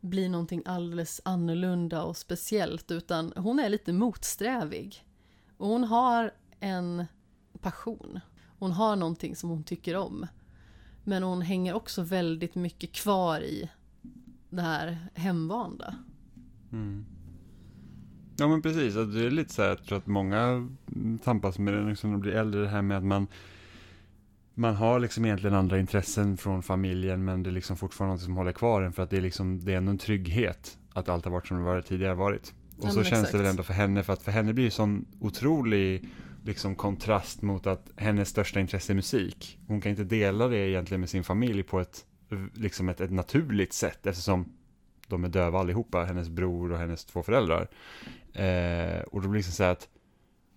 [0.00, 5.04] bli någonting alldeles annorlunda och speciellt, utan hon är lite motsträvig.
[5.62, 6.30] Och hon har
[6.60, 7.04] en
[7.60, 8.20] passion.
[8.58, 10.26] Hon har någonting som hon tycker om.
[11.04, 13.70] Men hon hänger också väldigt mycket kvar i
[14.50, 15.94] det här hemvanda.
[16.72, 17.04] Mm.
[18.36, 20.68] Ja men precis, alltså, det är lite så här, jag tror att många
[21.24, 23.26] tampas med det liksom, när de blir äldre, det här med att man
[24.54, 28.36] man har liksom egentligen andra intressen från familjen men det är liksom fortfarande något som
[28.36, 31.24] håller kvar en för att det är liksom, det är ändå en trygghet att allt
[31.24, 32.54] har varit som det varit tidigare varit.
[32.86, 33.32] Och så känns exakt.
[33.32, 36.08] det väl ändå för henne, för att för henne blir det sån otrolig
[36.44, 39.58] liksom kontrast mot att hennes största intresse är musik.
[39.66, 42.04] Hon kan inte dela det egentligen med sin familj på ett,
[42.54, 44.52] liksom ett, ett naturligt sätt eftersom
[45.06, 47.68] de är döva allihopa, hennes bror och hennes två föräldrar.
[48.32, 49.88] Eh, och då blir det liksom så här att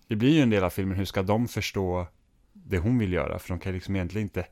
[0.08, 2.06] det blir ju en del av filmen, hur ska de förstå
[2.52, 3.38] det hon vill göra?
[3.38, 4.46] För de kan liksom egentligen inte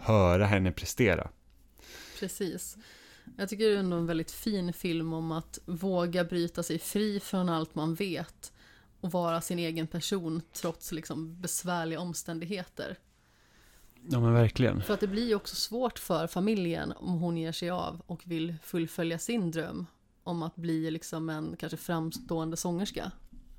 [0.00, 1.28] höra henne prestera.
[2.20, 2.76] Precis.
[3.36, 7.20] Jag tycker det är ändå en väldigt fin film om att våga bryta sig fri
[7.20, 8.52] från allt man vet
[9.00, 12.98] och vara sin egen person trots liksom besvärliga omständigheter.
[14.08, 14.82] Ja men verkligen.
[14.82, 18.22] För att det blir ju också svårt för familjen om hon ger sig av och
[18.24, 19.86] vill fullfölja sin dröm
[20.24, 23.12] om att bli liksom en kanske framstående sångerska.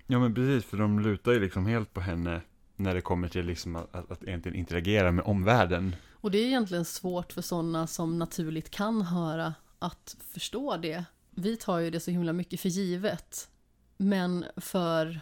[0.07, 2.41] Ja men precis, för de lutar ju liksom helt på henne
[2.75, 5.95] när det kommer till liksom att, att, att egentligen interagera med omvärlden.
[6.25, 11.05] Och det är egentligen svårt för sådana som naturligt kan höra att förstå det.
[11.31, 13.49] Vi tar ju det så himla mycket för givet.
[13.97, 15.21] Men för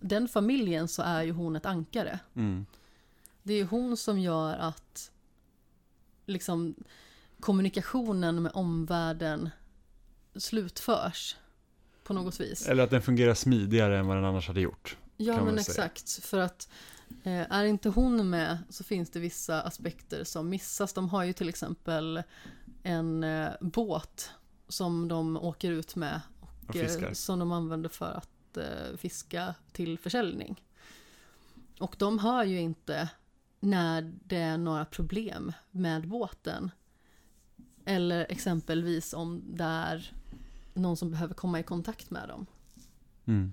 [0.00, 2.18] den familjen så är ju hon ett ankare.
[2.34, 2.66] Mm.
[3.42, 5.10] Det är hon som gör att
[6.26, 6.74] liksom
[7.40, 9.50] kommunikationen med omvärlden
[10.36, 11.36] slutförs
[12.04, 12.68] på något vis.
[12.68, 14.96] Eller att den fungerar smidigare än vad den annars hade gjort.
[15.16, 16.68] Ja men exakt, för att
[17.24, 20.92] är inte hon med så finns det vissa aspekter som missas.
[20.92, 22.22] De har ju till exempel
[22.82, 24.30] en eh, båt
[24.68, 26.20] som de åker ut med
[26.68, 27.14] Och eh, fiskar.
[27.14, 30.62] som de använder för att eh, fiska till försäljning.
[31.80, 33.08] Och de hör ju inte
[33.60, 36.70] när det är några problem med båten.
[37.84, 40.12] Eller exempelvis om det är
[40.74, 42.46] någon som behöver komma i kontakt med dem.
[43.24, 43.52] Mm.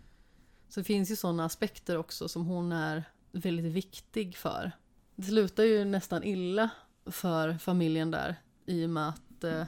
[0.70, 3.04] Så det finns ju sådana aspekter också som hon är
[3.36, 4.72] väldigt viktig för.
[5.16, 6.70] Det slutar ju nästan illa
[7.06, 8.36] för familjen där
[8.66, 9.64] i och med att eh,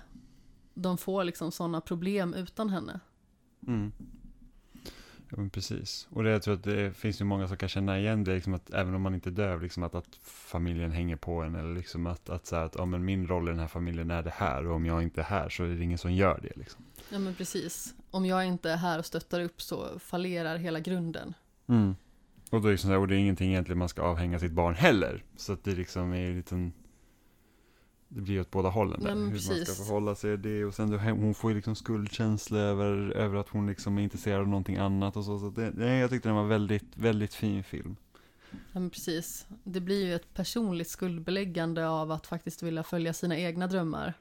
[0.74, 3.00] de får liksom sådana problem utan henne.
[3.68, 3.92] Mm.
[5.30, 6.08] Ja men precis.
[6.10, 8.54] Och det, jag tror att det finns ju många som kan känna igen det, liksom
[8.54, 11.56] att även om man inte är döv, liksom att, att familjen hänger på en.
[11.56, 14.12] Eller liksom att, att, så här, att ja, men min roll i den här familjen
[14.12, 16.40] är det här och om jag inte är här så är det ingen som gör
[16.42, 16.58] det.
[16.58, 16.86] Liksom.
[17.10, 17.96] Ja men precis.
[18.12, 21.34] Om jag inte är här och stöttar upp så fallerar hela grunden.
[21.68, 21.96] Mm.
[22.50, 25.24] Och, då liksom, och det är ingenting egentligen man ska avhänga sitt barn heller.
[25.36, 26.74] Så att det liksom är en liten...
[28.10, 29.10] Det blir åt båda hållen där.
[29.10, 29.78] Ja, hur man ska precis.
[29.78, 30.66] förhålla sig det.
[30.66, 34.42] Och sen då, hon får ju liksom skuldkänsla över, över att hon liksom är intresserad
[34.42, 35.40] av någonting annat och så.
[35.40, 37.96] så det, nej, jag tyckte den var väldigt, väldigt fin film.
[38.52, 39.46] Ja men precis.
[39.64, 44.14] Det blir ju ett personligt skuldbeläggande av att faktiskt vilja följa sina egna drömmar.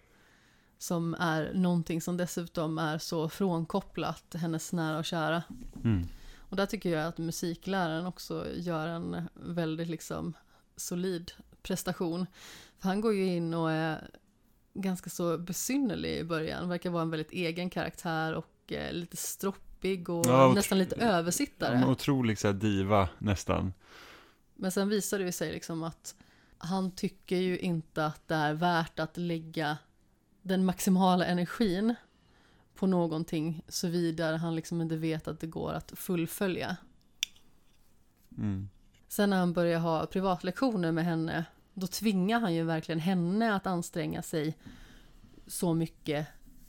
[0.79, 5.43] Som är någonting som dessutom är så frånkopplat hennes nära och kära.
[5.85, 6.07] Mm.
[6.57, 10.37] Och där tycker jag att musikläraren också gör en väldigt liksom
[10.77, 12.27] solid prestation.
[12.79, 14.11] För han går ju in och är
[14.75, 20.09] ganska så besynnerlig i början, verkar vara en väldigt egen karaktär och eh, lite stroppig
[20.09, 21.77] och Ja, nästan lite översittare.
[21.77, 23.73] En otrolig så här, diva nästan.
[24.55, 26.15] Men sen visar det sig liksom att
[26.59, 29.79] han tycker ju inte att det är värt att lägga
[30.43, 31.95] den maximala energin
[32.77, 36.77] på någonting såvida han liksom inte vet att det går att fullfölja.
[38.39, 38.69] Mm.
[39.09, 41.45] Sen när han börjar ha privatlektioner med henne,
[41.75, 44.59] då tvingar han ju verkligen henne att anstränga sig
[45.47, 46.27] så mycket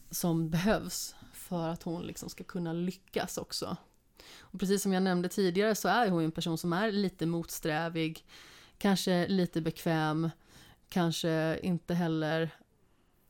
[0.10, 3.78] som behövs för att hon liksom ska kunna lyckas också.
[4.40, 8.26] Och precis som jag nämnde tidigare så är hon en person som är lite motsträvig,
[8.78, 10.30] kanske lite bekväm,
[10.90, 12.50] kanske inte heller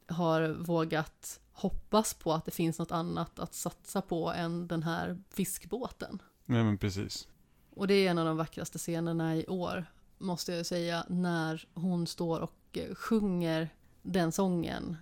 [0.07, 5.21] har vågat hoppas på att det finns något annat att satsa på än den här
[5.29, 6.21] fiskbåten.
[6.45, 7.27] Nej men precis.
[7.69, 9.85] Och det är en av de vackraste scenerna i år,
[10.17, 13.69] måste jag säga, när hon står och eh, sjunger
[14.01, 14.97] den sången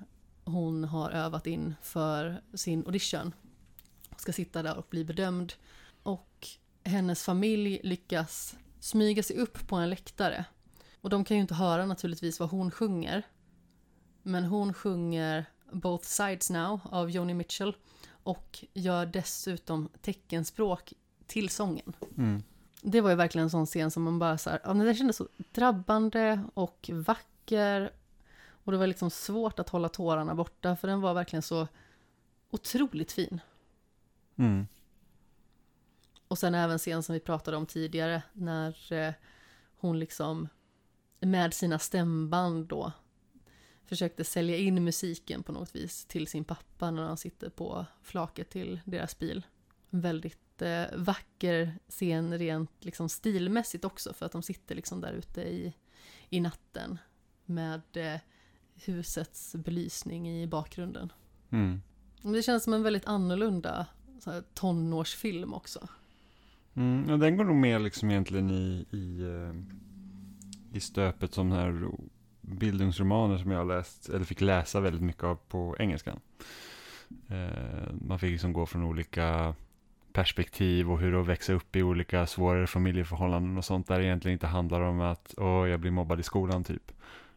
[0.46, 3.34] hon har övat in för sin audition.
[4.18, 5.54] Ska sitta där och bli bedömd.
[6.04, 6.48] Och
[6.84, 10.46] hennes familj lyckas smyga sig upp på en läktare.
[11.02, 13.24] Och de kan ju inte höra naturligtvis vad hon sjunger.
[14.24, 17.76] Men hon sjunger Both Sides Now av Joni Mitchell
[18.24, 20.94] och gör dessutom teckenspråk
[21.28, 21.94] till sången.
[22.18, 22.44] Mm.
[22.82, 24.96] Det var ju verkligen en sån scen som man bara så här, ja men den
[24.96, 27.94] kändes så drabbande och vacker.
[28.48, 31.68] Och det var liksom svårt att hålla tårarna borta för den var verkligen så
[32.50, 33.42] otroligt fin.
[34.36, 34.68] Mm.
[36.28, 39.14] Och sen även scen som vi pratade om tidigare när eh,
[39.78, 40.48] hon liksom
[41.20, 42.92] med sina stämband då
[43.86, 48.50] försökte sälja in musiken på något vis till sin pappa när han sitter på flaket
[48.50, 49.46] till deras bil.
[49.90, 55.42] Väldigt eh, vacker scen rent liksom stilmässigt också för att de sitter liksom där ute
[55.42, 55.74] i,
[56.30, 56.98] i natten
[57.46, 58.20] med eh,
[58.86, 61.12] husets belysning i bakgrunden.
[61.50, 61.82] Mm.
[62.22, 63.88] Det känns som en väldigt annorlunda
[64.20, 65.88] så här, tonårsfilm också.
[66.74, 67.10] Mm.
[67.10, 69.56] Och den går nog mer liksom egentligen i, i, eh,
[70.78, 71.90] i stöpet som den här
[72.48, 76.20] bildningsromaner som jag har läst, eller fick läsa väldigt mycket av på engelskan.
[77.30, 79.56] Eh, man fick liksom gå från olika
[80.14, 84.00] perspektiv och hur det är att växa upp i olika svårare familjeförhållanden och sånt där
[84.00, 86.92] egentligen inte handlar om att åh, jag blir mobbad i skolan typ.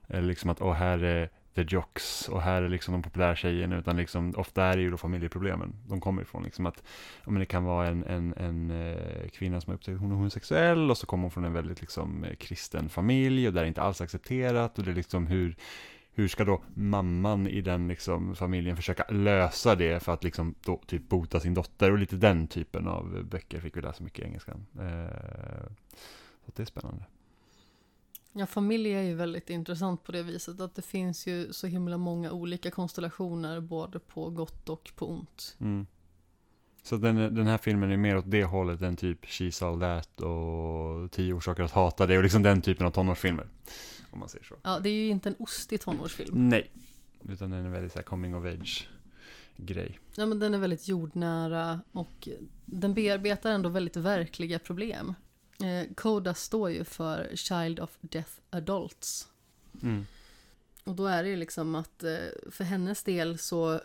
[0.07, 3.79] Eller liksom att åh, här är the jocks och här är liksom de populära tjejerna
[3.79, 6.43] utan liksom ofta är det ju då familjeproblemen de kommer ifrån.
[6.43, 6.83] Liksom att
[7.25, 10.11] ja, men det kan vara en, en, en eh, kvinna som har upptäckt att hon
[10.11, 13.63] är homosexuell och så kommer hon från en väldigt liksom, eh, kristen familj och där
[13.63, 15.57] är inte alls accepterat och det är liksom hur
[16.13, 20.81] hur ska då mamman i den liksom familjen försöka lösa det för att liksom då
[20.87, 24.25] typ bota sin dotter och lite den typen av böcker fick vi läsa mycket i
[24.25, 24.67] engelskan.
[24.75, 25.69] Eh,
[26.45, 27.05] så det är spännande.
[28.33, 31.97] Ja, familj är ju väldigt intressant på det viset att det finns ju så himla
[31.97, 35.57] många olika konstellationer både på gott och på ont.
[35.61, 35.87] Mm.
[36.83, 40.21] Så den, den här filmen är mer åt det hållet än typ She's All That
[40.21, 43.47] och Tio orsaker att hata det och liksom den typen av tonårsfilmer.
[44.11, 44.55] Om man säger så.
[44.63, 46.49] Ja, det är ju inte en ostig tonårsfilm.
[46.49, 46.71] Nej.
[47.29, 48.89] Utan den är väldigt så här coming of age
[49.57, 49.99] grej.
[50.17, 52.29] Ja, men den är väldigt jordnära och
[52.65, 55.15] den bearbetar ändå väldigt verkliga problem.
[55.63, 59.29] Eh, CODA står ju för Child of Deaf Adults.
[59.83, 60.07] Mm.
[60.85, 63.81] Och då är det ju liksom att eh, för hennes del så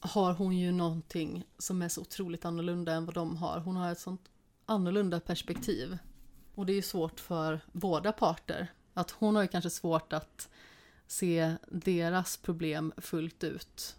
[0.00, 3.60] har hon ju någonting som är så otroligt annorlunda än vad de har.
[3.60, 4.28] Hon har ett sånt
[4.66, 5.98] annorlunda perspektiv.
[6.54, 8.72] Och det är ju svårt för båda parter.
[8.94, 10.48] Att hon har ju kanske svårt att
[11.06, 13.96] se deras problem fullt ut.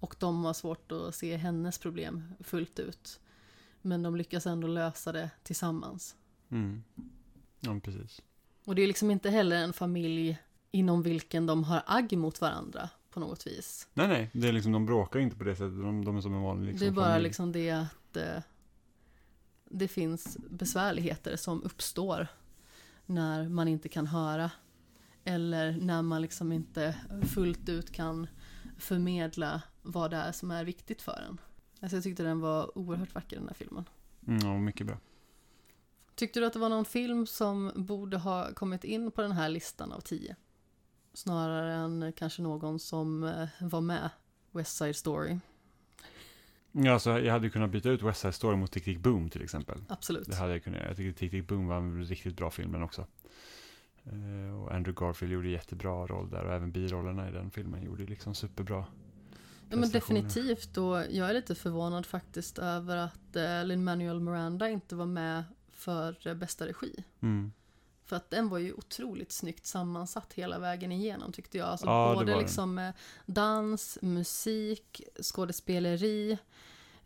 [0.00, 3.20] Och de har svårt att se hennes problem fullt ut.
[3.82, 6.16] Men de lyckas ändå lösa det tillsammans.
[6.50, 6.82] Mm.
[7.60, 8.22] Ja, precis.
[8.64, 10.38] Och det är liksom inte heller en familj
[10.70, 13.88] inom vilken de har agg mot varandra på något vis.
[13.94, 14.30] Nej, nej.
[14.32, 15.82] Det är liksom, de bråkar inte på det sättet.
[15.82, 17.22] De, de är som en vanlig liksom, det är bara familj.
[17.22, 18.42] liksom det att eh,
[19.70, 22.26] det finns besvärligheter som uppstår
[23.06, 24.50] när man inte kan höra.
[25.24, 26.96] Eller när man liksom inte
[27.34, 28.26] fullt ut kan
[28.78, 31.40] förmedla vad det är som är viktigt för en.
[31.80, 33.84] Alltså jag tyckte den var oerhört vacker den här filmen.
[34.26, 34.96] Mm, ja, mycket bra.
[36.20, 39.48] Tyckte du att det var någon film som borde ha kommit in på den här
[39.48, 40.36] listan av tio?
[41.14, 44.10] Snarare än kanske någon som eh, var med,
[44.50, 45.38] West Side Story.
[46.72, 49.42] Ja, alltså, jag hade kunnat byta ut West Side Story mot Tick Tick Boom till
[49.42, 49.84] exempel.
[49.88, 50.26] Absolut.
[50.26, 50.88] Det hade jag kunnat göra.
[50.88, 53.06] Jag tycker Tick Tick Boom var en riktigt bra film den också.
[54.04, 58.04] Eh, och Andrew Garfield gjorde jättebra roll där och även birollerna i den filmen gjorde
[58.04, 58.84] liksom superbra.
[59.70, 64.96] Ja, men definitivt och jag är lite förvånad faktiskt över att eh, Lin-Manuel Miranda inte
[64.96, 65.44] var med
[65.80, 67.04] för bästa regi.
[67.20, 67.52] Mm.
[68.04, 71.68] För att den var ju otroligt snyggt sammansatt hela vägen igenom tyckte jag.
[71.68, 72.38] Alltså Ja, både var den.
[72.38, 72.94] liksom eh,
[73.26, 76.38] dans, musik, skådespeleri,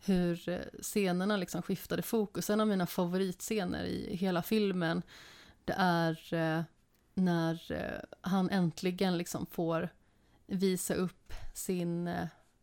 [0.05, 2.49] hur eh, scenerna liksom skiftade fokus.
[2.49, 5.01] En av mina favoritscener i hela filmen,
[5.65, 6.63] det är eh,
[7.13, 7.61] när
[8.21, 9.89] han äntligen liksom får
[10.47, 12.09] visa upp sin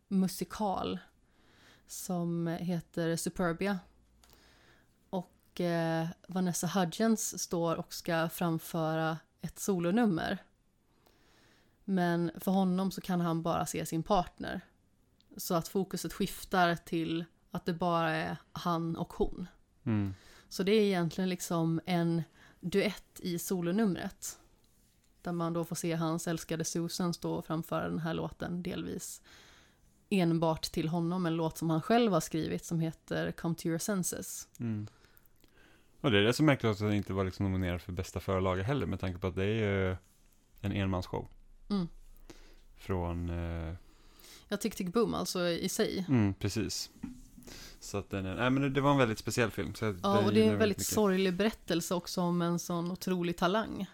[0.07, 0.99] musikal
[1.87, 3.79] som heter Superbia.
[5.53, 10.37] Och eh, Vanessa Hudgens står och ska framföra ett solonummer.
[11.83, 14.61] Men för honom så kan han bara se sin partner.
[15.37, 19.47] Så att fokuset skiftar till att det bara är han och hon.
[19.83, 20.13] Mm.
[20.49, 22.23] Så det är egentligen liksom en
[22.59, 24.39] duett i solonumret.
[25.21, 29.21] Där man då får se hans älskade Susan stå och framföra den här låten delvis
[30.09, 31.25] enbart till honom.
[31.25, 34.47] En låt som han själv har skrivit som heter Come to your senses.
[34.59, 34.87] Mm.
[36.03, 38.63] Och det är det som märkligt att den inte var liksom nominerad för bästa förlaga
[38.63, 39.47] heller med tanke på att det är
[39.89, 39.95] ju
[40.61, 41.27] en enmansshow.
[41.69, 41.87] Mm.
[42.77, 43.73] Från, eh,
[44.47, 46.05] Ja, Tick Tick Boom alltså i sig.
[46.09, 46.89] mm, precis.
[47.79, 49.73] Så att den är, nej men det- var en väldigt speciell film.
[49.75, 50.93] Så Ja, och det är en väldigt mycket.
[50.93, 53.85] sorglig berättelse också om en sån otrolig talang.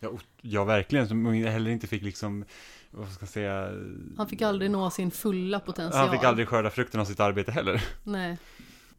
[0.00, 0.10] Ja,
[0.40, 1.08] ja, verkligen.
[1.08, 2.44] Som heller inte fick liksom,
[2.90, 3.70] vad ska jag säga.
[4.16, 6.06] Han fick aldrig nå sin fulla potential.
[6.08, 7.84] Han fick aldrig skörda frukten av sitt arbete heller.
[8.04, 8.38] Nej.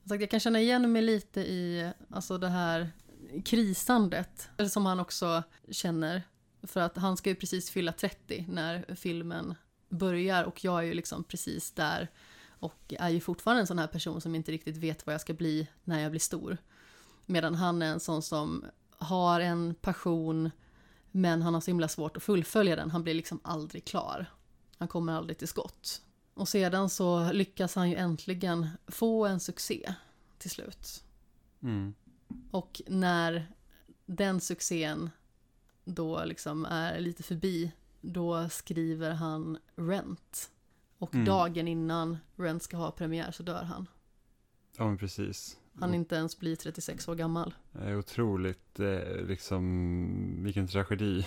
[0.10, 2.92] Jag kan känna igen mig lite i alltså det här
[3.46, 6.22] krisandet som han också känner.
[6.64, 9.56] För att han ska ju precis fylla 30 när filmen
[9.90, 12.12] börjar och jag är ju liksom precis där
[12.48, 15.34] och är ju fortfarande en sån här person som inte riktigt vet vad jag ska
[15.34, 16.58] bli när jag blir stor.
[17.26, 20.52] Medan han är en sån som har en passion
[21.12, 22.92] men han har så himla svårt att fullfölja den.
[22.92, 24.26] Han blir liksom aldrig klar.
[24.78, 26.02] Han kommer aldrig till skott.
[26.36, 29.94] Och sedan så lyckas han ju äntligen få en succé
[30.38, 31.04] till slut.
[31.64, 31.94] Mm.
[32.52, 33.48] Och när
[34.06, 35.10] den succén
[35.86, 37.72] då liksom är lite förbi,
[38.02, 40.52] då skriver han Rent.
[40.98, 41.26] Och Mm.
[41.26, 43.88] dagen innan Rent ska ha premiär så dör han.
[44.78, 45.58] Ja, men precis.
[45.80, 47.54] Han inte ens blir 36 år gammal.
[47.72, 51.26] Det är otroligt, eh, liksom, vilken tragedi.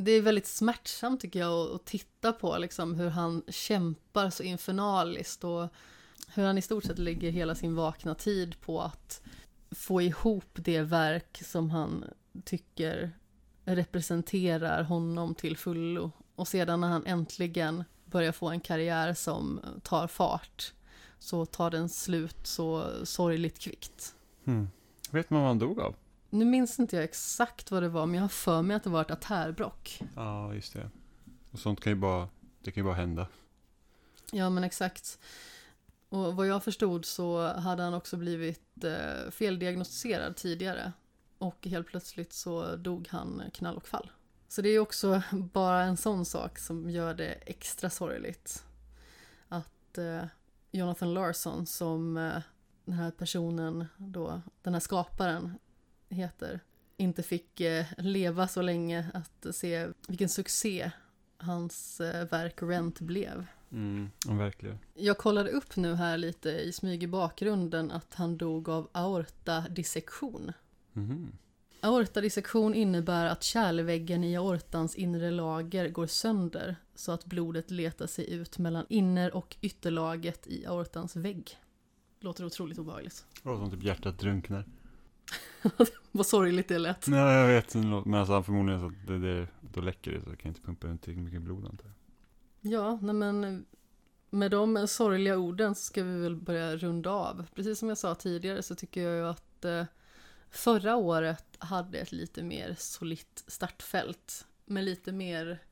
[0.00, 5.44] Det är väldigt smärtsamt tycker jag att- titta på liksom hur han kämpar så infernaliskt
[5.44, 5.68] och
[6.34, 9.22] hur han i stort sett lägger hela sin vakna tid på att
[9.70, 12.04] få ihop det verk som han
[12.44, 13.12] tycker
[13.64, 16.10] representerar honom till fullo.
[16.34, 20.72] Och sedan när han äntligen börjar få en karriär som tar fart
[21.18, 24.14] så tar den slut så sorgligt kvickt.
[24.44, 24.68] Hmm.
[25.10, 25.94] Vet man vad han dog av?
[26.30, 28.90] Nu minns inte jag exakt vad det var, men jag har för mig att det
[28.90, 30.00] var ett artärbråck.
[30.16, 30.90] Ja, just det.
[31.50, 32.28] Och sånt kan ju bara,
[32.60, 33.26] det kan ju bara hända.
[34.32, 35.18] Ja, men exakt.
[36.08, 40.92] Och vad jag förstod så hade han också blivit eh, feldiagnostiserad tidigare.
[41.38, 44.10] Och helt plötsligt så dog han knall och fall.
[44.48, 48.64] Så det är också bara en sån sak som gör det extra sorgligt.
[49.48, 50.24] Att eh,
[50.70, 52.42] Jonathan Larson som eh,
[52.84, 55.58] den här personen då, den här skaparen
[56.08, 56.60] heter,
[56.96, 60.90] inte fick eh, leva så länge att se vilken succé
[61.38, 63.46] hans eh, verk Rent blev.
[63.72, 64.78] Mm, verkligen.
[64.94, 70.52] Jag kollade upp nu här lite i smyg i bakgrunden att han dog av aortadissektion.
[70.92, 71.32] Mhm.
[71.80, 78.32] Aortadissektion innebär att kärlväggen i aortans inre lager går sönder så att blodet letar sig
[78.32, 81.58] ut mellan inner och ytterlaget i aortans vägg.
[82.20, 83.24] Låter otroligt obehagligt.
[83.42, 84.64] Det var som typ hjärtat drunknar.
[86.12, 87.06] Vad sorgligt det lät.
[87.06, 87.74] Nej, jag vet.
[87.74, 90.86] Men alltså förmodligen så att det, det, då läcker det så jag kan inte pumpa
[90.86, 91.94] runt tillräckligt mycket blod antar jag.
[92.72, 93.66] Ja, nej men
[94.30, 97.46] med de sorgliga orden så ska vi väl börja runda av.
[97.54, 99.84] Precis som jag sa tidigare så tycker jag ju att eh,
[100.50, 105.62] förra året hade ett lite mer solitt startfält med lite mer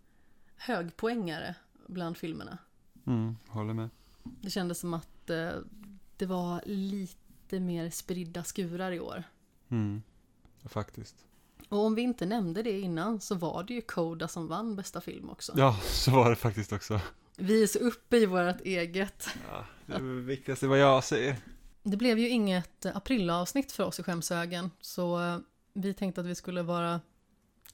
[0.57, 1.55] högpoängare
[1.87, 2.59] bland filmerna.
[3.07, 3.89] Mm, håller med.
[4.23, 5.51] Det kändes som att eh,
[6.17, 9.25] det var lite mer spridda skurar i år.
[9.71, 10.03] Mm.
[10.65, 11.17] Faktiskt.
[11.69, 15.01] Och om vi inte nämnde det innan så var det ju Coda som vann bästa
[15.01, 15.53] film också.
[15.57, 17.01] Ja, så var det faktiskt också.
[17.37, 19.29] Vi är så uppe i vårt eget.
[19.51, 21.37] Ja, det är det viktigaste vad jag säger.
[21.83, 25.39] Det blev ju inget aprilavsnitt för oss i Skämshögen, så eh,
[25.73, 27.01] vi tänkte att vi skulle vara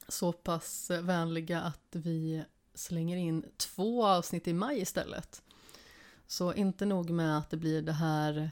[0.07, 2.43] så pass vänliga att vi
[2.75, 5.41] slänger in två avsnitt i maj istället.
[6.27, 8.51] Så inte nog med att det blir det här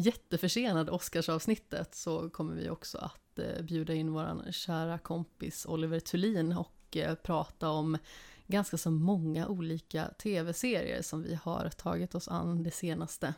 [0.00, 6.52] jätteförsenade Oscarsavsnittet så kommer vi också att eh, bjuda in vår kära kompis Oliver Thulin
[6.52, 7.98] och eh, prata om
[8.46, 13.34] ganska så många olika tv-serier som vi har tagit oss an det senaste.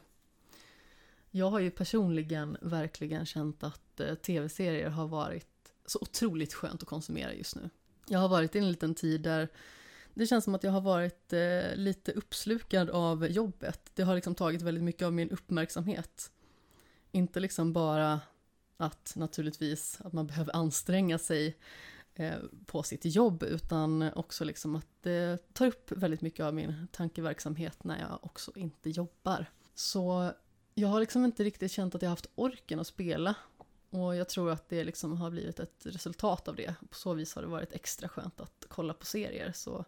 [1.31, 5.47] Jag har ju personligen verkligen känt att eh, tv-serier har varit
[5.87, 7.71] så otroligt skönt att konsumera just nu.
[8.07, 9.49] Jag har varit i en liten tid där
[10.15, 13.91] det känns som att jag har varit eh, lite uppslukad av jobbet.
[13.95, 16.32] Det har liksom tagit väldigt mycket av min uppmärksamhet.
[17.13, 18.21] Inte liksom bara
[18.77, 21.59] att naturligtvis att man behöver anstränga sig
[22.15, 26.89] eh, på sitt jobb utan också liksom att det tar upp väldigt mycket av min
[26.93, 29.47] tankeverksamhet när jag också inte jobbar.
[29.75, 30.33] Så
[30.75, 33.35] jag har liksom inte riktigt känt att jag haft orken att spela
[33.91, 36.75] och jag tror att det liksom har blivit ett resultat av det.
[36.91, 39.53] På så vis har det varit extra skönt att kolla på serier.
[39.55, 39.85] Så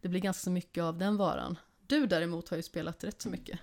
[0.00, 1.58] det blir ganska mycket av den varan.
[1.86, 3.58] Du däremot har ju spelat rätt så mycket.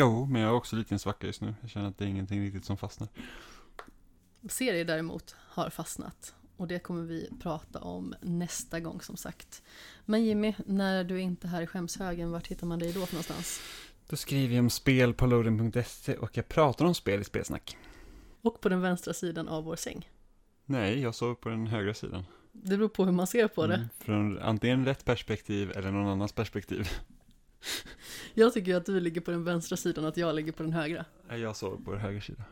[0.00, 1.54] Jo, men jag har också lite en svacka just nu.
[1.60, 3.08] Jag känner att det är ingenting riktigt som fastnar.
[4.48, 6.34] Serier däremot har fastnat.
[6.56, 9.62] Och det kommer vi prata om nästa gång som sagt.
[10.04, 13.06] Men Jimmy, när du är inte är här i skämshögen, vart hittar man dig då
[13.06, 13.60] för någonstans?
[14.08, 17.76] Då skriver jag om spel på loading.se och jag pratar om spel i spelsnack.
[18.42, 20.08] Och på den vänstra sidan av vår säng.
[20.64, 22.24] Nej, jag sover på den högra sidan.
[22.52, 23.74] Det beror på hur man ser på det.
[23.74, 26.88] Mm, från antingen rätt perspektiv eller någon annans perspektiv.
[28.34, 30.72] Jag tycker att du ligger på den vänstra sidan och att jag ligger på den
[30.72, 31.04] högra.
[31.28, 32.44] Jag sover på den högra sidan.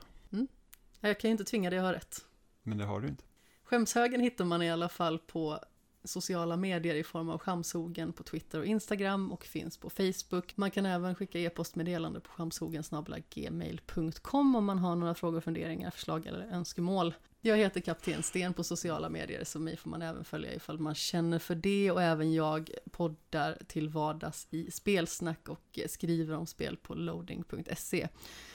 [1.00, 2.24] Jag kan ju inte tvinga dig att ha rätt.
[2.62, 3.24] Men det har du inte.
[3.64, 5.58] Skämshögen hittar man i alla fall på
[6.04, 10.56] sociala medier i form av Skamshogen på Twitter och Instagram och finns på Facebook.
[10.56, 16.46] Man kan även skicka e-postmeddelande på skamshogen.gmail.com om man har några frågor, funderingar, förslag eller
[16.46, 17.14] önskemål.
[17.40, 20.94] Jag heter Kapten Sten på sociala medier så mig får man även följa ifall man
[20.94, 26.76] känner för det och även jag poddar till vardags i spelsnack och skriver om spel
[26.76, 28.08] på loading.se.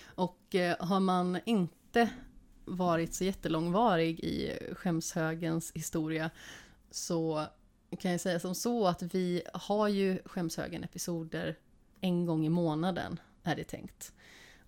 [0.03, 2.09] Och eh, har man inte
[2.65, 6.29] varit så jättelångvarig i skämshögens historia
[6.91, 7.45] så
[7.99, 11.55] kan jag säga som så att vi har ju Skämshögen-episoder
[12.01, 14.13] en gång i månaden, är det tänkt.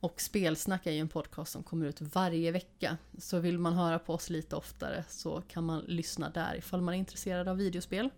[0.05, 2.97] Och Spelsnack är ju en podcast som kommer ut varje vecka.
[3.17, 6.93] Så vill man höra på oss lite oftare så kan man lyssna där ifall man
[6.93, 8.09] är intresserad av videospel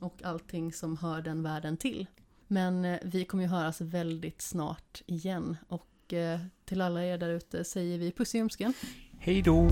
[0.00, 2.06] och allting som hör den världen till.
[2.46, 7.30] Men eh, vi kommer ju höras väldigt snart igen och eh, till alla er där
[7.30, 8.72] ute säger vi puss i ljumsken.
[9.18, 9.70] Hej då!